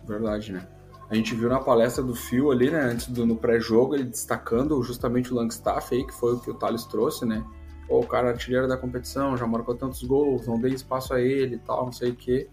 Verdade, 0.06 0.54
né? 0.54 0.68
A 1.10 1.16
gente 1.16 1.36
viu 1.36 1.50
na 1.50 1.60
palestra 1.60 2.02
do 2.02 2.16
Phil 2.16 2.52
ali, 2.52 2.72
né, 2.72 2.80
antes 2.80 3.08
do 3.08 3.26
no 3.26 3.36
pré-jogo, 3.36 3.94
ele 3.94 4.06
destacando 4.06 4.82
justamente 4.82 5.32
o 5.34 5.36
Langstaff 5.36 5.94
aí, 5.94 6.08
que 6.08 6.14
foi 6.14 6.36
o 6.36 6.40
que 6.40 6.50
o 6.50 6.54
Thales 6.54 6.86
trouxe, 6.86 7.26
né? 7.26 7.46
Pô, 7.88 8.00
o 8.00 8.08
cara 8.08 8.30
artilheiro 8.30 8.68
da 8.68 8.78
competição, 8.78 9.36
já 9.36 9.46
marcou 9.46 9.76
tantos 9.76 10.02
gols, 10.04 10.48
não 10.48 10.58
dei 10.58 10.74
espaço 10.74 11.14
a 11.14 11.20
ele 11.20 11.56
e 11.56 11.60
tal, 11.60 11.86
não 11.86 11.92
sei 11.92 12.12
o 12.12 12.16
quê. 12.16 12.50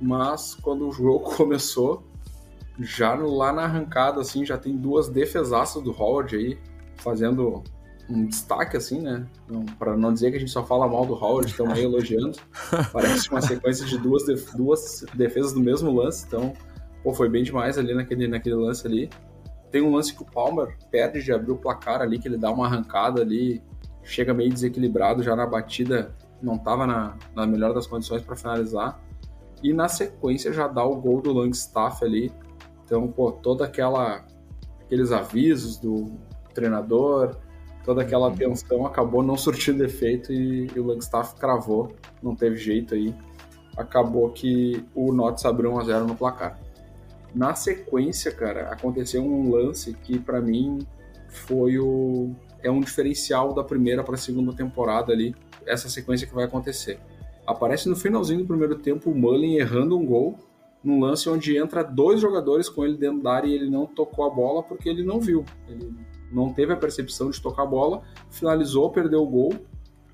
Mas 0.00 0.56
quando 0.56 0.88
o 0.88 0.92
jogo 0.92 1.20
começou, 1.36 2.04
já 2.80 3.14
lá 3.14 3.52
na 3.52 3.62
arrancada, 3.62 4.20
assim, 4.20 4.44
já 4.44 4.58
tem 4.58 4.76
duas 4.76 5.08
defesaças 5.08 5.80
do 5.80 5.92
Howard 5.92 6.34
aí, 6.34 6.58
fazendo 6.96 7.62
um 8.08 8.26
destaque, 8.26 8.76
assim, 8.76 9.00
né? 9.00 9.26
Para 9.78 9.96
não 9.96 10.12
dizer 10.12 10.30
que 10.30 10.36
a 10.36 10.40
gente 10.40 10.50
só 10.50 10.64
fala 10.64 10.86
mal 10.86 11.06
do 11.06 11.14
Howard, 11.14 11.50
estamos 11.50 11.72
aí 11.74 11.84
elogiando. 11.84 12.38
Parece 12.92 13.30
uma 13.30 13.40
sequência 13.40 13.86
de 13.86 13.98
duas, 13.98 14.26
def 14.26 14.52
duas 14.54 15.04
defesas 15.14 15.52
do 15.52 15.60
mesmo 15.60 15.90
lance, 15.92 16.26
então, 16.26 16.52
pô, 17.02 17.14
foi 17.14 17.28
bem 17.28 17.42
demais 17.42 17.78
ali 17.78 17.94
naquele, 17.94 18.28
naquele 18.28 18.56
lance 18.56 18.86
ali. 18.86 19.10
Tem 19.70 19.82
um 19.82 19.94
lance 19.94 20.14
que 20.14 20.22
o 20.22 20.26
Palmer 20.26 20.76
perde 20.90 21.22
de 21.22 21.32
abrir 21.32 21.52
o 21.52 21.56
placar 21.56 22.00
ali, 22.00 22.18
que 22.18 22.28
ele 22.28 22.36
dá 22.36 22.50
uma 22.50 22.66
arrancada 22.66 23.22
ali, 23.22 23.62
chega 24.02 24.34
meio 24.34 24.52
desequilibrado 24.52 25.22
já 25.22 25.34
na 25.34 25.46
batida, 25.46 26.14
não 26.40 26.56
estava 26.56 26.86
na, 26.86 27.16
na 27.34 27.46
melhor 27.46 27.72
das 27.72 27.86
condições 27.86 28.22
para 28.22 28.36
finalizar. 28.36 29.00
E 29.62 29.72
na 29.72 29.88
sequência 29.88 30.52
já 30.52 30.68
dá 30.68 30.84
o 30.84 31.00
gol 31.00 31.22
do 31.22 31.32
Langstaff 31.32 32.04
ali. 32.04 32.30
Então, 32.84 33.08
pô, 33.08 33.32
toda 33.32 33.64
aquela 33.64 34.24
aqueles 34.82 35.10
avisos 35.10 35.78
do 35.78 36.12
treinador, 36.52 37.36
toda 37.84 38.02
aquela 38.02 38.28
uhum. 38.28 38.36
tensão 38.36 38.86
acabou 38.86 39.22
não 39.22 39.36
surtindo 39.36 39.84
efeito 39.84 40.32
e, 40.32 40.68
e 40.74 40.80
o 40.80 40.86
Langstaff 40.86 41.36
cravou, 41.36 41.92
não 42.22 42.34
teve 42.34 42.56
jeito 42.56 42.94
aí. 42.94 43.14
Acabou 43.76 44.30
que 44.30 44.84
o 44.94 45.12
Notts 45.12 45.44
abriu 45.44 45.72
1 45.72 45.78
a 45.80 45.84
0 45.84 46.06
no 46.06 46.14
placar. 46.14 46.58
Na 47.34 47.54
sequência, 47.54 48.30
cara, 48.32 48.68
aconteceu 48.70 49.22
um 49.22 49.50
lance 49.50 49.92
que 49.92 50.18
para 50.18 50.40
mim 50.40 50.78
foi 51.28 51.78
o 51.78 52.30
é 52.62 52.70
um 52.70 52.80
diferencial 52.80 53.52
da 53.52 53.62
primeira 53.62 54.02
para 54.02 54.14
a 54.14 54.18
segunda 54.18 54.52
temporada 54.54 55.12
ali, 55.12 55.34
essa 55.66 55.90
sequência 55.90 56.26
que 56.26 56.34
vai 56.34 56.44
acontecer. 56.44 56.98
Aparece 57.46 57.90
no 57.90 57.96
finalzinho 57.96 58.40
do 58.40 58.46
primeiro 58.46 58.76
tempo 58.76 59.10
o 59.10 59.14
Mullin 59.14 59.56
errando 59.56 59.98
um 59.98 60.06
gol 60.06 60.38
num 60.82 61.00
lance 61.00 61.28
onde 61.28 61.58
entra 61.58 61.82
dois 61.82 62.20
jogadores 62.20 62.68
com 62.68 62.84
ele 62.84 62.96
dentro 62.96 63.22
da 63.22 63.34
área 63.34 63.48
e 63.48 63.54
ele 63.54 63.68
não 63.68 63.86
tocou 63.86 64.24
a 64.24 64.30
bola 64.30 64.62
porque 64.62 64.88
ele 64.88 65.02
não 65.02 65.20
viu. 65.20 65.44
Ele 65.68 65.94
não 66.32 66.52
teve 66.52 66.72
a 66.72 66.76
percepção 66.76 67.30
de 67.30 67.40
tocar 67.40 67.62
a 67.62 67.66
bola, 67.66 68.02
finalizou, 68.30 68.90
perdeu 68.90 69.22
o 69.22 69.28
gol. 69.28 69.54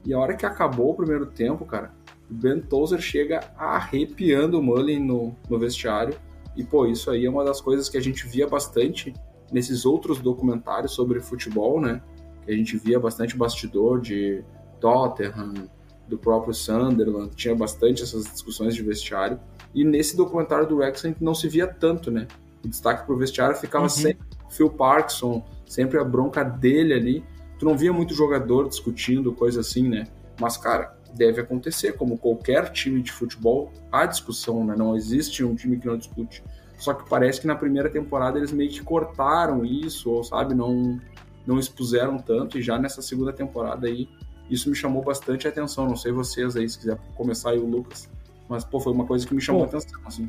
E 0.04 0.14
a 0.14 0.18
hora 0.18 0.34
que 0.34 0.46
acabou 0.46 0.90
o 0.90 0.94
primeiro 0.94 1.26
tempo, 1.26 1.64
cara, 1.64 1.92
o 2.30 2.34
Ben 2.34 2.60
Tozer 2.60 3.00
chega 3.00 3.40
arrepiando 3.56 4.58
o 4.58 4.62
Mullin 4.62 4.98
no, 4.98 5.36
no 5.48 5.58
vestiário. 5.58 6.16
E, 6.56 6.64
pô, 6.64 6.86
isso 6.86 7.10
aí 7.10 7.26
é 7.26 7.30
uma 7.30 7.44
das 7.44 7.60
coisas 7.60 7.88
que 7.88 7.98
a 7.98 8.00
gente 8.00 8.26
via 8.26 8.46
bastante 8.46 9.12
nesses 9.52 9.84
outros 9.84 10.18
documentários 10.18 10.92
sobre 10.92 11.20
futebol, 11.20 11.80
né? 11.80 12.00
Que 12.44 12.52
a 12.52 12.56
gente 12.56 12.76
via 12.76 12.98
bastante 12.98 13.36
bastidor 13.36 14.00
de 14.00 14.42
Tottenham, 14.80 15.68
do 16.10 16.18
próprio 16.18 16.52
Sunderland, 16.52 17.34
tinha 17.36 17.54
bastante 17.54 18.02
essas 18.02 18.24
discussões 18.24 18.74
de 18.74 18.82
vestiário. 18.82 19.38
E 19.72 19.84
nesse 19.84 20.16
documentário 20.16 20.66
do 20.66 20.76
Wrexham 20.76 21.14
não 21.20 21.34
se 21.34 21.48
via 21.48 21.66
tanto, 21.66 22.10
né? 22.10 22.26
O 22.64 22.68
destaque 22.68 23.06
pro 23.06 23.16
vestiário 23.16 23.56
ficava 23.56 23.84
uhum. 23.84 23.88
sempre 23.88 24.26
Phil 24.50 24.68
Parkinson, 24.68 25.42
sempre 25.70 26.00
a 26.00 26.04
bronca 26.04 26.42
dele 26.42 26.92
ali. 26.92 27.24
Tu 27.56 27.64
não 27.64 27.78
via 27.78 27.92
muito 27.92 28.12
jogador 28.12 28.68
discutindo 28.68 29.32
coisa 29.32 29.60
assim, 29.60 29.88
né? 29.88 30.08
Mas, 30.40 30.56
cara, 30.56 30.96
deve 31.14 31.40
acontecer, 31.40 31.92
como 31.92 32.18
qualquer 32.18 32.72
time 32.72 33.00
de 33.00 33.12
futebol, 33.12 33.72
há 33.92 34.04
discussão, 34.04 34.64
né? 34.64 34.74
Não 34.76 34.96
existe 34.96 35.44
um 35.44 35.54
time 35.54 35.78
que 35.78 35.86
não 35.86 35.96
discute. 35.96 36.42
Só 36.76 36.92
que 36.92 37.08
parece 37.08 37.40
que 37.40 37.46
na 37.46 37.54
primeira 37.54 37.88
temporada 37.88 38.36
eles 38.36 38.50
meio 38.50 38.70
que 38.70 38.82
cortaram 38.82 39.64
isso, 39.64 40.10
ou 40.10 40.24
sabe, 40.24 40.54
não, 40.54 40.98
não 41.46 41.58
expuseram 41.58 42.18
tanto, 42.18 42.58
e 42.58 42.62
já 42.62 42.76
nessa 42.76 43.00
segunda 43.00 43.32
temporada 43.32 43.86
aí, 43.86 44.08
isso 44.50 44.68
me 44.68 44.74
chamou 44.74 45.04
bastante 45.04 45.46
atenção. 45.46 45.86
Não 45.86 45.96
sei 45.96 46.10
vocês 46.10 46.56
aí, 46.56 46.68
se 46.68 46.78
quiser 46.78 46.98
começar 47.14 47.50
aí 47.50 47.58
o 47.58 47.66
Lucas. 47.66 48.10
Mas, 48.48 48.64
pô, 48.64 48.80
foi 48.80 48.92
uma 48.92 49.06
coisa 49.06 49.24
que 49.24 49.32
me 49.32 49.40
chamou 49.40 49.62
a 49.62 49.66
atenção, 49.66 50.00
assim. 50.04 50.28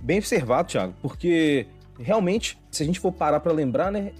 Bem 0.00 0.18
observado, 0.18 0.68
Thiago, 0.68 0.94
porque 1.02 1.66
realmente, 1.98 2.60
se 2.70 2.82
a 2.82 2.86
gente 2.86 3.00
for 3.00 3.12
parar 3.12 3.40
para 3.40 3.52
lembrar, 3.52 3.90
né, 3.90 4.12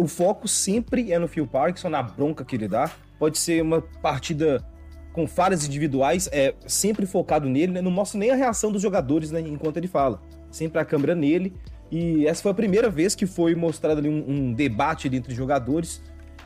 o 0.00 0.08
foco 0.08 0.48
sempre 0.48 1.12
é 1.12 1.18
no 1.18 1.28
Phil 1.28 1.46
Parkinson, 1.46 1.90
na 1.90 2.02
bronca 2.02 2.44
que 2.44 2.56
ele 2.56 2.66
dá. 2.66 2.90
Pode 3.18 3.38
ser 3.38 3.62
uma 3.62 3.82
partida 3.82 4.64
com 5.12 5.26
falhas 5.26 5.66
individuais, 5.66 6.28
é 6.32 6.54
sempre 6.66 7.04
focado 7.04 7.48
nele, 7.48 7.72
né? 7.72 7.82
Não 7.82 7.90
mostra 7.90 8.18
nem 8.18 8.30
a 8.30 8.34
reação 8.34 8.72
dos 8.72 8.80
jogadores, 8.80 9.30
né, 9.30 9.40
enquanto 9.40 9.76
ele 9.76 9.88
fala. 9.88 10.22
Sempre 10.50 10.80
a 10.80 10.84
câmera 10.84 11.14
nele. 11.14 11.52
E 11.90 12.26
essa 12.26 12.42
foi 12.42 12.52
a 12.52 12.54
primeira 12.54 12.88
vez 12.88 13.14
que 13.14 13.26
foi 13.26 13.54
mostrado 13.54 13.98
ali 13.98 14.08
um, 14.08 14.24
um 14.26 14.52
debate 14.52 15.08
entre 15.14 15.34
jogadores. 15.34 16.02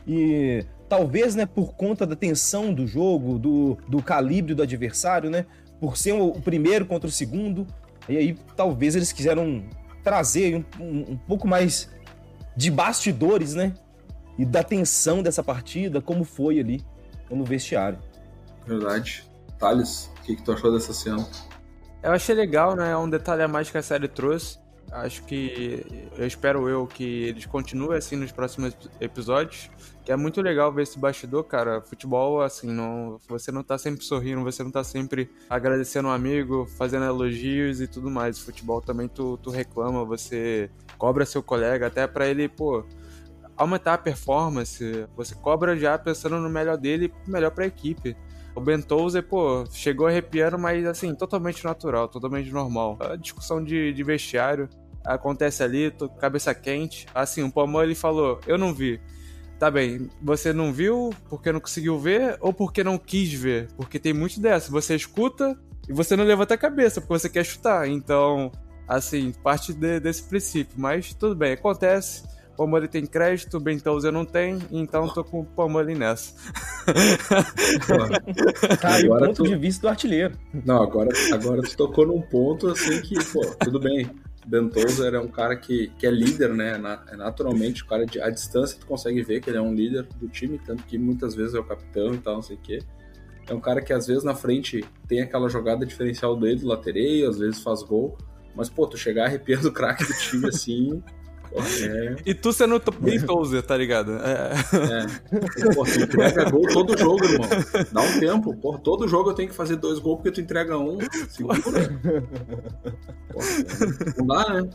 E 0.07 0.65
talvez, 0.89 1.35
né, 1.35 1.45
por 1.45 1.75
conta 1.75 2.05
da 2.05 2.15
tensão 2.15 2.73
do 2.73 2.85
jogo, 2.85 3.39
do, 3.39 3.77
do 3.87 4.01
calibre 4.01 4.53
do 4.53 4.63
adversário, 4.63 5.29
né, 5.29 5.45
por 5.79 5.95
ser 5.95 6.13
o 6.13 6.31
primeiro 6.33 6.85
contra 6.85 7.07
o 7.07 7.11
segundo, 7.11 7.65
e 8.09 8.17
aí 8.17 8.37
talvez 8.55 8.95
eles 8.95 9.11
quiseram 9.11 9.63
trazer 10.03 10.55
um, 10.55 10.83
um, 10.83 10.99
um 11.11 11.17
pouco 11.17 11.47
mais 11.47 11.89
de 12.55 12.71
bastidores, 12.71 13.53
né, 13.53 13.73
e 14.37 14.45
da 14.45 14.63
tensão 14.63 15.21
dessa 15.23 15.43
partida, 15.43 16.01
como 16.01 16.23
foi 16.23 16.59
ali 16.59 16.83
no 17.29 17.43
vestiário. 17.43 17.99
Verdade. 18.65 19.23
Thales, 19.59 20.11
o 20.19 20.21
que, 20.23 20.35
que 20.35 20.43
tu 20.43 20.51
achou 20.51 20.71
dessa 20.73 20.93
cena? 20.93 21.25
Eu 22.03 22.11
achei 22.11 22.35
legal, 22.35 22.75
né? 22.75 22.91
É 22.91 22.97
um 22.97 23.09
detalhe 23.09 23.41
a 23.41 23.47
mais 23.47 23.69
que 23.69 23.77
a 23.77 23.81
série 23.81 24.07
trouxe. 24.07 24.59
Acho 24.95 25.23
que 25.23 26.09
eu 26.17 26.25
espero 26.25 26.69
eu 26.69 26.87
que 26.87 27.03
eles 27.03 27.45
continuem 27.45 27.97
assim 27.97 28.15
nos 28.15 28.31
próximos 28.31 28.73
episódios. 29.01 29.69
Que 30.05 30.11
é 30.11 30.15
muito 30.15 30.41
legal 30.41 30.71
ver 30.71 30.83
esse 30.83 30.97
bastidor, 30.97 31.43
cara. 31.43 31.81
Futebol, 31.81 32.41
assim, 32.41 32.71
não, 32.71 33.19
você 33.27 33.51
não 33.51 33.61
tá 33.61 33.77
sempre 33.77 34.05
sorrindo, 34.05 34.41
você 34.43 34.63
não 34.63 34.71
tá 34.71 34.83
sempre 34.85 35.29
agradecendo 35.49 36.07
um 36.07 36.11
amigo, 36.11 36.65
fazendo 36.77 37.05
elogios 37.05 37.81
e 37.81 37.87
tudo 37.87 38.09
mais. 38.09 38.39
Futebol 38.39 38.81
também 38.81 39.09
tu, 39.09 39.37
tu 39.37 39.49
reclama, 39.49 40.05
você 40.05 40.69
cobra 40.97 41.25
seu 41.25 41.43
colega, 41.43 41.87
até 41.87 42.07
para 42.07 42.27
ele, 42.27 42.47
pô, 42.47 42.85
aumentar 43.57 43.95
a 43.95 43.97
performance. 43.97 45.05
Você 45.17 45.35
cobra 45.35 45.75
já 45.75 45.97
pensando 45.97 46.39
no 46.39 46.49
melhor 46.49 46.77
dele, 46.77 47.13
melhor 47.27 47.51
pra 47.51 47.65
equipe. 47.65 48.15
O 48.55 48.61
Ben 48.61 48.81
Tozer, 48.81 49.23
pô, 49.27 49.65
chegou 49.71 50.07
arrepiando, 50.07 50.57
mas 50.57 50.85
assim, 50.85 51.13
totalmente 51.13 51.65
natural, 51.65 52.07
totalmente 52.07 52.49
normal. 52.49 52.97
A 53.01 53.17
discussão 53.17 53.61
de, 53.61 53.91
de 53.91 54.01
vestiário 54.01 54.69
acontece 55.05 55.63
ali, 55.63 55.91
tô, 55.91 56.09
cabeça 56.09 56.53
quente. 56.53 57.05
Assim, 57.13 57.43
o 57.43 57.51
Palmão 57.51 57.83
ele 57.83 57.95
falou: 57.95 58.39
Eu 58.47 58.57
não 58.57 58.73
vi. 58.73 58.99
Tá 59.59 59.71
bem, 59.71 60.09
você 60.21 60.51
não 60.51 60.73
viu 60.73 61.11
porque 61.29 61.49
não 61.51 61.61
conseguiu 61.61 61.97
ver 61.97 62.37
ou 62.41 62.51
porque 62.51 62.83
não 62.83 62.97
quis 62.97 63.31
ver? 63.33 63.69
Porque 63.77 63.97
tem 63.97 64.13
muito 64.13 64.39
dessa. 64.39 64.69
Você 64.69 64.95
escuta 64.95 65.57
e 65.87 65.93
você 65.93 66.15
não 66.15 66.25
levanta 66.25 66.55
a 66.55 66.57
cabeça 66.57 66.99
porque 66.99 67.19
você 67.19 67.29
quer 67.29 67.45
chutar. 67.45 67.87
Então, 67.87 68.51
assim, 68.85 69.31
parte 69.43 69.73
de, 69.73 69.99
desse 69.99 70.23
princípio. 70.23 70.75
Mas 70.77 71.13
tudo 71.13 71.35
bem, 71.35 71.53
acontece. 71.53 72.23
Palmeiras 72.55 72.89
tem 72.89 73.05
crédito, 73.05 73.59
Bentouza 73.59 74.11
não 74.11 74.25
tem, 74.25 74.57
então 74.71 75.07
tô 75.09 75.23
com 75.23 75.41
o 75.41 75.45
Palmeiras 75.45 75.97
nessa. 75.97 76.33
Cara, 78.79 79.01
e 79.01 79.09
o 79.09 79.17
ponto 79.17 79.43
tu... 79.43 79.43
de 79.43 79.55
vista 79.57 79.81
do 79.81 79.89
artilheiro. 79.89 80.37
Não, 80.65 80.81
agora, 80.81 81.09
agora 81.33 81.61
tu 81.61 81.75
tocou 81.75 82.07
num 82.07 82.21
ponto 82.21 82.69
assim 82.69 83.01
que, 83.01 83.15
pô, 83.25 83.41
tudo 83.59 83.79
bem. 83.79 84.09
Bentouza 84.45 85.07
é 85.07 85.19
um 85.19 85.27
cara 85.27 85.55
que, 85.55 85.87
que 85.97 86.05
é 86.05 86.11
líder, 86.11 86.53
né? 86.53 86.79
É 87.07 87.15
naturalmente, 87.15 87.83
o 87.83 87.87
cara 87.87 88.05
de, 88.05 88.21
a 88.21 88.29
distância 88.29 88.79
tu 88.79 88.85
consegue 88.85 89.21
ver 89.23 89.41
que 89.41 89.49
ele 89.49 89.57
é 89.57 89.61
um 89.61 89.73
líder 89.73 90.03
do 90.03 90.27
time, 90.27 90.59
tanto 90.59 90.83
que 90.83 90.97
muitas 90.97 91.33
vezes 91.33 91.55
é 91.55 91.59
o 91.59 91.63
capitão 91.63 92.13
e 92.13 92.17
tal, 92.19 92.35
não 92.35 92.41
sei 92.41 92.55
o 92.55 92.59
quê. 92.59 92.79
É 93.47 93.53
um 93.53 93.59
cara 93.59 93.81
que 93.81 93.93
às 93.93 94.07
vezes 94.07 94.23
na 94.23 94.35
frente 94.35 94.83
tem 95.07 95.21
aquela 95.21 95.49
jogada 95.49 95.85
diferencial 95.85 96.35
dele, 96.37 96.59
do 96.59 96.67
latereio, 96.67 97.29
às 97.29 97.39
vezes 97.39 97.61
faz 97.61 97.81
gol. 97.83 98.17
Mas, 98.55 98.69
pô, 98.69 98.87
tu 98.87 98.97
chegar 98.97 99.25
arrepiando 99.25 99.67
o 99.67 99.71
craque 99.71 100.05
do 100.05 100.13
time 100.13 100.47
assim, 100.47 101.03
é. 101.53 102.15
E 102.25 102.33
tu 102.33 102.51
sendo 102.51 102.81
bem 102.99 103.19
Tozer, 103.19 103.63
tá 103.63 103.77
ligado? 103.77 104.13
É. 104.17 104.53
é. 104.73 105.73
Pô, 105.73 105.83
tu 105.83 106.01
entrega 106.01 106.49
gol 106.49 106.67
todo 106.67 106.97
jogo, 106.97 107.23
irmão. 107.25 107.47
Dá 107.91 108.01
um 108.01 108.19
tempo. 108.19 108.55
Pô, 108.55 108.77
todo 108.77 109.07
jogo 109.07 109.29
eu 109.29 109.33
tenho 109.33 109.49
que 109.49 109.55
fazer 109.55 109.75
dois 109.75 109.99
gols 109.99 110.17
porque 110.17 110.31
tu 110.31 110.41
entrega 110.41 110.77
um. 110.77 110.97
Segura. 111.29 111.59
Pô, 113.31 113.39
não 114.17 114.27
dá, 114.27 114.53
né? 114.53 114.69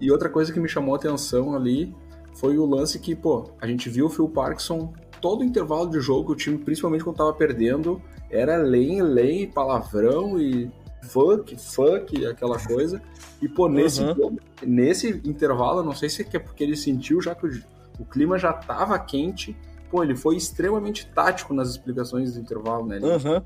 E 0.00 0.10
outra 0.10 0.28
coisa 0.28 0.52
que 0.52 0.60
me 0.60 0.68
chamou 0.68 0.94
a 0.94 0.98
atenção 0.98 1.54
ali 1.54 1.94
foi 2.34 2.58
o 2.58 2.66
lance 2.66 2.98
que, 2.98 3.14
pô, 3.14 3.50
a 3.60 3.66
gente 3.66 3.88
viu 3.88 4.06
o 4.06 4.10
Phil 4.10 4.28
Parkinson 4.28 4.92
todo 5.20 5.40
o 5.40 5.44
intervalo 5.44 5.88
de 5.88 6.00
jogo, 6.00 6.32
o 6.32 6.36
time, 6.36 6.58
principalmente 6.58 7.02
quando 7.02 7.16
tava 7.16 7.32
perdendo, 7.32 8.02
era 8.30 8.58
lei, 8.58 9.00
lei, 9.00 9.46
palavrão 9.46 10.38
e 10.38 10.70
fuck, 11.08 11.56
fuck, 11.56 12.26
aquela 12.26 12.58
coisa. 12.58 13.00
E, 13.40 13.48
pô, 13.48 13.68
nesse, 13.68 14.02
uhum. 14.02 14.36
nesse 14.62 15.08
intervalo, 15.24 15.82
não 15.82 15.94
sei 15.94 16.08
se 16.08 16.22
é 16.22 16.38
porque 16.38 16.64
ele 16.64 16.76
sentiu 16.76 17.20
já 17.20 17.34
que 17.34 17.46
o, 17.46 17.62
o 17.98 18.04
clima 18.04 18.38
já 18.38 18.52
tava 18.52 18.98
quente, 18.98 19.56
pô, 19.90 20.02
ele 20.02 20.16
foi 20.16 20.36
extremamente 20.36 21.06
tático 21.06 21.54
nas 21.54 21.70
explicações 21.70 22.34
do 22.34 22.40
intervalo, 22.40 22.86
né? 22.86 22.98
Uhum. 22.98 23.42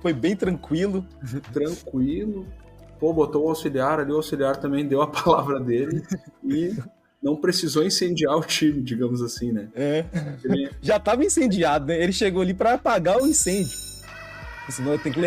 Foi 0.00 0.12
bem 0.12 0.34
tranquilo. 0.34 1.06
Tranquilo. 1.52 2.46
Pô, 2.98 3.12
botou 3.12 3.46
o 3.46 3.48
auxiliar 3.48 4.00
ali, 4.00 4.12
o 4.12 4.16
auxiliar 4.16 4.56
também 4.56 4.86
deu 4.86 5.02
a 5.02 5.06
palavra 5.10 5.60
dele 5.60 6.02
e 6.44 6.76
não 7.22 7.36
precisou 7.36 7.84
incendiar 7.84 8.36
o 8.36 8.42
time, 8.42 8.80
digamos 8.82 9.22
assim, 9.22 9.52
né? 9.52 9.68
É. 9.74 10.04
Ele... 10.44 10.70
Já 10.82 10.98
tava 10.98 11.24
incendiado, 11.24 11.86
né? 11.86 12.02
Ele 12.02 12.12
chegou 12.12 12.42
ali 12.42 12.52
para 12.52 12.74
apagar 12.74 13.20
o 13.20 13.26
incêndio. 13.26 13.80
Senão 14.68 14.96
tem 14.96 15.12
que 15.12 15.20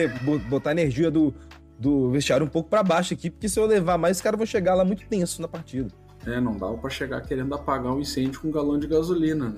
botar 0.49 0.69
a 0.69 0.73
energia 0.73 1.11
do, 1.11 1.33
do 1.79 2.09
vestiário 2.09 2.45
um 2.45 2.49
pouco 2.49 2.69
para 2.69 2.83
baixo 2.83 3.13
aqui, 3.13 3.29
porque 3.29 3.49
se 3.49 3.59
eu 3.59 3.65
levar 3.65 3.97
mais, 3.97 4.17
os 4.17 4.21
caras 4.21 4.38
vão 4.38 4.45
chegar 4.45 4.75
lá 4.75 4.85
muito 4.85 5.05
tenso 5.07 5.41
na 5.41 5.47
partida. 5.47 5.89
É, 6.25 6.39
não 6.39 6.57
dá 6.57 6.71
para 6.73 6.89
chegar 6.89 7.21
querendo 7.21 7.53
apagar 7.53 7.93
um 7.93 7.99
incêndio 7.99 8.41
com 8.41 8.47
um 8.47 8.51
galão 8.51 8.79
de 8.79 8.88
gasolina, 8.88 9.49
né? 9.49 9.57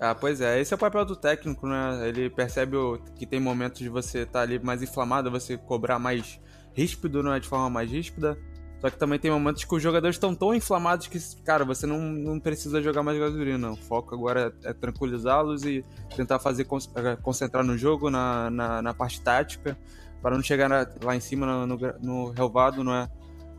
Ah, 0.00 0.14
pois 0.14 0.40
é, 0.40 0.58
esse 0.58 0.72
é 0.72 0.76
o 0.76 0.78
papel 0.78 1.04
do 1.04 1.14
técnico, 1.14 1.66
né? 1.66 2.08
Ele 2.08 2.30
percebe 2.30 2.76
que 3.14 3.26
tem 3.26 3.38
momentos 3.38 3.80
de 3.80 3.88
você 3.88 4.20
estar 4.20 4.32
tá 4.32 4.40
ali 4.40 4.58
mais 4.58 4.82
inflamado, 4.82 5.30
você 5.30 5.58
cobrar 5.58 5.98
mais 5.98 6.40
ríspido, 6.72 7.22
não 7.22 7.32
é 7.34 7.38
de 7.38 7.46
forma 7.46 7.68
mais 7.68 7.90
ríspida. 7.90 8.36
Só 8.80 8.88
que 8.88 8.98
também 8.98 9.18
tem 9.18 9.30
momentos 9.30 9.62
que 9.62 9.74
os 9.74 9.82
jogadores 9.82 10.16
estão 10.16 10.34
tão 10.34 10.54
inflamados 10.54 11.06
que, 11.06 11.18
cara, 11.44 11.66
você 11.66 11.86
não, 11.86 12.00
não 12.00 12.40
precisa 12.40 12.80
jogar 12.80 13.02
mais 13.02 13.18
gasolina. 13.18 13.72
O 13.72 13.76
foco 13.76 14.14
agora 14.14 14.54
é, 14.64 14.70
é 14.70 14.72
tranquilizá-los 14.72 15.64
e 15.64 15.84
tentar 16.16 16.38
fazer 16.38 16.66
é, 16.94 17.16
concentrar 17.16 17.62
no 17.62 17.76
jogo, 17.76 18.08
na, 18.08 18.48
na, 18.48 18.80
na 18.80 18.94
parte 18.94 19.20
tática 19.20 19.76
para 20.22 20.36
não 20.36 20.42
chegar 20.42 20.70
lá 21.02 21.16
em 21.16 21.20
cima 21.20 21.46
no, 21.46 21.66
no, 21.66 21.94
no 22.00 22.30
relvado, 22.30 22.84
não 22.84 22.94
é? 22.94 23.08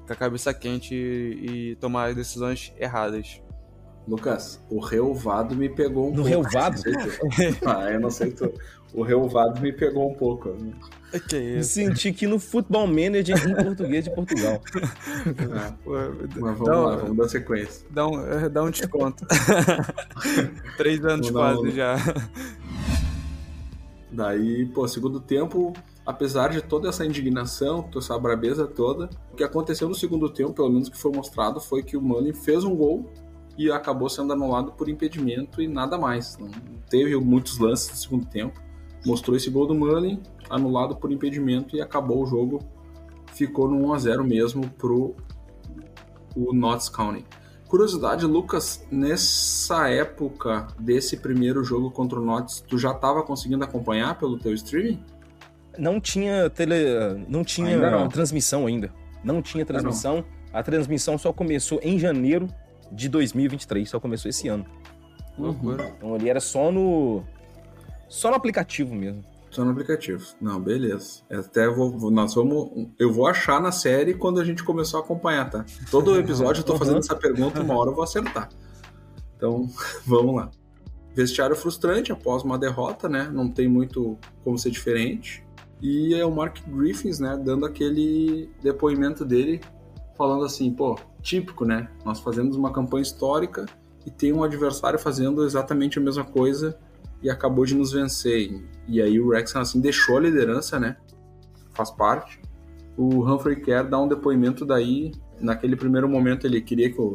Com 0.06 0.14
a 0.14 0.16
cabeça 0.16 0.54
quente 0.54 0.94
e, 0.94 1.72
e 1.72 1.76
tomar 1.76 2.14
decisões 2.14 2.74
erradas. 2.78 3.42
Lucas, 4.08 4.64
o 4.70 4.80
relvado 4.80 5.56
me 5.56 5.70
pegou 5.70 6.08
um 6.08 6.10
no 6.10 6.24
pouco. 6.24 6.30
No 6.30 6.44
relvado? 6.44 6.82
ah, 7.66 7.92
eu 7.92 8.00
não 8.00 8.10
sei 8.10 8.32
tu. 8.32 8.52
O 8.94 9.04
relvado 9.04 9.62
me 9.62 9.72
pegou 9.72 10.12
um 10.12 10.14
pouco. 10.14 10.56
Que 11.30 11.38
isso? 11.38 11.74
Senti 11.74 12.12
que 12.12 12.28
no 12.28 12.40
Futebol 12.40 12.88
Manager 12.88 13.38
em 13.48 13.64
português 13.64 14.06
de 14.06 14.12
Portugal. 14.12 14.62
Ah, 15.56 15.74
mas 16.40 16.58
vamos 16.58 16.68
lá, 16.68 16.96
vamos 16.98 17.18
dar 17.18 17.30
sequência. 17.30 17.86
Dá 17.92 18.08
um, 18.08 18.50
dá 18.50 18.64
um 18.64 18.72
desconto. 18.72 19.26
Três 20.78 21.04
anos 21.06 21.30
quase 21.30 21.72
já. 21.72 21.96
Daí, 24.12 24.66
pô, 24.66 24.88
segundo 24.88 25.22
tempo, 25.22 25.74
apesar 26.06 26.50
de 26.50 26.62
toda 26.62 26.90
essa 26.90 27.06
indignação, 27.06 27.84
toda 27.84 28.04
essa 28.04 28.18
brabeza 28.18 28.68
toda, 28.68 29.10
o 29.32 29.36
que 29.36 29.44
aconteceu 29.44 29.88
no 29.88 29.96
segundo 29.96 30.30
tempo, 30.30 30.54
pelo 30.54 30.70
menos 30.70 30.90
que 30.90 30.98
foi 30.98 31.12
mostrado, 31.12 31.60
foi 31.60 31.84
que 31.84 31.96
o 31.96 32.02
Mane 32.02 32.34
fez 32.34 32.64
um 32.64 32.76
gol 32.76 33.12
e 33.58 33.72
acabou 33.72 34.10
sendo 34.10 34.34
anulado 34.34 34.72
por 34.72 34.90
impedimento 34.90 35.62
e 35.62 35.68
nada 35.68 35.98
mais. 35.98 36.38
Não 36.38 36.50
teve 36.90 37.16
muitos 37.18 37.60
lances 37.60 37.90
no 37.90 37.96
segundo 37.96 38.26
tempo. 38.26 38.60
mostrou 39.04 39.36
esse 39.36 39.50
gol 39.50 39.66
do 39.66 39.74
Mullin, 39.74 40.22
anulado 40.48 40.96
por 40.96 41.12
impedimento 41.12 41.76
e 41.76 41.82
acabou 41.82 42.24
o 42.24 42.26
jogo. 42.28 42.60
Ficou 43.34 43.68
no 43.68 43.88
1 43.88 43.94
a 43.94 43.98
0 43.98 44.24
mesmo 44.24 44.70
pro 44.72 45.16
o 46.36 46.54
Notts 46.54 46.88
County. 46.88 47.26
Curiosidade, 47.68 48.26
Lucas, 48.26 48.86
nessa 48.92 49.88
época 49.88 50.68
desse 50.78 51.18
primeiro 51.18 51.64
jogo 51.64 51.90
contra 51.90 52.20
o 52.20 52.26
Notts, 52.26 52.64
tu 52.68 52.78
já 52.78 52.92
estava 52.92 53.24
conseguindo 53.24 53.64
acompanhar 53.64 54.20
pelo 54.20 54.38
teu 54.38 54.54
streaming? 54.54 55.04
Não 55.78 56.00
tinha 56.00 56.50
tele, 56.50 56.76
não 57.28 57.44
tinha 57.44 57.70
ainda 57.70 57.92
não. 57.92 58.10
transmissão 58.10 58.66
ainda. 58.66 58.92
Não 59.24 59.42
tinha 59.42 59.66
transmissão. 59.66 60.18
Não. 60.18 60.26
A 60.54 60.62
transmissão 60.62 61.18
só 61.18 61.32
começou 61.32 61.80
em 61.82 61.98
janeiro 61.98 62.48
de 62.92 63.08
2023, 63.08 63.90
só 63.90 64.00
começou 64.00 64.30
esse 64.30 64.48
ano. 64.48 64.66
Loucura. 65.38 65.94
Então 65.98 66.14
ali 66.14 66.30
era 66.30 66.40
só 66.40 66.72
no 66.72 67.24
só 68.12 68.30
no 68.30 68.36
aplicativo 68.36 68.94
mesmo. 68.94 69.24
Só 69.50 69.64
no 69.64 69.72
aplicativo. 69.72 70.26
Não, 70.40 70.60
beleza. 70.60 71.22
Até 71.30 71.68
vou, 71.70 72.12
nós 72.12 72.34
vamos. 72.34 72.90
Eu 73.00 73.12
vou 73.12 73.26
achar 73.26 73.62
na 73.62 73.72
série 73.72 74.14
quando 74.14 74.40
a 74.40 74.44
gente 74.44 74.64
começou 74.64 75.00
a 75.00 75.04
acompanhar, 75.04 75.50
tá? 75.50 75.66
Todo 75.90 76.16
episódio 76.20 76.62
eu 76.62 76.66
tô 76.66 76.78
fazendo 76.78 77.00
essa 77.00 77.16
pergunta, 77.16 77.62
uma 77.62 77.78
hora 77.78 77.90
eu 77.90 77.96
vou 77.96 78.04
acertar. 78.04 78.50
Então, 79.36 79.68
vamos 80.06 80.36
lá. 80.36 80.52
Vestiário 81.14 81.56
frustrante 81.56 82.12
após 82.12 82.44
uma 82.44 82.58
derrota, 82.58 83.08
né? 83.10 83.30
Não 83.32 83.50
tem 83.50 83.68
muito 83.68 84.18
como 84.44 84.58
ser 84.58 84.72
diferente. 84.72 85.46
E 85.82 86.14
é 86.14 86.24
o 86.26 86.32
Mark 86.32 86.60
Griffins, 86.68 87.20
né? 87.20 87.40
Dando 87.44 87.66
aquele 87.66 88.50
depoimento 88.62 89.26
dele, 89.26 89.60
falando 90.16 90.46
assim, 90.46 90.72
pô, 90.72 90.98
típico, 91.22 91.66
né? 91.66 91.90
Nós 92.06 92.20
fazemos 92.20 92.56
uma 92.56 92.72
campanha 92.72 93.02
histórica 93.02 93.66
e 94.06 94.12
tem 94.12 94.32
um 94.32 94.44
adversário 94.44 95.00
fazendo 95.00 95.44
exatamente 95.44 95.98
a 95.98 96.02
mesma 96.02 96.24
coisa 96.24 96.78
e 97.22 97.30
acabou 97.30 97.66
de 97.66 97.76
nos 97.76 97.92
vencer. 97.92 98.64
E 98.88 99.02
aí 99.02 99.20
o 99.20 99.28
Wrexham 99.28 99.62
assim 99.62 99.80
deixou 99.80 100.18
a 100.18 100.22
liderança, 100.22 100.80
né? 100.80 100.98
Faz 101.74 101.90
parte. 101.90 102.40
O 102.98 103.24
Humphrey 103.26 103.60
Kerr 103.62 103.90
dá 103.90 104.00
um 104.00 104.08
depoimento 104.08 104.66
daí, 104.66 105.12
naquele 105.40 105.76
primeiro 105.76 106.08
momento 106.08 106.46
ele 106.46 106.62
queria 106.62 106.92
que 106.92 107.00
o, 107.00 107.14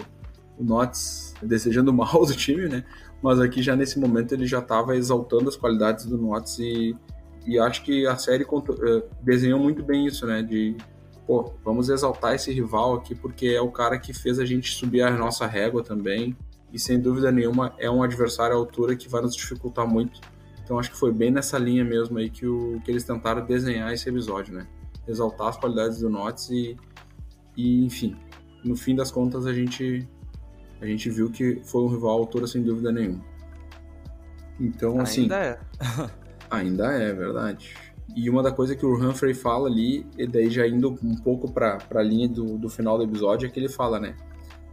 o 0.59 0.64
Notts 0.64 1.35
desejando 1.42 1.92
mal 1.92 2.11
do 2.26 2.33
time, 2.33 2.68
né? 2.68 2.85
Mas 3.22 3.40
aqui 3.40 3.62
já 3.62 3.76
nesse 3.76 3.98
momento 3.98 4.33
ele 4.33 4.46
já 4.46 4.59
estava 4.59 4.96
exaltando 4.96 5.48
as 5.48 5.57
qualidades 5.57 6.07
do 6.07 6.18
Notts 6.18 6.59
e, 6.59 6.96
e 7.46 7.59
acho 7.59 7.82
que 7.85 8.06
a 8.06 8.16
série 8.16 8.44
uh, 8.44 9.02
desenhou 9.22 9.61
muito 9.61 9.82
bem 9.82 10.06
isso, 10.06 10.26
né? 10.26 10.42
De 10.42 10.76
pô, 11.26 11.52
vamos 11.64 11.88
exaltar 11.88 12.35
esse 12.35 12.52
rival 12.52 12.94
aqui 12.94 13.14
porque 13.14 13.48
é 13.48 13.61
o 13.61 13.70
cara 13.70 13.98
que 13.98 14.12
fez 14.12 14.38
a 14.38 14.44
gente 14.44 14.72
subir 14.72 15.02
a 15.02 15.11
nossa 15.11 15.46
régua 15.46 15.82
também 15.82 16.37
e 16.72 16.78
sem 16.78 17.00
dúvida 17.00 17.30
nenhuma 17.30 17.74
é 17.78 17.90
um 17.90 18.02
adversário 18.02 18.54
à 18.54 18.59
altura 18.59 18.96
que 18.96 19.09
vai 19.09 19.22
nos 19.22 19.35
dificultar 19.35 19.87
muito. 19.87 20.20
Então 20.62 20.78
acho 20.78 20.90
que 20.90 20.96
foi 20.96 21.12
bem 21.12 21.30
nessa 21.30 21.59
linha 21.59 21.85
mesmo 21.85 22.18
aí 22.18 22.28
que, 22.28 22.46
o, 22.46 22.80
que 22.85 22.90
eles 22.90 23.04
tentaram 23.04 23.44
desenhar 23.46 23.92
esse 23.92 24.09
episódio, 24.09 24.54
né? 24.54 24.66
Exaltar 25.06 25.48
as 25.48 25.56
qualidades 25.56 26.00
do 26.00 26.11
Notts 26.11 26.50
e, 26.50 26.76
e, 27.56 27.85
enfim, 27.85 28.16
no 28.64 28.76
fim 28.76 28.96
das 28.96 29.12
contas 29.12 29.46
a 29.46 29.52
gente 29.52 30.06
a 30.80 30.87
gente 30.87 31.09
viu 31.09 31.30
que 31.30 31.61
foi 31.64 31.82
um 31.82 31.88
rival 31.88 32.11
à 32.11 32.20
altura 32.20 32.46
sem 32.46 32.62
dúvida 32.62 32.90
nenhuma. 32.92 33.24
Então, 34.59 35.00
assim. 35.00 35.22
Ainda 35.22 35.37
é. 35.37 35.59
ainda 36.50 36.92
é, 36.92 37.12
verdade. 37.12 37.74
E 38.14 38.30
uma 38.30 38.42
da 38.42 38.52
coisa 38.52 38.74
que 38.74 38.87
o 38.87 38.94
Humphrey 38.94 39.35
fala 39.35 39.68
ali, 39.68 40.06
e 40.16 40.26
daí 40.26 40.48
já 40.48 40.66
indo 40.66 40.96
um 41.02 41.16
pouco 41.16 41.50
para 41.50 41.78
a 41.94 42.02
linha 42.02 42.28
do, 42.28 42.56
do 42.56 42.68
final 42.68 42.96
do 42.96 43.04
episódio, 43.04 43.46
é 43.46 43.50
que 43.50 43.59
ele 43.59 43.68
fala, 43.68 43.98
né? 43.98 44.14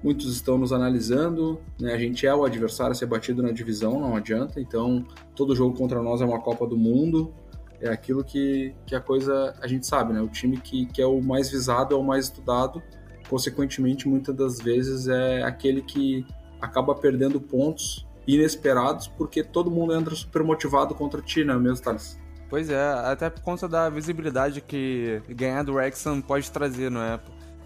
muitos 0.03 0.33
estão 0.33 0.57
nos 0.57 0.73
analisando, 0.73 1.61
né? 1.79 1.93
A 1.93 1.97
gente 1.97 2.27
é 2.27 2.35
o 2.35 2.43
adversário 2.43 2.91
a 2.91 2.95
ser 2.95 3.05
batido 3.05 3.41
na 3.41 3.51
divisão, 3.51 3.99
não 3.99 4.15
adianta. 4.15 4.59
Então, 4.59 5.05
todo 5.33 5.55
jogo 5.55 5.75
contra 5.77 6.01
nós 6.03 6.19
é 6.19 6.25
uma 6.25 6.41
Copa 6.41 6.67
do 6.67 6.77
Mundo. 6.77 7.33
É 7.79 7.89
aquilo 7.89 8.23
que, 8.23 8.75
que 8.85 8.95
a 8.95 8.99
coisa 8.99 9.55
a 9.61 9.67
gente 9.67 9.87
sabe, 9.87 10.13
né? 10.13 10.21
O 10.21 10.27
time 10.27 10.57
que, 10.57 10.85
que 10.87 11.01
é 11.01 11.07
o 11.07 11.21
mais 11.21 11.49
visado 11.49 11.95
é 11.95 11.97
o 11.97 12.03
mais 12.03 12.25
estudado. 12.25 12.83
Consequentemente, 13.29 14.07
muitas 14.07 14.35
das 14.35 14.59
vezes 14.59 15.07
é 15.07 15.41
aquele 15.43 15.81
que 15.81 16.25
acaba 16.59 16.93
perdendo 16.93 17.39
pontos 17.39 18.05
inesperados 18.27 19.07
porque 19.07 19.43
todo 19.43 19.69
mundo 19.69 19.93
entra 19.93 20.15
super 20.15 20.43
motivado 20.43 20.95
contra 20.95 21.21
ti, 21.21 21.43
né, 21.43 21.55
mesmo, 21.55 21.83
Thales? 21.83 22.19
Pois 22.49 22.69
é, 22.69 22.91
até 23.05 23.29
por 23.29 23.41
conta 23.41 23.67
da 23.67 23.89
visibilidade 23.89 24.61
que 24.61 25.21
ganhar 25.29 25.63
do 25.63 25.73
Wrexham 25.73 26.21
pode 26.21 26.51
trazer, 26.51 26.91
não 26.91 27.01
é? 27.01 27.19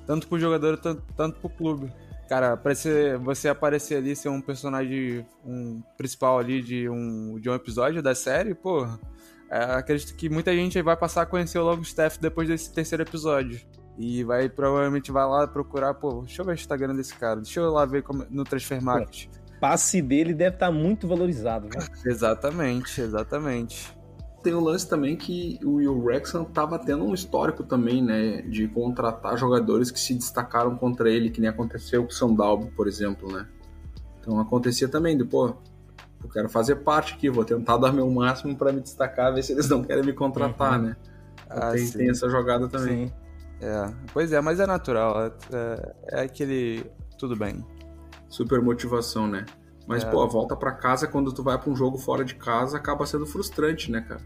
Tanto 0.05 0.27
pro 0.27 0.39
jogador, 0.39 0.77
tanto, 0.77 1.03
tanto 1.15 1.39
pro 1.39 1.49
clube. 1.49 1.91
Cara, 2.29 2.53
aparecer, 2.53 3.17
você 3.17 3.49
aparecer 3.49 3.97
ali, 3.97 4.15
ser 4.15 4.29
um 4.29 4.41
personagem 4.41 5.25
um 5.45 5.81
principal 5.97 6.39
ali 6.39 6.61
de 6.61 6.89
um, 6.89 7.37
de 7.39 7.49
um 7.49 7.53
episódio 7.53 8.01
da 8.01 8.15
série, 8.15 8.53
pô, 8.53 8.87
é, 9.49 9.63
acredito 9.75 10.15
que 10.15 10.29
muita 10.29 10.53
gente 10.53 10.81
vai 10.81 10.95
passar 10.95 11.23
a 11.23 11.25
conhecer 11.25 11.57
o 11.57 11.63
Longstaff 11.63 12.19
depois 12.19 12.47
desse 12.47 12.71
terceiro 12.73 13.03
episódio. 13.03 13.59
E 13.97 14.23
vai, 14.23 14.47
provavelmente 14.47 15.11
vai 15.11 15.25
lá 15.25 15.47
procurar, 15.47 15.95
pô, 15.95 16.21
deixa 16.21 16.41
eu 16.41 16.45
ver 16.45 16.51
o 16.51 16.55
Instagram 16.55 16.95
desse 16.95 17.15
cara, 17.15 17.37
deixa 17.37 17.59
eu 17.59 17.71
lá 17.71 17.85
ver 17.85 18.03
como, 18.03 18.25
no 18.29 18.43
Transfer 18.43 18.81
Market. 18.81 19.27
O 19.57 19.59
passe 19.59 20.01
dele 20.01 20.33
deve 20.33 20.55
estar 20.55 20.67
tá 20.67 20.71
muito 20.71 21.07
valorizado, 21.07 21.67
né? 21.67 21.85
exatamente, 22.05 23.01
exatamente 23.01 23.97
tem 24.47 24.53
o 24.53 24.61
lance 24.61 24.87
também 24.87 25.17
que 25.17 25.59
o 25.61 25.73
Will 25.73 25.99
Wrexham 26.01 26.43
estava 26.43 26.79
tendo 26.79 27.03
um 27.03 27.13
histórico 27.13 27.63
também, 27.63 28.01
né, 28.01 28.41
de 28.43 28.65
contratar 28.69 29.37
jogadores 29.37 29.91
que 29.91 29.99
se 29.99 30.13
destacaram 30.13 30.73
contra 30.77 31.09
ele, 31.09 31.29
que 31.29 31.41
nem 31.41 31.49
aconteceu 31.49 32.03
com 32.03 32.09
o 32.09 32.13
Sandalbo, 32.13 32.71
por 32.71 32.87
exemplo, 32.87 33.29
né. 33.29 33.45
Então 34.21 34.39
acontecia 34.39 34.87
também, 34.87 35.17
de, 35.17 35.25
pô, 35.25 35.53
eu 36.23 36.29
quero 36.29 36.47
fazer 36.47 36.77
parte 36.77 37.13
aqui, 37.13 37.29
vou 37.29 37.43
tentar 37.43 37.75
dar 37.75 37.91
meu 37.91 38.09
máximo 38.09 38.55
para 38.55 38.71
me 38.71 38.79
destacar, 38.79 39.33
ver 39.33 39.43
se 39.43 39.51
eles 39.51 39.67
não 39.67 39.83
querem 39.83 40.05
me 40.05 40.13
contratar, 40.13 40.79
uhum. 40.79 40.85
né. 40.85 40.97
Então, 41.45 41.57
ah, 41.57 41.71
tem, 41.71 41.91
tem, 41.91 42.09
essa 42.09 42.29
jogada 42.29 42.69
também. 42.69 43.07
Sim. 43.07 43.13
É, 43.59 43.93
pois 44.13 44.31
é, 44.31 44.39
mas 44.39 44.61
é 44.61 44.65
natural, 44.65 45.25
é, 45.25 45.31
é, 45.51 45.95
é 46.11 46.21
aquele 46.21 46.89
tudo 47.17 47.35
bem. 47.35 47.65
Super 48.29 48.61
motivação, 48.61 49.27
né? 49.27 49.45
Mas, 49.87 50.03
é. 50.03 50.09
pô, 50.09 50.21
a 50.21 50.27
volta 50.27 50.55
para 50.55 50.71
casa 50.71 51.07
quando 51.07 51.31
tu 51.31 51.41
vai 51.41 51.57
para 51.57 51.69
um 51.69 51.75
jogo 51.75 51.97
fora 51.97 52.25
de 52.25 52.35
casa 52.35 52.77
acaba 52.77 53.05
sendo 53.05 53.25
frustrante, 53.25 53.89
né, 53.89 54.01
cara? 54.01 54.21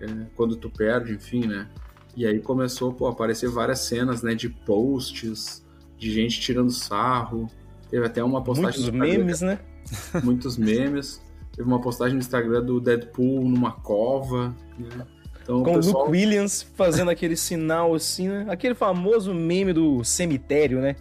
É, 0.00 0.06
quando 0.36 0.56
tu 0.56 0.70
perde, 0.70 1.14
enfim, 1.14 1.46
né? 1.46 1.68
E 2.16 2.26
aí 2.26 2.40
começou, 2.40 2.92
pô, 2.92 3.06
a 3.06 3.10
aparecer 3.10 3.48
várias 3.48 3.80
cenas, 3.80 4.22
né, 4.22 4.34
de 4.34 4.48
posts, 4.48 5.64
de 5.96 6.12
gente 6.12 6.40
tirando 6.40 6.70
sarro. 6.70 7.48
Teve 7.90 8.04
até 8.06 8.22
uma 8.22 8.42
postagem 8.42 8.80
Muitos 8.82 9.00
memes, 9.00 9.40
né? 9.40 9.58
Muitos 10.22 10.58
memes. 10.58 11.22
Teve 11.56 11.66
uma 11.66 11.80
postagem 11.80 12.14
no 12.14 12.20
Instagram 12.20 12.62
do 12.62 12.80
Deadpool 12.80 13.48
numa 13.48 13.72
cova, 13.72 14.54
né? 14.78 15.06
Então, 15.42 15.62
Com 15.62 15.72
o 15.72 15.74
pessoal... 15.76 16.04
Luke 16.04 16.12
Williams 16.12 16.62
fazendo 16.74 17.10
aquele 17.10 17.34
sinal 17.34 17.94
assim, 17.94 18.28
né? 18.28 18.46
Aquele 18.50 18.74
famoso 18.74 19.32
meme 19.32 19.72
do 19.72 20.04
cemitério, 20.04 20.80
né? 20.80 20.94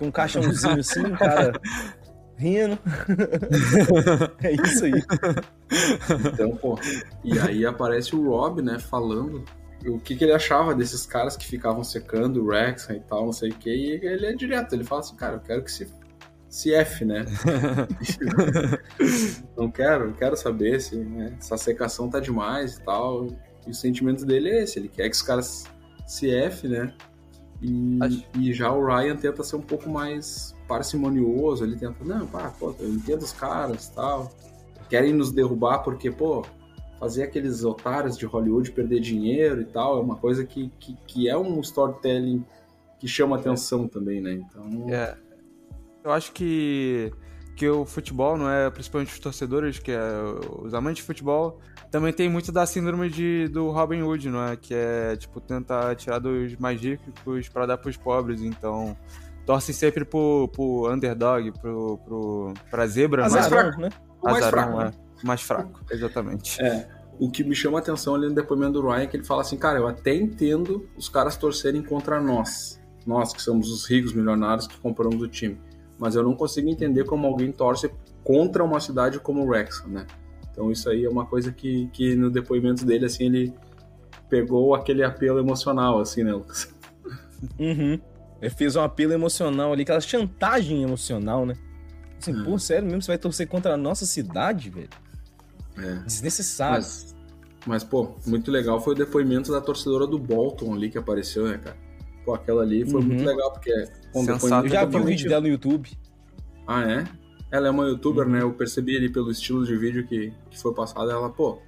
Um 0.00 0.10
caixãozinho 0.10 0.80
assim, 0.80 1.02
cara 1.14 1.52
rindo. 2.36 2.78
é 4.42 4.52
isso 4.52 4.84
aí. 4.84 5.02
Então, 6.32 6.56
pô. 6.56 6.78
E 7.24 7.38
aí 7.38 7.64
aparece 7.64 8.14
o 8.14 8.28
Rob, 8.28 8.62
né, 8.62 8.78
falando 8.78 9.44
o 9.88 10.00
que, 10.00 10.16
que 10.16 10.24
ele 10.24 10.32
achava 10.32 10.74
desses 10.74 11.06
caras 11.06 11.36
que 11.36 11.46
ficavam 11.46 11.84
secando 11.84 12.42
o 12.42 12.50
Rex 12.50 12.88
e 12.90 13.00
tal, 13.00 13.26
não 13.26 13.32
sei 13.32 13.50
o 13.50 13.54
que. 13.54 13.70
E 13.70 13.90
ele 14.04 14.26
é 14.26 14.32
direto, 14.32 14.74
ele 14.74 14.84
fala 14.84 15.00
assim, 15.00 15.16
cara, 15.16 15.34
eu 15.34 15.40
quero 15.40 15.62
que 15.62 15.70
se, 15.70 15.86
se 16.48 16.74
F, 16.74 17.04
né? 17.04 17.24
não 19.56 19.70
quero, 19.70 20.12
quero 20.14 20.36
saber 20.36 20.80
se 20.80 20.96
né, 20.96 21.36
essa 21.38 21.56
secação 21.56 22.08
tá 22.08 22.20
demais 22.20 22.76
e 22.76 22.82
tal. 22.82 23.26
E 23.66 23.70
o 23.70 23.74
sentimento 23.74 24.24
dele 24.24 24.50
é 24.50 24.62
esse, 24.62 24.78
ele 24.78 24.88
quer 24.88 25.08
que 25.08 25.16
os 25.16 25.22
caras 25.22 25.64
se 26.06 26.30
F, 26.30 26.68
né? 26.68 26.92
E, 27.60 27.98
Acho... 28.02 28.24
e 28.38 28.52
já 28.52 28.70
o 28.72 28.84
Ryan 28.84 29.16
tenta 29.16 29.42
ser 29.42 29.56
um 29.56 29.62
pouco 29.62 29.88
mais 29.88 30.54
parcimonioso, 30.68 31.64
ele 31.64 31.76
tenta, 31.76 32.04
não, 32.04 32.26
pá, 32.26 32.52
pô, 32.58 32.74
eu 32.78 32.88
entendo 32.88 33.22
os 33.22 33.32
caras 33.32 33.88
tal. 33.88 34.30
Querem 34.88 35.12
nos 35.12 35.32
derrubar 35.32 35.78
porque, 35.78 36.10
pô, 36.10 36.44
fazer 36.98 37.24
aqueles 37.24 37.64
otários 37.64 38.16
de 38.16 38.26
Hollywood 38.26 38.72
perder 38.72 39.00
dinheiro 39.00 39.60
e 39.60 39.64
tal 39.64 39.98
é 39.98 40.00
uma 40.00 40.16
coisa 40.16 40.44
que, 40.44 40.70
que, 40.78 40.96
que 41.06 41.28
é 41.28 41.36
um 41.36 41.60
storytelling 41.60 42.44
que 42.98 43.06
chama 43.06 43.36
atenção 43.36 43.86
também, 43.86 44.20
né? 44.20 44.32
Então. 44.32 44.90
É. 44.90 45.16
Eu 46.04 46.12
acho 46.12 46.32
que, 46.32 47.12
que 47.56 47.68
o 47.68 47.86
futebol, 47.86 48.36
não 48.36 48.48
é? 48.48 48.70
Principalmente 48.70 49.12
os 49.12 49.18
torcedores, 49.18 49.78
que 49.78 49.90
é 49.90 50.00
os 50.62 50.74
amantes 50.74 50.98
de 50.98 51.02
futebol, 51.02 51.58
também 51.90 52.12
tem 52.12 52.28
muito 52.28 52.52
da 52.52 52.66
síndrome 52.66 53.08
de, 53.08 53.48
do 53.48 53.70
Robin 53.70 54.02
Hood, 54.02 54.28
não 54.28 54.46
é? 54.46 54.56
Que 54.56 54.74
é, 54.74 55.16
tipo, 55.16 55.40
tentar 55.40 55.94
tirar 55.96 56.18
dos 56.18 56.54
mais 56.56 56.80
ricos 56.80 57.48
para 57.48 57.64
dar 57.64 57.78
pros 57.78 57.96
pobres. 57.96 58.42
Então, 58.42 58.94
torcem 59.46 59.74
sempre 59.74 60.04
pro, 60.04 60.48
pro 60.48 60.92
underdog, 60.92 61.50
pro, 61.58 61.98
pro, 62.04 62.54
pra 62.70 62.86
zebra. 62.86 63.24
Azarão, 63.24 63.40
mais 63.40 63.48
fraco, 63.48 63.80
né? 63.80 63.88
O 64.20 64.24
mais 64.26 64.36
Azarão, 64.44 64.76
fraco. 64.76 64.80
É. 64.82 65.26
Mais 65.26 65.42
fraco, 65.42 65.80
exatamente. 65.90 66.62
É. 66.62 66.88
O 67.18 67.30
que 67.30 67.42
me 67.42 67.54
chama 67.54 67.78
a 67.78 67.80
atenção 67.80 68.14
ali 68.14 68.28
no 68.28 68.34
depoimento 68.34 68.74
do 68.74 68.86
Ryan 68.86 69.02
é 69.04 69.06
que 69.06 69.16
ele 69.16 69.24
fala 69.24 69.40
assim, 69.40 69.56
cara, 69.56 69.78
eu 69.78 69.88
até 69.88 70.14
entendo 70.14 70.86
os 70.98 71.08
caras 71.08 71.36
torcerem 71.36 71.82
contra 71.82 72.20
nós. 72.20 72.78
Nós, 73.06 73.32
que 73.32 73.40
somos 73.40 73.70
os 73.70 73.86
ricos 73.88 74.12
milionários 74.12 74.66
que 74.66 74.76
compramos 74.78 75.22
o 75.22 75.28
time. 75.28 75.58
Mas 75.98 76.14
eu 76.14 76.22
não 76.22 76.34
consigo 76.34 76.68
entender 76.68 77.04
como 77.04 77.26
alguém 77.26 77.50
torce 77.50 77.90
contra 78.22 78.62
uma 78.62 78.80
cidade 78.80 79.18
como 79.18 79.42
o 79.42 79.46
Wrexham, 79.46 79.88
né? 79.88 80.06
Então 80.50 80.70
isso 80.70 80.88
aí 80.88 81.04
é 81.04 81.08
uma 81.08 81.26
coisa 81.26 81.52
que, 81.52 81.88
que 81.92 82.14
no 82.14 82.30
depoimento 82.30 82.84
dele, 82.84 83.06
assim, 83.06 83.26
ele 83.26 83.54
pegou 84.28 84.74
aquele 84.74 85.04
apelo 85.04 85.38
emocional, 85.38 86.00
assim, 86.00 86.24
né, 86.24 86.32
Lucas? 86.32 86.74
Uhum. 87.58 88.00
Ele 88.40 88.50
fez 88.50 88.76
um 88.76 88.82
apelo 88.82 89.12
emocional 89.12 89.72
ali, 89.72 89.82
aquela 89.82 90.00
chantagem 90.00 90.82
emocional, 90.82 91.46
né? 91.46 91.54
Assim, 92.20 92.38
É. 92.38 92.44
pô, 92.44 92.58
sério 92.58 92.86
mesmo, 92.86 93.02
você 93.02 93.08
vai 93.08 93.18
torcer 93.18 93.46
contra 93.46 93.74
a 93.74 93.76
nossa 93.76 94.04
cidade, 94.06 94.70
velho? 94.70 94.88
É. 95.78 95.94
Desnecessário. 96.06 96.76
Mas, 96.76 97.14
mas, 97.66 97.84
pô, 97.84 98.14
muito 98.26 98.50
legal 98.50 98.80
foi 98.80 98.94
o 98.94 98.96
depoimento 98.96 99.52
da 99.52 99.60
torcedora 99.60 100.06
do 100.06 100.18
Bolton 100.18 100.74
ali 100.74 100.90
que 100.90 100.98
apareceu, 100.98 101.46
né, 101.46 101.58
cara? 101.58 101.76
Pô, 102.26 102.34
aquela 102.34 102.62
ali 102.62 102.84
foi 102.84 103.00
Uhum. 103.00 103.06
muito 103.06 103.24
legal, 103.24 103.50
porque 103.52 103.72
com 104.12 104.24
Sensato. 104.24 104.66
Eu 104.66 104.70
já 104.70 104.84
vi 104.84 104.96
o 104.96 105.04
vídeo 105.04 105.28
dela 105.28 105.40
no 105.42 105.48
YouTube. 105.48 105.88
Ah, 106.66 106.82
é? 106.82 107.04
Ela 107.52 107.68
é 107.68 107.70
uma 107.70 107.84
youtuber, 107.86 108.26
Uhum. 108.26 108.32
né? 108.32 108.42
Eu 108.42 108.52
percebi 108.52 108.96
ali 108.96 109.08
pelo 109.08 109.30
estilo 109.30 109.64
de 109.64 109.76
vídeo 109.76 110.04
que, 110.06 110.32
que 110.50 110.58
foi 110.60 110.74
passado. 110.74 111.08
Ela, 111.10 111.30
pô, 111.30 111.58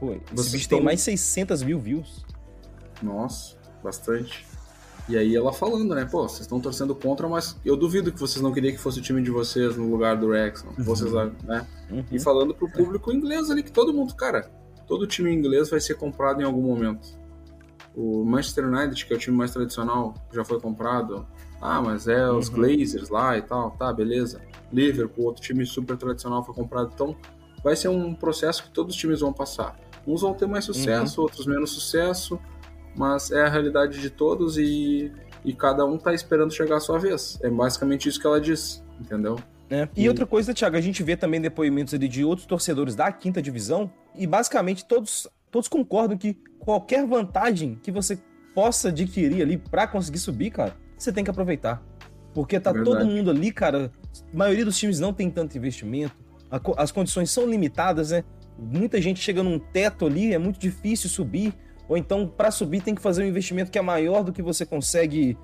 Pô, 0.00 0.12
esse 0.12 0.20
Vocês 0.32 0.46
vídeo 0.46 0.60
estão- 0.62 0.78
tem 0.78 0.84
mais 0.84 1.00
600 1.00 1.62
mil 1.62 1.78
views. 1.80 2.24
nossa, 3.02 3.56
bastante. 3.82 4.46
E 5.08 5.16
aí 5.16 5.34
ela 5.34 5.52
falando, 5.52 5.94
né? 5.94 6.04
Pô, 6.04 6.28
vocês 6.28 6.42
estão 6.42 6.60
torcendo 6.60 6.94
contra, 6.94 7.28
mas 7.28 7.56
eu 7.64 7.76
duvido 7.76 8.12
que 8.12 8.20
vocês 8.20 8.40
não 8.42 8.52
queriam 8.52 8.72
que 8.72 8.78
fosse 8.78 9.00
o 9.00 9.02
time 9.02 9.20
de 9.22 9.30
vocês 9.30 9.76
no 9.76 9.90
lugar 9.90 10.16
do 10.16 10.28
Wrexham. 10.28 10.70
Vocês, 10.78 11.12
né? 11.12 11.66
Uhum. 11.90 12.04
E 12.12 12.20
falando 12.20 12.54
pro 12.54 12.70
público 12.70 13.12
inglês 13.12 13.50
ali, 13.50 13.62
que 13.62 13.72
todo 13.72 13.92
mundo, 13.92 14.14
cara, 14.14 14.50
todo 14.86 15.06
time 15.06 15.32
inglês 15.34 15.68
vai 15.68 15.80
ser 15.80 15.94
comprado 15.94 16.40
em 16.40 16.44
algum 16.44 16.62
momento. 16.62 17.17
O 17.94 18.24
Manchester 18.24 18.66
United, 18.68 19.04
que 19.06 19.12
é 19.12 19.16
o 19.16 19.18
time 19.18 19.36
mais 19.36 19.50
tradicional, 19.50 20.14
já 20.32 20.44
foi 20.44 20.60
comprado. 20.60 21.26
Ah, 21.60 21.82
mas 21.82 22.06
é 22.06 22.30
os 22.30 22.48
Uhum. 22.48 22.54
Glazers 22.56 23.08
lá 23.08 23.36
e 23.36 23.42
tal, 23.42 23.72
tá, 23.72 23.92
beleza. 23.92 24.40
Liverpool, 24.72 25.24
outro 25.26 25.42
time 25.42 25.66
super 25.66 25.96
tradicional, 25.96 26.44
foi 26.44 26.54
comprado. 26.54 26.90
Então, 26.94 27.16
vai 27.64 27.74
ser 27.74 27.88
um 27.88 28.14
processo 28.14 28.62
que 28.64 28.70
todos 28.70 28.94
os 28.94 29.00
times 29.00 29.20
vão 29.20 29.32
passar. 29.32 29.76
Uns 30.06 30.20
vão 30.22 30.32
ter 30.34 30.46
mais 30.46 30.64
sucesso, 30.64 31.20
outros 31.20 31.46
menos 31.46 31.70
sucesso, 31.70 32.38
mas 32.96 33.30
é 33.32 33.42
a 33.44 33.48
realidade 33.48 34.00
de 34.00 34.08
todos 34.10 34.56
e, 34.56 35.10
e 35.44 35.52
cada 35.52 35.84
um 35.84 35.98
tá 35.98 36.14
esperando 36.14 36.52
chegar 36.52 36.76
a 36.76 36.80
sua 36.80 36.98
vez. 36.98 37.38
É 37.42 37.50
basicamente 37.50 38.08
isso 38.08 38.20
que 38.20 38.26
ela 38.26 38.40
diz, 38.40 38.82
entendeu? 39.00 39.36
É. 39.68 39.88
E 39.96 40.04
E- 40.04 40.08
outra 40.08 40.24
coisa, 40.26 40.54
Thiago, 40.54 40.76
a 40.76 40.80
gente 40.80 41.02
vê 41.02 41.16
também 41.16 41.40
depoimentos 41.40 41.92
ali 41.92 42.08
de 42.08 42.24
outros 42.24 42.46
torcedores 42.46 42.94
da 42.94 43.10
quinta 43.12 43.42
divisão 43.42 43.90
e 44.14 44.26
basicamente 44.26 44.84
todos, 44.84 45.26
todos 45.50 45.68
concordam 45.68 46.16
que 46.16 46.34
qualquer 46.58 47.06
vantagem 47.06 47.78
que 47.82 47.90
você 47.90 48.18
possa 48.54 48.88
adquirir 48.88 49.42
ali 49.42 49.56
pra 49.56 49.86
conseguir 49.86 50.18
subir, 50.18 50.50
cara, 50.50 50.76
você 50.96 51.12
tem 51.12 51.24
que 51.24 51.30
aproveitar. 51.30 51.82
Porque 52.34 52.58
tá 52.60 52.72
Verdade. 52.72 52.98
todo 52.98 53.06
mundo 53.06 53.30
ali, 53.30 53.52
cara. 53.52 53.90
A 54.32 54.36
maioria 54.36 54.64
dos 54.64 54.78
times 54.78 55.00
não 55.00 55.12
tem 55.12 55.30
tanto 55.30 55.56
investimento, 55.56 56.14
a 56.50 56.60
as 56.82 56.92
condições 56.92 57.30
são 57.30 57.46
limitadas, 57.46 58.10
né? 58.10 58.24
Muita 58.58 59.00
gente 59.00 59.20
chega 59.20 59.42
num 59.42 59.58
teto 59.58 60.06
ali, 60.06 60.34
é 60.34 60.38
muito 60.38 60.58
difícil 60.58 61.08
subir. 61.08 61.54
Ou 61.88 61.96
então, 61.96 62.26
pra 62.26 62.50
subir, 62.50 62.82
tem 62.82 62.94
que 62.94 63.00
fazer 63.00 63.22
um 63.22 63.26
investimento 63.26 63.70
que 63.70 63.78
é 63.78 63.82
maior 63.82 64.22
do 64.22 64.32
que 64.32 64.42
você 64.42 64.66
consegue 64.66 65.38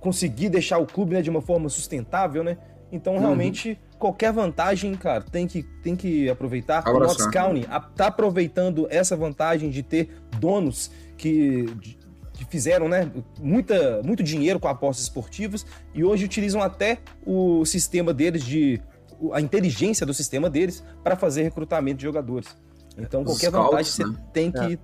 conseguir 0.00 0.48
deixar 0.48 0.78
o 0.78 0.86
clube 0.86 1.14
né, 1.14 1.22
de 1.22 1.28
uma 1.28 1.42
forma 1.42 1.68
sustentável, 1.68 2.42
né? 2.42 2.56
Então, 2.90 3.14
Uhum. 3.14 3.72
Qualquer 4.02 4.32
vantagem, 4.32 4.92
cara, 4.96 5.22
tem 5.22 5.46
que, 5.46 5.62
tem 5.82 5.94
que 5.94 6.28
aproveitar. 6.28 6.84
O 6.84 6.90
Abraçar. 6.90 7.18
Notts 7.18 7.26
County 7.30 7.66
a- 7.70 7.78
tá 7.80 8.08
aproveitando 8.08 8.88
essa 8.90 9.16
vantagem 9.16 9.70
de 9.70 9.80
ter 9.82 10.10
donos 10.40 10.90
que, 11.16 11.66
de- 11.80 11.96
que 12.32 12.44
fizeram 12.46 12.88
né, 12.88 13.08
muita, 13.40 14.02
muito 14.02 14.22
dinheiro 14.22 14.58
com 14.58 14.66
apostas 14.66 15.04
esportivas 15.04 15.64
e 15.94 16.02
hoje 16.02 16.24
utilizam 16.24 16.60
até 16.60 16.98
o 17.24 17.64
sistema 17.64 18.12
deles 18.12 18.42
de 18.42 18.80
o- 19.20 19.32
a 19.32 19.40
inteligência 19.40 20.04
do 20.04 20.12
sistema 20.12 20.50
deles 20.50 20.82
para 21.04 21.14
fazer 21.14 21.44
recrutamento 21.44 21.98
de 21.98 22.02
jogadores. 22.02 22.48
Então, 22.98 23.20
Os 23.22 23.26
qualquer 23.28 23.50
scouts, 23.50 23.66
vantagem 23.70 23.92
você 23.92 24.04
né? 24.04 24.16
tem 24.32 24.50
que 24.50 24.78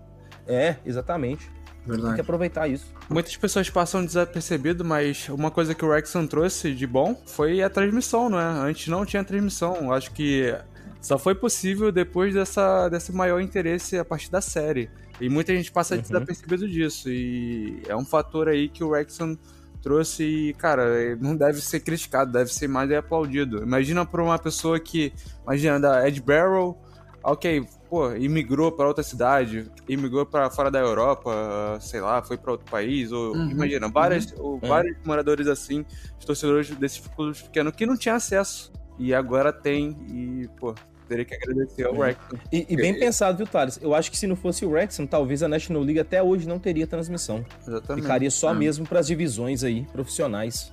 é, 0.46 0.76
exatamente. 0.86 1.50
Tem 1.88 1.96
que 1.96 2.02
Verdade. 2.02 2.20
aproveitar 2.20 2.68
isso. 2.68 2.86
Muitas 3.08 3.36
pessoas 3.36 3.68
passam 3.70 4.04
desapercebido, 4.04 4.84
mas 4.84 5.28
uma 5.28 5.50
coisa 5.50 5.74
que 5.74 5.84
o 5.84 5.88
Wrexham 5.88 6.26
trouxe 6.26 6.74
de 6.74 6.86
bom 6.86 7.20
foi 7.26 7.62
a 7.62 7.70
transmissão, 7.70 8.28
não 8.28 8.38
é? 8.38 8.44
Antes 8.70 8.88
não 8.88 9.04
tinha 9.06 9.24
transmissão. 9.24 9.92
Acho 9.92 10.10
que 10.12 10.54
só 11.00 11.18
foi 11.18 11.34
possível 11.34 11.90
depois 11.90 12.34
dessa, 12.34 12.88
desse 12.88 13.12
maior 13.12 13.40
interesse 13.40 13.96
a 13.98 14.04
partir 14.04 14.30
da 14.30 14.40
série. 14.40 14.90
E 15.20 15.28
muita 15.28 15.54
gente 15.54 15.72
passa 15.72 15.94
Uhum. 15.96 16.00
desapercebido 16.02 16.68
disso. 16.68 17.08
E 17.08 17.82
é 17.88 17.96
um 17.96 18.04
fator 18.04 18.48
aí 18.48 18.68
que 18.68 18.84
o 18.84 18.88
Wrexham 18.90 19.36
trouxe 19.82 20.22
e, 20.24 20.54
cara, 20.54 21.16
não 21.16 21.34
deve 21.36 21.60
ser 21.60 21.80
criticado, 21.80 22.30
deve 22.32 22.52
ser 22.52 22.68
mais 22.68 22.90
aplaudido. 22.92 23.62
Imagina 23.62 24.04
pra 24.04 24.22
uma 24.22 24.38
pessoa 24.38 24.78
que, 24.78 25.12
imagina, 25.44 25.80
da 25.80 26.06
Ed 26.06 26.20
Barrow, 26.20 26.76
ok, 27.22 27.64
pô, 27.88 28.14
imigrou 28.14 28.70
pra 28.72 28.86
outra 28.86 29.02
cidade, 29.02 29.70
imigrou 29.88 30.26
pra 30.26 30.50
fora 30.50 30.70
da 30.70 30.78
Europa, 30.78 31.78
sei 31.80 32.00
lá, 32.00 32.22
foi 32.22 32.36
pra 32.36 32.52
outro 32.52 32.66
país, 32.70 33.10
ou 33.12 33.34
Uhum, 33.34 33.50
imagina, 33.50 33.88
várias, 33.88 34.32
ou 34.38 34.58
É. 34.62 34.68
vários 34.68 34.96
moradores 35.04 35.46
assim, 35.46 35.84
os 36.18 36.24
torcedores 36.24 36.70
desses 36.70 36.98
clubes 37.06 37.42
pequenos 37.42 37.74
que 37.74 37.86
não 37.86 37.96
tinham 37.96 38.16
acesso 38.16 38.70
e 38.98 39.14
agora 39.14 39.52
tem 39.52 39.96
e, 40.10 40.48
pô, 40.58 40.74
teria 41.08 41.24
que 41.24 41.34
agradecer 41.34 41.84
ao 41.86 41.94
É. 41.94 41.98
Wrexham. 41.98 42.38
E, 42.52 42.66
e 42.68 42.76
bem 42.76 42.98
pensado, 42.98 43.38
viu, 43.38 43.46
Thales? 43.46 43.78
Eu 43.80 43.94
acho 43.94 44.10
que 44.10 44.18
se 44.18 44.26
não 44.26 44.36
fosse 44.36 44.66
o 44.66 44.70
Wrexham, 44.70 45.06
talvez 45.06 45.42
a 45.42 45.48
National 45.48 45.82
League 45.82 46.00
até 46.00 46.22
hoje 46.22 46.46
não 46.46 46.58
teria 46.58 46.86
transmissão. 46.86 47.44
Exatamente. 47.66 48.02
Ficaria 48.02 48.30
só 48.30 48.50
É. 48.50 48.54
mesmo 48.54 48.86
para 48.86 49.00
as 49.00 49.06
divisões 49.06 49.64
aí 49.64 49.86
profissionais. 49.92 50.70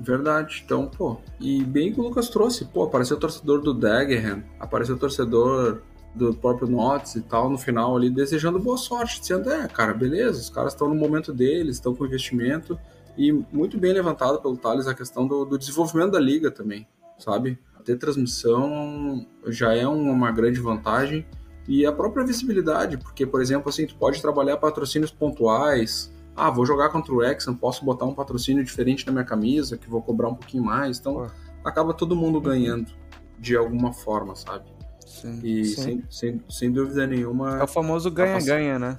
Verdade. 0.00 0.62
Então, 0.64 0.86
pô, 0.86 1.18
e 1.40 1.62
bem 1.64 1.92
que 1.92 2.00
o 2.00 2.04
Lucas 2.04 2.28
trouxe, 2.28 2.64
pô, 2.64 2.84
apareceu 2.84 3.16
o 3.16 3.20
torcedor 3.20 3.60
do 3.60 3.74
Dagenham, 3.74 4.42
apareceu 4.60 4.94
o 4.94 4.98
torcedor 4.98 5.82
do 6.14 6.34
próprio 6.34 6.68
Notts 6.68 7.14
e 7.14 7.20
tal, 7.20 7.48
no 7.48 7.58
final 7.58 7.96
ali, 7.96 8.10
desejando 8.10 8.58
boa 8.58 8.76
sorte, 8.76 9.20
dizendo, 9.20 9.50
é, 9.50 9.68
cara, 9.68 9.94
beleza, 9.94 10.40
os 10.40 10.50
caras 10.50 10.72
estão 10.72 10.88
no 10.88 10.94
momento 10.94 11.32
deles, 11.32 11.76
estão 11.76 11.94
com 11.94 12.04
investimento, 12.04 12.78
e 13.16 13.32
muito 13.52 13.78
bem 13.78 13.92
levantado 13.92 14.40
pelo 14.40 14.56
Thales 14.56 14.86
a 14.86 14.94
questão 14.94 15.26
do, 15.26 15.44
do 15.44 15.58
desenvolvimento 15.58 16.12
da 16.12 16.20
liga 16.20 16.50
também, 16.50 16.86
sabe? 17.18 17.58
Ter 17.84 17.96
transmissão 17.96 19.26
já 19.46 19.74
é 19.74 19.86
um- 19.86 20.10
uma 20.10 20.30
grande 20.30 20.60
vantagem, 20.60 21.26
e 21.66 21.84
a 21.84 21.92
própria 21.92 22.24
visibilidade, 22.24 22.96
porque, 22.96 23.26
por 23.26 23.40
exemplo, 23.42 23.68
assim, 23.68 23.86
tu 23.86 23.94
pode 23.96 24.20
trabalhar 24.22 24.56
patrocínios 24.56 25.10
pontuais, 25.10 26.12
ah, 26.34 26.50
vou 26.50 26.64
jogar 26.64 26.88
contra 26.90 27.12
o 27.12 27.16
Wrexham, 27.16 27.54
posso 27.54 27.84
botar 27.84 28.04
um 28.06 28.14
patrocínio 28.14 28.64
diferente 28.64 29.06
na 29.06 29.12
minha 29.12 29.24
camisa, 29.24 29.76
que 29.76 29.88
vou 29.88 30.00
cobrar 30.00 30.28
um 30.28 30.34
pouquinho 30.34 30.64
mais. 30.64 30.98
Então, 30.98 31.26
acaba 31.64 31.92
todo 31.92 32.14
mundo 32.16 32.40
ganhando 32.40 32.92
de 33.38 33.56
alguma 33.56 33.92
forma, 33.92 34.34
sabe? 34.36 34.64
Sim. 35.08 35.40
E 35.42 35.64
Sim. 35.64 35.82
sem, 35.82 36.04
sem, 36.10 36.42
sem 36.48 36.72
dúvida 36.72 37.06
nenhuma, 37.06 37.58
É 37.58 37.62
o 37.62 37.66
famoso 37.66 38.10
ganha-ganha, 38.10 38.78
né? 38.78 38.98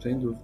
sem 0.00 0.18
dúvida. 0.18 0.42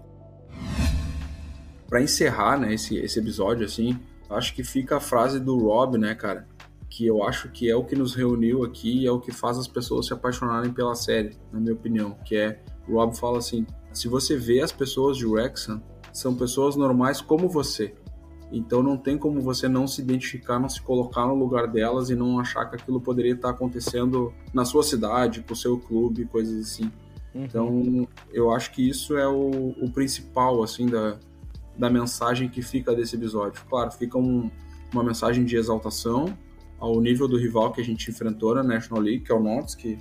Pra 1.88 2.03
encerrar, 2.03 2.59
né, 2.59 2.75
esse, 2.75 2.97
esse 2.99 3.18
episódio, 3.18 3.64
assim, 3.64 3.99
acho 4.29 4.55
que 4.55 4.62
fica 4.62 4.99
a 4.99 5.01
frase 5.01 5.40
do 5.40 5.59
Rob, 5.59 5.97
né, 5.97 6.14
cara? 6.14 6.47
Que 6.90 7.07
eu 7.07 7.23
acho 7.23 7.49
que 7.51 7.68
é 7.71 7.75
o 7.75 7.83
que 7.83 7.97
nos 7.97 8.14
reuniu 8.14 8.62
aqui 8.62 9.01
e 9.01 9.07
é 9.07 9.11
o 9.11 9.18
que 9.18 9.33
faz 9.33 9.59
as 9.59 9.66
pessoas 9.66 10.07
se 10.07 10.12
apaixonarem 10.12 10.71
pela 10.73 10.94
série, 10.94 11.37
na 11.51 11.59
minha 11.59 11.73
opinião. 11.73 12.16
Que 12.25 12.37
é, 12.37 12.61
o 12.87 12.94
Rob 12.94 13.16
fala 13.16 13.38
assim, 13.38 13.66
se 13.92 14.07
você 14.07 14.37
vê 14.37 14.61
as 14.61 14.71
pessoas 14.71 15.16
de 15.16 15.27
Wrexham, 15.27 15.83
são 16.12 16.35
pessoas 16.35 16.77
normais 16.77 17.21
como 17.21 17.49
você. 17.49 17.94
Então 18.51 18.83
não 18.83 18.97
tem 18.97 19.19
como 19.19 19.41
você 19.41 19.69
não 19.69 19.87
se 19.87 20.01
identificar, 20.01 20.59
não 20.59 20.69
se 20.69 20.81
colocar 20.81 21.27
no 21.27 21.35
lugar 21.35 21.67
delas 21.67 22.09
e 22.09 22.15
não 22.15 22.41
achar 22.41 22.65
que 22.67 22.77
aquilo 22.77 23.01
poderia 23.01 23.35
estar 23.35 23.51
acontecendo 23.51 24.33
na 24.55 24.65
sua 24.65 24.83
cidade, 24.83 25.43
com 25.47 25.53
o 25.53 25.57
seu 25.57 25.79
clube, 25.79 26.25
coisas 26.25 26.59
assim. 26.61 26.91
Uhum. 27.35 27.45
Então, 27.45 28.09
eu 28.33 28.51
acho 28.51 28.73
que 28.73 28.89
isso 28.89 29.17
é 29.19 29.29
o, 29.29 29.75
o 29.81 29.91
principal, 29.93 30.63
assim, 30.63 30.87
da, 30.87 31.19
da 31.77 31.91
mensagem 31.91 32.49
que 32.49 32.62
fica 32.62 32.95
desse 32.95 33.16
episódio. 33.16 33.62
Claro, 33.68 33.91
fica 33.91 34.16
um- 34.16 34.51
uma 34.93 35.05
mensagem 35.05 35.45
de 35.45 35.55
exaltação 35.57 36.37
ao 36.79 36.99
nível 37.01 37.29
do 37.29 37.37
rival 37.37 37.70
que 37.72 37.81
a 37.83 37.85
gente 37.85 38.11
enfrentou 38.11 38.55
na 38.55 38.62
National 38.62 39.03
League, 39.03 39.25
que 39.25 39.31
é 39.31 39.35
o 39.35 39.43
Notts, 39.43 39.75
que 39.75 39.99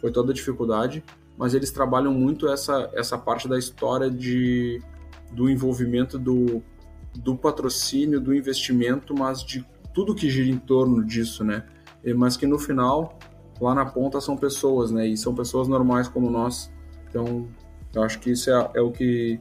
foi 0.00 0.12
toda 0.12 0.30
a 0.30 0.34
dificuldade, 0.34 1.02
mas 1.36 1.54
eles 1.54 1.72
trabalham 1.72 2.12
muito 2.14 2.48
essa, 2.48 2.88
essa 2.94 3.18
parte 3.18 3.48
da 3.48 3.58
história 3.58 4.08
de, 4.10 4.80
do 5.32 5.50
envolvimento 5.50 6.18
do, 6.18 6.62
do 7.14 7.36
patrocínio, 7.36 8.20
do 8.20 8.34
investimento, 8.34 9.14
mas 9.14 9.42
de 9.42 9.64
tudo 9.92 10.14
que 10.14 10.30
gira 10.30 10.48
em 10.48 10.58
torno 10.58 11.04
disso, 11.04 11.44
né? 11.44 11.64
Mas 12.16 12.36
que 12.36 12.46
no 12.46 12.58
final 12.58 13.18
lá 13.60 13.74
na 13.74 13.84
ponta 13.84 14.20
são 14.20 14.36
pessoas, 14.36 14.90
né? 14.90 15.06
E 15.06 15.16
são 15.16 15.34
pessoas 15.34 15.68
normais 15.68 16.08
como 16.08 16.30
nós. 16.30 16.72
Então, 17.08 17.48
eu 17.94 18.02
acho 18.02 18.18
que 18.20 18.30
isso 18.30 18.50
é, 18.50 18.70
é 18.74 18.80
o 18.80 18.90
que, 18.90 19.38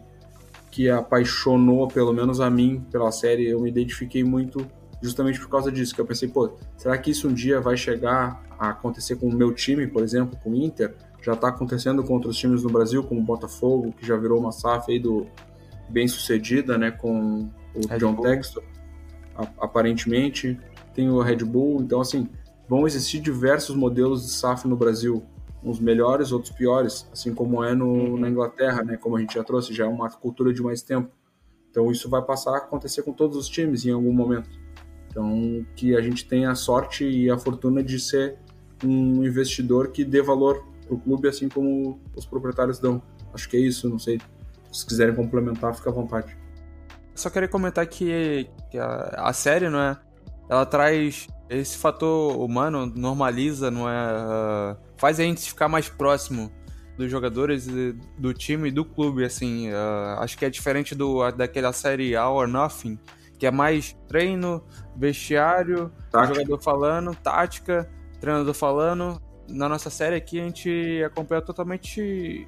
que 0.71 0.89
apaixonou, 0.89 1.87
pelo 1.87 2.11
menos 2.11 2.41
a 2.41 2.49
mim, 2.49 2.85
pela 2.91 3.11
série. 3.11 3.47
Eu 3.47 3.61
me 3.61 3.69
identifiquei 3.69 4.23
muito 4.23 4.65
justamente 5.01 5.39
por 5.39 5.49
causa 5.49 5.71
disso. 5.71 5.95
Que 5.95 6.01
eu 6.01 6.05
pensei, 6.05 6.27
pô, 6.27 6.51
será 6.75 6.97
que 6.97 7.11
isso 7.11 7.29
um 7.29 7.33
dia 7.33 7.61
vai 7.61 7.77
chegar 7.77 8.43
a 8.57 8.69
acontecer 8.69 9.15
com 9.15 9.27
o 9.27 9.33
meu 9.33 9.53
time, 9.53 9.87
por 9.87 10.03
exemplo, 10.03 10.37
com 10.43 10.51
o 10.51 10.55
Inter? 10.55 10.95
Já 11.21 11.33
está 11.33 11.49
acontecendo 11.49 12.03
com 12.03 12.13
outros 12.13 12.37
times 12.37 12.63
no 12.63 12.69
Brasil, 12.69 13.03
como 13.03 13.21
o 13.21 13.23
Botafogo, 13.23 13.93
que 13.93 14.05
já 14.05 14.17
virou 14.17 14.39
uma 14.39 14.51
SAF 14.51 14.91
aí 14.91 14.99
do 14.99 15.27
bem 15.89 16.07
sucedida, 16.07 16.77
né? 16.77 16.91
Com 16.91 17.49
o 17.75 17.87
Red 17.87 17.99
John 17.99 18.13
Bull. 18.13 18.25
Textor, 18.25 18.63
aparentemente. 19.59 20.59
Tem 20.93 21.09
o 21.09 21.21
Red 21.21 21.37
Bull, 21.37 21.81
então 21.81 22.01
assim, 22.01 22.27
vão 22.67 22.85
existir 22.85 23.19
diversos 23.19 23.75
modelos 23.75 24.25
de 24.25 24.31
SAF 24.31 24.67
no 24.67 24.75
Brasil. 24.75 25.23
uns 25.61 25.79
melhores, 25.79 26.31
outros 26.31 26.53
piores, 26.53 27.05
assim 27.11 27.33
como 27.33 27.61
é 27.61 27.75
no, 27.75 27.85
uhum. 27.85 28.17
na 28.17 28.29
Inglaterra, 28.29 28.81
né? 28.81 28.95
Como 28.95 29.17
a 29.17 29.19
gente 29.19 29.33
já 29.33 29.43
trouxe, 29.43 29.73
já 29.73 29.83
é 29.83 29.87
uma 29.87 30.09
cultura 30.09 30.53
de 30.53 30.61
mais 30.61 30.81
tempo. 30.81 31.11
Então 31.69 31.91
isso 31.91 32.09
vai 32.09 32.21
passar 32.21 32.51
a 32.51 32.57
acontecer 32.57 33.03
com 33.03 33.11
todos 33.11 33.35
os 33.37 33.49
times 33.49 33.85
em 33.85 33.91
algum 33.91 34.13
momento. 34.13 34.49
Então 35.09 35.65
que 35.75 35.95
a 35.95 36.01
gente 36.01 36.25
tenha 36.27 36.51
a 36.51 36.55
sorte 36.55 37.03
e 37.05 37.29
a 37.29 37.37
fortuna 37.37 37.83
de 37.83 37.99
ser 37.99 38.37
um 38.83 39.23
investidor 39.25 39.89
que 39.89 40.05
dê 40.05 40.21
valor 40.21 40.63
para 40.85 40.95
o 40.95 40.99
clube, 40.99 41.27
assim 41.27 41.49
como 41.49 41.99
os 42.15 42.25
proprietários 42.25 42.79
dão. 42.79 43.01
Acho 43.33 43.49
que 43.49 43.57
é 43.57 43.59
isso, 43.59 43.89
não 43.89 43.99
sei. 43.99 44.19
Se 44.71 44.85
quiserem 44.85 45.13
complementar, 45.13 45.75
fica 45.75 45.89
à 45.89 45.93
vontade. 45.93 46.38
Só 47.19 47.29
queria 47.29 47.49
comentar 47.49 47.85
que, 47.85 48.49
que 48.71 48.77
a, 48.77 49.13
a 49.17 49.33
série, 49.33 49.69
não 49.69 49.79
é? 49.79 49.97
Ela 50.49 50.65
traz 50.65 51.27
esse 51.49 51.77
fator 51.77 52.37
humano, 52.37 52.85
normaliza, 52.85 53.69
não 53.69 53.89
é? 53.89 53.93
Uh, 53.93 54.77
faz 54.95 55.19
a 55.19 55.23
gente 55.23 55.49
ficar 55.49 55.67
mais 55.67 55.89
próximo 55.89 56.49
dos 56.97 57.11
jogadores, 57.11 57.67
do 58.17 58.33
time 58.33 58.69
e 58.69 58.71
do 58.71 58.85
clube, 58.85 59.25
assim. 59.25 59.69
Uh, 59.69 60.19
acho 60.19 60.37
que 60.37 60.45
é 60.45 60.49
diferente 60.49 60.95
do, 60.95 61.29
daquela 61.31 61.73
série 61.73 62.15
All 62.15 62.37
or 62.37 62.47
Nothing, 62.47 62.97
que 63.37 63.45
é 63.45 63.51
mais 63.51 63.97
treino, 64.07 64.63
vestiário, 64.95 65.91
jogador 66.13 66.61
falando, 66.61 67.13
tática, 67.15 67.89
treinador 68.21 68.53
falando. 68.53 69.21
Na 69.49 69.67
nossa 69.67 69.89
série 69.89 70.15
aqui 70.15 70.39
a 70.39 70.43
gente 70.45 71.03
acompanha 71.05 71.41
totalmente 71.41 72.47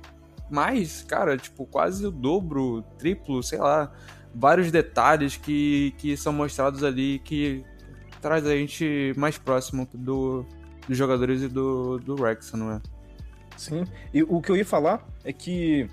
mais, 0.50 1.02
cara, 1.04 1.36
tipo, 1.36 1.66
quase 1.66 2.06
o 2.06 2.12
dobro, 2.12 2.84
triplo, 2.98 3.44
sei 3.44 3.60
lá. 3.60 3.92
Vários 4.34 4.72
detalhes 4.72 5.36
que, 5.36 5.94
que 5.98 6.16
são 6.16 6.32
mostrados 6.32 6.84
ali 6.84 7.20
que 7.20 7.64
traz 8.22 8.46
a 8.46 8.56
gente 8.56 9.14
mais 9.18 9.38
próximo 9.38 9.88
do, 9.94 10.46
dos 10.88 10.98
jogadores 10.98 11.42
e 11.42 11.48
do, 11.48 11.98
do 12.00 12.16
Rex, 12.16 12.52
não 12.54 12.72
é? 12.72 12.82
Sim. 13.58 13.84
E 14.14 14.24
o 14.24 14.42
que 14.42 14.52
eu 14.52 14.58
ia 14.58 14.66
falar 14.66 15.06
é 15.24 15.34
que 15.34 15.88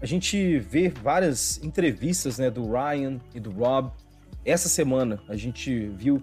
a 0.00 0.06
gente 0.06 0.58
vê 0.58 0.88
várias 0.88 1.62
entrevistas 1.62 2.38
né, 2.38 2.50
do 2.50 2.70
Ryan 2.70 3.20
e 3.34 3.40
do 3.40 3.50
Rob. 3.50 3.92
Essa 4.44 4.68
semana 4.68 5.22
a 5.28 5.36
gente 5.36 5.88
viu, 5.88 6.22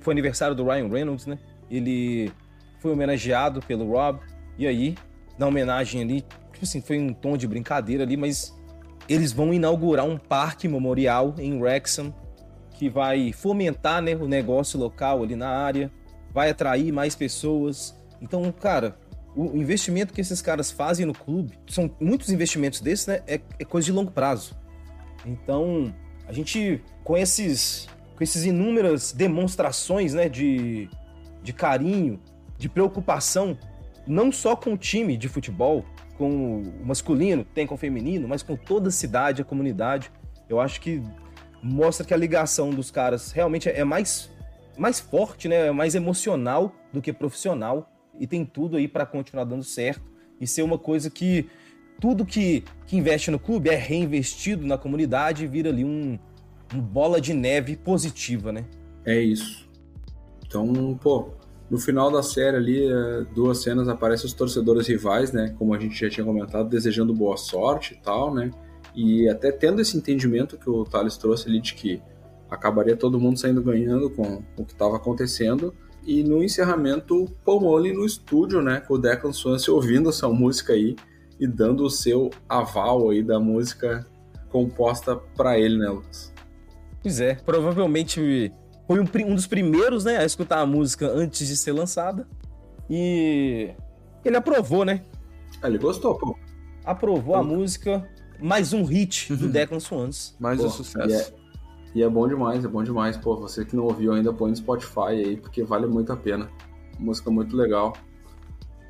foi 0.00 0.12
aniversário 0.12 0.54
do 0.54 0.64
Ryan 0.64 0.88
Reynolds, 0.88 1.26
né? 1.26 1.38
Ele 1.70 2.32
foi 2.80 2.92
homenageado 2.92 3.62
pelo 3.62 3.88
Rob. 3.88 4.20
E 4.58 4.66
aí, 4.66 4.96
na 5.38 5.46
homenagem 5.46 6.02
ali, 6.02 6.20
tipo 6.52 6.64
assim, 6.64 6.80
foi 6.80 6.98
um 6.98 7.14
tom 7.14 7.36
de 7.36 7.46
brincadeira 7.46 8.02
ali, 8.02 8.16
mas 8.16 8.54
eles 9.08 9.32
vão 9.32 9.52
inaugurar 9.52 10.06
um 10.06 10.16
parque 10.16 10.68
memorial 10.68 11.34
em 11.38 11.60
Wrexham 11.60 12.14
que 12.74 12.88
vai 12.88 13.32
fomentar 13.32 14.02
né, 14.02 14.16
o 14.16 14.26
negócio 14.26 14.78
local 14.78 15.22
ali 15.22 15.36
na 15.36 15.48
área, 15.48 15.90
vai 16.32 16.50
atrair 16.50 16.90
mais 16.90 17.14
pessoas. 17.14 17.96
Então, 18.20 18.50
cara, 18.50 18.96
o 19.36 19.56
investimento 19.56 20.12
que 20.12 20.20
esses 20.20 20.42
caras 20.42 20.70
fazem 20.70 21.06
no 21.06 21.14
clube, 21.14 21.58
são 21.68 21.90
muitos 22.00 22.30
investimentos 22.30 22.80
desses, 22.80 23.06
né? 23.06 23.22
É, 23.26 23.40
é 23.58 23.64
coisa 23.64 23.86
de 23.86 23.92
longo 23.92 24.10
prazo. 24.10 24.56
Então, 25.24 25.94
a 26.26 26.32
gente, 26.32 26.82
com 27.04 27.16
esses, 27.16 27.88
com 28.16 28.24
esses 28.24 28.44
inúmeras 28.44 29.12
demonstrações, 29.12 30.12
né, 30.14 30.28
de, 30.28 30.88
de 31.42 31.52
carinho, 31.52 32.20
de 32.58 32.68
preocupação, 32.68 33.56
não 34.06 34.32
só 34.32 34.56
com 34.56 34.74
o 34.74 34.76
time 34.76 35.16
de 35.16 35.28
futebol, 35.28 35.84
com 36.16 36.62
o 36.62 36.86
masculino, 36.86 37.44
tem 37.44 37.66
com 37.66 37.74
o 37.74 37.78
feminino, 37.78 38.28
mas 38.28 38.42
com 38.42 38.56
toda 38.56 38.88
a 38.88 38.92
cidade, 38.92 39.42
a 39.42 39.44
comunidade, 39.44 40.10
eu 40.48 40.60
acho 40.60 40.80
que 40.80 41.02
mostra 41.62 42.06
que 42.06 42.12
a 42.12 42.16
ligação 42.16 42.70
dos 42.70 42.90
caras 42.90 43.32
realmente 43.32 43.68
é 43.68 43.84
mais, 43.84 44.30
mais 44.76 45.00
forte, 45.00 45.48
né? 45.48 45.68
É 45.68 45.72
mais 45.72 45.94
emocional 45.94 46.74
do 46.92 47.00
que 47.00 47.12
profissional 47.12 47.90
e 48.18 48.26
tem 48.26 48.44
tudo 48.44 48.76
aí 48.76 48.88
para 48.88 49.06
continuar 49.06 49.44
dando 49.44 49.64
certo 49.64 50.02
e 50.40 50.46
ser 50.46 50.62
uma 50.62 50.78
coisa 50.78 51.08
que 51.08 51.48
tudo 52.00 52.26
que, 52.26 52.64
que 52.86 52.96
investe 52.96 53.30
no 53.30 53.38
clube 53.38 53.70
é 53.70 53.76
reinvestido 53.76 54.66
na 54.66 54.76
comunidade 54.76 55.44
e 55.44 55.46
vira 55.46 55.70
ali 55.70 55.84
um, 55.84 56.18
um 56.74 56.80
bola 56.80 57.20
de 57.20 57.32
neve 57.32 57.76
positiva, 57.76 58.50
né? 58.50 58.64
É 59.04 59.20
isso. 59.20 59.68
Então, 60.44 60.98
pô, 61.00 61.30
no 61.72 61.78
final 61.78 62.10
da 62.10 62.22
série 62.22 62.54
ali, 62.54 62.86
é, 62.86 63.24
duas 63.34 63.62
cenas 63.62 63.88
aparecem 63.88 64.26
os 64.26 64.34
torcedores 64.34 64.86
rivais, 64.86 65.32
né? 65.32 65.54
Como 65.58 65.72
a 65.72 65.78
gente 65.78 65.98
já 65.98 66.10
tinha 66.10 66.22
comentado, 66.22 66.68
desejando 66.68 67.14
boa 67.14 67.38
sorte 67.38 67.94
e 67.94 67.96
tal, 67.96 68.34
né? 68.34 68.50
E 68.94 69.26
até 69.26 69.50
tendo 69.50 69.80
esse 69.80 69.96
entendimento 69.96 70.58
que 70.58 70.68
o 70.68 70.84
Thales 70.84 71.16
trouxe 71.16 71.48
ali 71.48 71.62
de 71.62 71.72
que 71.72 72.02
acabaria 72.50 72.94
todo 72.94 73.18
mundo 73.18 73.38
saindo 73.38 73.62
ganhando 73.62 74.10
com 74.10 74.42
o 74.54 74.66
que 74.66 74.74
estava 74.74 74.96
acontecendo, 74.96 75.74
e 76.06 76.22
no 76.22 76.44
encerramento, 76.44 77.26
Paul 77.42 77.62
Molly 77.62 77.94
no 77.94 78.04
estúdio, 78.04 78.60
né, 78.60 78.80
com 78.86 78.92
o 78.92 78.98
Declan 78.98 79.32
Swansea 79.32 79.72
ouvindo 79.72 80.10
essa 80.10 80.28
música 80.28 80.74
aí 80.74 80.94
e 81.40 81.46
dando 81.46 81.84
o 81.84 81.90
seu 81.90 82.28
aval 82.46 83.08
aí 83.08 83.22
da 83.22 83.40
música 83.40 84.06
composta 84.50 85.16
para 85.16 85.58
ele, 85.58 85.78
né, 85.78 85.88
Lucas? 85.88 86.34
Pois 87.00 87.18
é, 87.18 87.34
provavelmente 87.34 88.52
foi 88.86 89.00
um, 89.00 89.06
um, 89.30 89.34
dos 89.34 89.46
primeiros, 89.46 90.04
né, 90.04 90.18
a 90.18 90.24
escutar 90.24 90.60
a 90.60 90.66
música 90.66 91.08
antes 91.08 91.46
de 91.46 91.56
ser 91.56 91.72
lançada. 91.72 92.26
E 92.88 93.70
ele 94.24 94.36
aprovou, 94.36 94.84
né? 94.84 95.02
Ah, 95.62 95.68
ele 95.68 95.78
gostou, 95.78 96.14
pô. 96.14 96.36
Aprovou 96.84 97.34
pô. 97.34 97.40
a 97.40 97.42
música, 97.42 98.08
mais 98.40 98.72
um 98.72 98.84
hit 98.84 99.34
do 99.34 99.48
Declan 99.48 99.80
Swansea. 99.80 100.34
Mais 100.38 100.60
pô, 100.60 100.66
um 100.66 100.70
sucesso. 100.70 101.32
E 101.94 102.02
é 102.02 102.08
bom 102.08 102.26
demais, 102.26 102.64
é 102.64 102.68
bom 102.68 102.82
demais. 102.82 103.16
Pô, 103.16 103.36
você 103.36 103.64
que 103.64 103.76
não 103.76 103.84
ouviu 103.84 104.12
ainda, 104.12 104.32
põe 104.32 104.50
no 104.50 104.56
Spotify 104.56 105.08
aí, 105.08 105.36
porque 105.36 105.62
vale 105.62 105.86
muito 105.86 106.12
a 106.12 106.16
pena. 106.16 106.50
Música 106.98 107.30
muito 107.30 107.56
legal. 107.56 107.92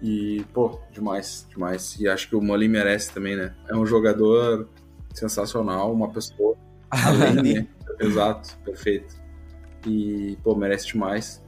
E, 0.01 0.45
pô, 0.53 0.80
demais, 0.90 1.47
demais. 1.49 1.97
E 2.01 2.09
acho 2.09 2.28
que 2.28 2.34
o 2.34 2.40
Molin 2.40 2.68
merece 2.68 3.12
também, 3.12 3.36
né? 3.36 3.55
É 3.68 3.76
um 3.76 3.86
jogador 3.86 4.68
sensacional, 5.14 5.93
uma 5.93 6.11
pessoa. 6.11 6.57
Além, 6.90 7.55
né? 7.55 7.68
Exato, 8.01 8.57
perfeito. 8.64 9.21
E, 9.87 10.39
pô, 10.43 10.55
merece 10.55 10.87
demais. 10.89 11.43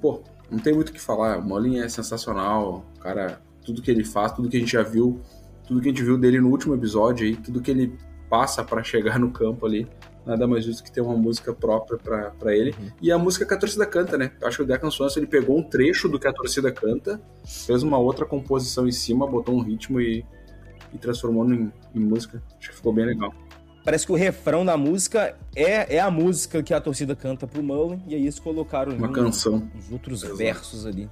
Pô, 0.00 0.22
não 0.50 0.58
tem 0.58 0.74
muito 0.74 0.90
o 0.90 0.92
que 0.92 1.00
falar. 1.00 1.38
O 1.38 1.42
Molin 1.42 1.80
é 1.80 1.88
sensacional. 1.88 2.84
Cara, 3.00 3.40
tudo 3.64 3.82
que 3.82 3.90
ele 3.90 4.04
faz, 4.04 4.32
tudo 4.32 4.48
que 4.48 4.56
a 4.56 4.60
gente 4.60 4.72
já 4.72 4.82
viu, 4.82 5.20
tudo 5.66 5.80
que 5.80 5.88
a 5.88 5.90
gente 5.90 6.02
viu 6.02 6.18
dele 6.18 6.40
no 6.40 6.48
último 6.48 6.74
episódio 6.74 7.26
aí, 7.26 7.36
tudo 7.36 7.60
que 7.60 7.70
ele 7.70 7.98
passa 8.28 8.62
para 8.62 8.82
chegar 8.82 9.18
no 9.18 9.30
campo 9.30 9.66
ali 9.66 9.88
nada 10.28 10.46
mais 10.46 10.64
justo 10.64 10.84
que 10.84 10.92
ter 10.92 11.00
uma 11.00 11.16
música 11.16 11.54
própria 11.54 11.98
para 11.98 12.54
ele. 12.54 12.74
Uhum. 12.78 12.90
E 13.00 13.10
a 13.10 13.16
música 13.16 13.46
que 13.46 13.54
a 13.54 13.56
torcida 13.56 13.86
canta, 13.86 14.18
né? 14.18 14.30
Eu 14.38 14.46
acho 14.46 14.58
que 14.58 14.62
o 14.62 14.66
Declan 14.66 14.90
Swanson 14.90 15.20
ele 15.20 15.26
pegou 15.26 15.58
um 15.58 15.62
trecho 15.62 16.06
do 16.08 16.18
que 16.18 16.28
a 16.28 16.32
torcida 16.32 16.70
canta, 16.70 17.18
fez 17.44 17.82
uma 17.82 17.96
outra 17.98 18.26
composição 18.26 18.86
em 18.86 18.92
cima, 18.92 19.26
botou 19.26 19.54
um 19.54 19.60
ritmo 19.60 20.00
e, 20.00 20.24
e 20.92 20.98
transformou 20.98 21.50
em, 21.50 21.72
em 21.94 22.00
música. 22.00 22.42
Acho 22.58 22.70
que 22.70 22.76
ficou 22.76 22.92
bem 22.92 23.06
legal. 23.06 23.32
Parece 23.84 24.04
que 24.04 24.12
o 24.12 24.16
refrão 24.16 24.64
da 24.64 24.76
música 24.76 25.36
é, 25.54 25.96
é 25.96 26.00
a 26.00 26.10
música 26.10 26.62
que 26.62 26.74
a 26.74 26.80
torcida 26.80 27.16
canta 27.16 27.46
pro 27.46 27.62
Mullen, 27.62 28.02
e 28.06 28.14
aí 28.14 28.22
eles 28.22 28.38
colocaram 28.38 28.92
uma 28.92 29.10
canção. 29.10 29.68
os 29.78 29.90
outros 29.90 30.22
Exato. 30.22 30.36
versos 30.36 30.86
ali. 30.86 31.08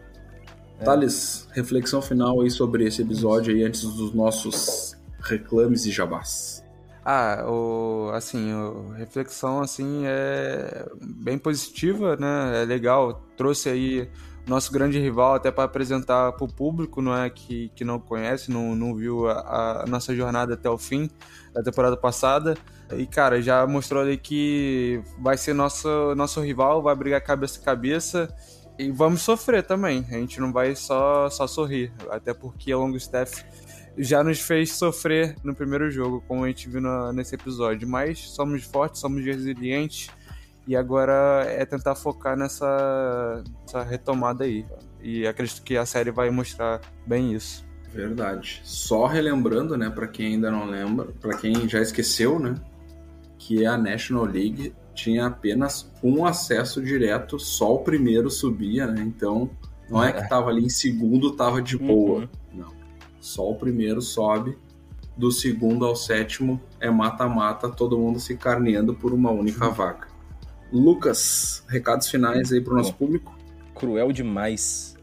É. 0.79 0.85
Thales, 0.85 1.49
reflexão 1.53 2.03
final 2.03 2.41
aí 2.43 2.51
sobre 2.51 2.85
esse 2.85 3.01
episódio 3.01 3.55
aí 3.55 3.63
antes 3.65 3.83
dos 3.83 4.13
nossos 4.15 4.95
reclames 5.21 5.87
e 5.87 5.91
jabás. 5.91 6.63
Ah, 7.09 7.47
o, 7.49 8.11
assim, 8.13 8.51
a 8.51 8.97
reflexão 8.97 9.61
assim 9.61 10.03
é 10.05 10.87
bem 11.01 11.39
positiva, 11.39 12.17
né? 12.17 12.63
É 12.63 12.65
legal. 12.65 13.23
Trouxe 13.37 13.69
aí 13.69 14.09
nosso 14.47 14.73
grande 14.73 14.99
rival 14.99 15.35
até 15.35 15.51
para 15.51 15.65
apresentar 15.65 16.33
para 16.33 16.45
o 16.45 16.49
público, 16.49 17.03
não 17.03 17.17
é 17.17 17.29
que, 17.29 17.71
que 17.75 17.85
não 17.85 17.99
conhece, 17.99 18.51
não, 18.51 18.77
não 18.77 18.95
viu 18.95 19.29
a, 19.29 19.83
a, 19.83 19.87
nossa 19.87 20.15
jornada 20.15 20.55
até 20.55 20.71
o 20.71 20.79
fim 20.79 21.11
da 21.53 21.63
temporada 21.63 21.97
passada. 21.97 22.57
E 22.97 23.07
cara, 23.07 23.43
já 23.43 23.67
mostrou 23.67 24.03
ali 24.03 24.17
que 24.17 25.03
vai 25.19 25.37
ser 25.37 25.53
nosso 25.53 26.15
nosso 26.15 26.41
rival, 26.41 26.81
vai 26.81 26.95
brigar 26.95 27.21
cabeça 27.21 27.61
a 27.61 27.65
cabeça 27.65 28.35
e 28.79 28.91
vamos 28.91 29.23
sofrer 29.23 29.65
também. 29.65 30.07
A 30.11 30.15
gente 30.15 30.41
não 30.41 30.53
vai 30.53 30.77
só 30.77 31.29
só 31.29 31.49
sorrir, 31.49 31.93
até 32.09 32.33
porque 32.33 32.71
a 32.71 32.79
Longstaff 32.79 33.45
já 33.99 34.23
nos 34.23 34.41
fez 34.41 34.73
sofrer 34.73 35.35
no 35.43 35.55
primeiro 35.55 35.91
jogo, 35.91 36.23
como 36.29 36.45
a 36.45 36.49
gente 36.49 36.69
viu 36.69 36.81
nesse 37.13 37.35
episódio. 37.35 37.89
Mas 37.89 38.21
somos 38.21 38.63
fortes, 38.63 39.01
somos 39.01 39.25
resilientes 39.25 40.09
e 40.67 40.75
agora 40.75 41.45
é 41.47 41.65
tentar 41.65 41.95
focar 41.95 42.37
nessa, 42.37 43.43
nessa 43.63 43.83
retomada 43.83 44.45
aí. 44.45 44.65
E 45.01 45.27
acredito 45.27 45.63
que 45.63 45.77
a 45.77 45.87
série 45.87 46.11
vai 46.11 46.31
mostrar 46.31 46.81
bem 47.07 47.33
isso. 47.33 47.65
Verdade. 47.93 48.61
Só 48.65 49.07
relembrando, 49.07 49.77
né, 49.77 49.89
para 49.89 50.07
quem 50.07 50.35
ainda 50.35 50.51
não 50.51 50.67
lembra, 50.67 51.07
para 51.21 51.37
quem 51.37 51.69
já 51.69 51.81
esqueceu, 51.81 52.39
né, 52.39 52.55
que 53.39 53.65
a 53.65 53.77
National 53.77 54.25
League 54.25 54.75
tinha 54.95 55.27
apenas 55.27 55.93
um 56.03 56.25
acesso 56.25 56.83
direto, 56.83 57.39
só 57.39 57.75
o 57.75 57.79
primeiro 57.81 58.31
subia, 58.31 58.87
né? 58.87 59.03
Então, 59.03 59.51
não 59.91 60.03
é 60.03 60.11
que 60.11 60.21
é. 60.21 60.27
tava 60.27 60.49
ali 60.49 60.65
em 60.65 60.71
segundo, 60.71 61.37
tava 61.37 61.61
de 61.61 61.77
boa. 61.77 62.21
Uhum. 62.21 62.29
Não 62.55 62.77
só 63.27 63.51
o 63.51 63.57
primeiro 63.57 64.01
sobe, 64.01 64.57
do 65.17 65.33
segundo 65.33 65.85
ao 65.85 65.97
sétimo 65.97 66.61
é 66.79 66.89
mata-mata, 66.89 67.69
todo 67.69 67.99
mundo 67.99 68.21
se 68.21 68.37
carneando 68.37 68.95
por 68.95 69.13
uma 69.13 69.33
única 69.33 69.69
vaga. 69.69 70.07
Lucas, 70.73 71.63
recados 71.69 72.09
finais 72.09 72.53
aí 72.53 72.61
para 72.61 72.75
o 72.75 72.77
nosso 72.77 72.95
público? 72.95 73.37
Cruel 73.75 74.13
demais. 74.13 74.97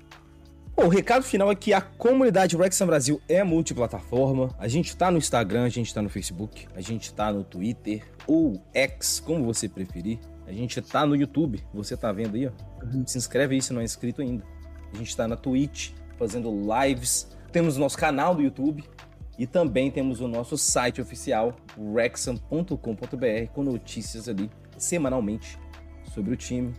Bom, 0.76 0.86
o 0.86 0.90
recado 0.90 1.24
final 1.24 1.52
é 1.52 1.56
que 1.56 1.72
a 1.72 1.82
comunidade 1.82 2.58
Wrexham 2.58 2.88
Brasil 2.88 3.22
é 3.30 3.44
multiplataforma. 3.44 4.50
A 4.58 4.68
gente 4.68 4.98
tá 4.98 5.12
no 5.12 5.20
Instagram, 5.20 5.66
a 5.66 5.70
gente 5.70 5.94
tá 5.94 6.02
no 6.02 6.10
Facebook, 6.10 6.68
a 6.76 6.82
gente 6.82 7.14
tá 7.14 7.32
no 7.32 7.44
Twitter 7.44 8.04
ou 8.26 8.60
X, 8.74 9.20
como 9.20 9.46
você 9.46 9.70
preferir. 9.70 10.20
A 10.48 10.52
gente 10.52 10.82
tá 10.82 11.06
no 11.06 11.16
YouTube, 11.16 11.64
você 11.74 11.96
tá 11.96 12.12
vendo 12.12 12.36
aí, 12.36 12.48
ó. 12.48 12.52
Uhum. 12.84 13.06
Se 13.06 13.18
inscreve 13.18 13.56
aí 13.56 13.62
se 13.62 13.72
não 13.72 13.82
é 13.82 13.84
inscrito 13.84 14.22
ainda. 14.22 14.44
A 14.92 14.98
gente 14.98 15.16
tá 15.16 15.28
na 15.28 15.38
Twitch, 15.38 15.92
fazendo 16.18 16.52
lives. 16.52 17.28
Temos 17.52 17.78
o 17.78 17.80
nosso 17.80 17.98
canal 17.98 18.36
do 18.36 18.42
YouTube 18.42 18.84
e 19.38 19.46
também 19.46 19.92
temos 19.92 20.20
o 20.20 20.28
nosso 20.28 20.58
site 20.58 21.00
oficial, 21.00 21.56
rexham.com.br, 21.96 23.52
com 23.54 23.64
notícias 23.64 24.28
ali 24.28 24.50
semanalmente 24.84 25.60
sobre 26.14 26.34
o 26.34 26.38
time. 26.38 26.74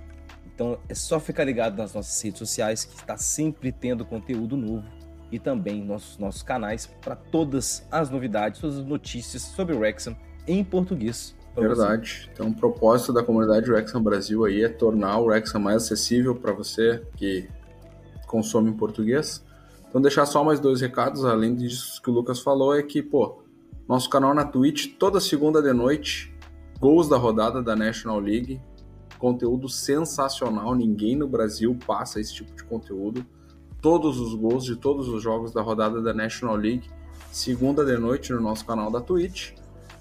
Então 0.54 0.78
é 0.88 0.94
só 0.94 1.18
ficar 1.18 1.44
ligado 1.44 1.76
nas 1.76 1.94
nossas 1.94 2.20
redes 2.22 2.38
sociais 2.38 2.84
que 2.84 2.94
está 2.94 3.16
sempre 3.16 3.72
tendo 3.72 4.04
conteúdo 4.04 4.56
novo 4.56 4.86
e 5.32 5.38
também 5.38 5.84
nossos 5.84 6.16
nossos 6.18 6.42
canais 6.42 6.86
para 7.00 7.16
todas 7.16 7.86
as 7.90 8.10
novidades, 8.10 8.60
todas 8.60 8.78
as 8.78 8.84
notícias 8.84 9.42
sobre 9.42 9.74
o 9.74 9.78
Wrexham 9.78 10.16
em 10.46 10.62
português. 10.62 11.34
Verdade. 11.56 12.28
Então, 12.32 12.48
o 12.48 12.54
propósito 12.54 13.12
da 13.12 13.22
comunidade 13.22 13.70
Wrexham 13.70 14.02
Brasil 14.02 14.44
aí 14.44 14.64
é 14.64 14.68
tornar 14.68 15.18
o 15.18 15.26
Wrexham 15.26 15.60
mais 15.60 15.84
acessível 15.84 16.34
para 16.34 16.52
você 16.52 17.02
que 17.16 17.48
consome 18.26 18.70
em 18.70 18.72
português. 18.72 19.44
Então, 19.88 20.02
deixar 20.02 20.26
só 20.26 20.42
mais 20.42 20.58
dois 20.58 20.80
recados, 20.80 21.24
além 21.24 21.54
disso 21.54 22.02
que 22.02 22.10
o 22.10 22.12
Lucas 22.12 22.40
falou, 22.40 22.74
é 22.74 22.82
que, 22.82 23.00
pô, 23.00 23.44
nosso 23.88 24.10
canal 24.10 24.34
na 24.34 24.44
Twitch, 24.44 24.96
toda 24.98 25.20
segunda 25.20 25.62
de 25.62 25.72
noite, 25.72 26.33
gols 26.84 27.08
da 27.08 27.16
rodada 27.16 27.62
da 27.62 27.74
National 27.74 28.20
League, 28.20 28.60
conteúdo 29.18 29.70
sensacional, 29.70 30.74
ninguém 30.74 31.16
no 31.16 31.26
Brasil 31.26 31.74
passa 31.86 32.20
esse 32.20 32.34
tipo 32.34 32.54
de 32.54 32.62
conteúdo. 32.62 33.24
Todos 33.80 34.20
os 34.20 34.34
gols 34.34 34.66
de 34.66 34.76
todos 34.76 35.08
os 35.08 35.22
jogos 35.22 35.50
da 35.50 35.62
rodada 35.62 36.02
da 36.02 36.12
National 36.12 36.56
League, 36.56 36.90
segunda 37.32 37.86
de 37.86 37.96
noite 37.96 38.34
no 38.34 38.40
nosso 38.42 38.66
canal 38.66 38.90
da 38.90 39.00
Twitch. 39.00 39.54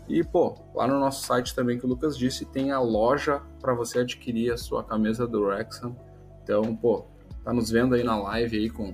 E, 0.09 0.25
pô, 0.25 0.57
lá 0.75 0.85
no 0.85 0.99
nosso 0.99 1.25
site 1.25 1.55
também 1.55 1.79
que 1.79 1.85
o 1.85 1.87
Lucas 1.87 2.17
disse, 2.17 2.43
tem 2.43 2.73
a 2.73 2.81
loja 2.81 3.41
para 3.61 3.73
você 3.73 3.99
adquirir 3.99 4.51
a 4.51 4.57
sua 4.57 4.83
camisa 4.83 5.25
do 5.25 5.43
Wrexham. 5.43 5.95
Então, 6.43 6.75
pô, 6.75 7.05
tá 7.45 7.53
nos 7.53 7.71
vendo 7.71 7.95
aí 7.95 8.03
na 8.03 8.21
live 8.21 8.57
aí 8.57 8.69
com 8.69 8.93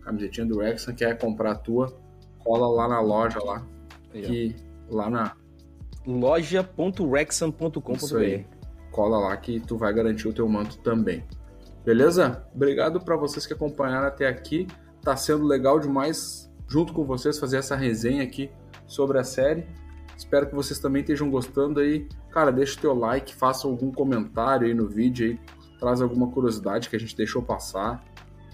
camisetinha 0.00 0.46
do 0.46 0.56
Wrexham, 0.56 0.94
quer 0.94 1.18
comprar 1.18 1.52
a 1.52 1.56
tua, 1.56 1.94
cola 2.42 2.66
lá 2.66 2.88
na 2.88 3.00
loja 3.02 3.44
lá. 3.44 3.62
Que 4.10 4.56
lá 4.88 5.10
na 5.10 5.36
loja.rexham.com.br. 6.06 8.56
Cola 8.90 9.18
lá 9.18 9.36
que 9.36 9.60
tu 9.60 9.76
vai 9.76 9.92
garantir 9.92 10.28
o 10.28 10.32
teu 10.32 10.48
manto 10.48 10.78
também. 10.78 11.24
Beleza? 11.84 12.48
Obrigado 12.54 13.00
para 13.00 13.16
vocês 13.16 13.46
que 13.46 13.52
acompanharam 13.52 14.06
até 14.06 14.26
aqui. 14.26 14.66
Tá 15.02 15.16
sendo 15.16 15.44
legal 15.44 15.78
demais 15.78 16.50
junto 16.68 16.92
com 16.92 17.04
vocês 17.04 17.38
fazer 17.38 17.58
essa 17.58 17.76
resenha 17.76 18.22
aqui 18.22 18.50
sobre 18.86 19.18
a 19.18 19.24
série. 19.24 19.66
Espero 20.16 20.48
que 20.48 20.54
vocês 20.54 20.78
também 20.78 21.02
estejam 21.02 21.30
gostando 21.30 21.80
aí. 21.80 22.08
Cara, 22.30 22.50
deixa 22.50 22.78
o 22.78 22.80
teu 22.80 22.94
like, 22.94 23.34
faça 23.34 23.68
algum 23.68 23.92
comentário 23.92 24.66
aí 24.66 24.74
no 24.74 24.88
vídeo 24.88 25.26
aí, 25.26 25.40
traz 25.78 26.00
alguma 26.00 26.30
curiosidade 26.30 26.88
que 26.88 26.96
a 26.96 26.98
gente 26.98 27.16
deixou 27.16 27.42
passar. 27.42 28.02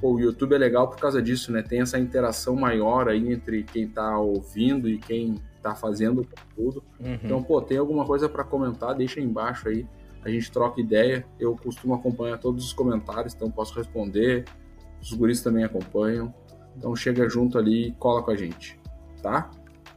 Pô, 0.00 0.14
o 0.14 0.20
YouTube 0.20 0.54
é 0.54 0.58
legal 0.58 0.88
por 0.88 0.98
causa 0.98 1.22
disso, 1.22 1.52
né? 1.52 1.62
Tem 1.62 1.80
essa 1.80 1.98
interação 1.98 2.56
maior 2.56 3.08
aí 3.08 3.32
entre 3.32 3.62
quem 3.62 3.88
tá 3.88 4.18
ouvindo 4.18 4.88
e 4.88 4.98
quem 4.98 5.36
tá 5.62 5.74
fazendo 5.74 6.26
tudo. 6.54 6.82
Uhum. 7.00 7.18
Então, 7.22 7.42
pô, 7.42 7.60
tem 7.60 7.78
alguma 7.78 8.04
coisa 8.04 8.28
para 8.28 8.44
comentar, 8.44 8.94
deixa 8.94 9.20
aí 9.20 9.26
embaixo 9.26 9.68
aí. 9.68 9.86
A 10.24 10.30
gente 10.30 10.50
troca 10.50 10.80
ideia. 10.80 11.26
Eu 11.38 11.56
costumo 11.56 11.94
acompanhar 11.94 12.38
todos 12.38 12.64
os 12.64 12.72
comentários, 12.72 13.34
então 13.34 13.50
posso 13.50 13.74
responder. 13.74 14.44
Os 15.00 15.12
guris 15.12 15.42
também 15.42 15.64
acompanham. 15.64 16.32
Então 16.76 16.94
chega 16.94 17.28
junto 17.28 17.58
ali 17.58 17.88
e 17.88 17.92
cola 17.92 18.22
com 18.22 18.30
a 18.30 18.36
gente, 18.36 18.80
tá? 19.22 19.50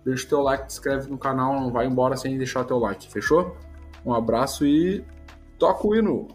Deixa 0.03 0.26
o 0.26 0.30
teu 0.30 0.41
like, 0.41 0.72
se 0.72 0.78
inscreve 0.78 1.09
no 1.09 1.18
canal, 1.18 1.59
não 1.59 1.72
vai 1.72 1.88
embora 1.88 2.16
sem 2.16 2.38
deixar 2.38 2.63
teu 2.63 2.78
like, 2.78 3.09
fechou? 3.09 3.55
Um 4.05 4.13
abraço 4.13 4.66
e 4.66 5.03
toca 5.57 5.88
o 5.88 5.95
hino! 5.95 6.28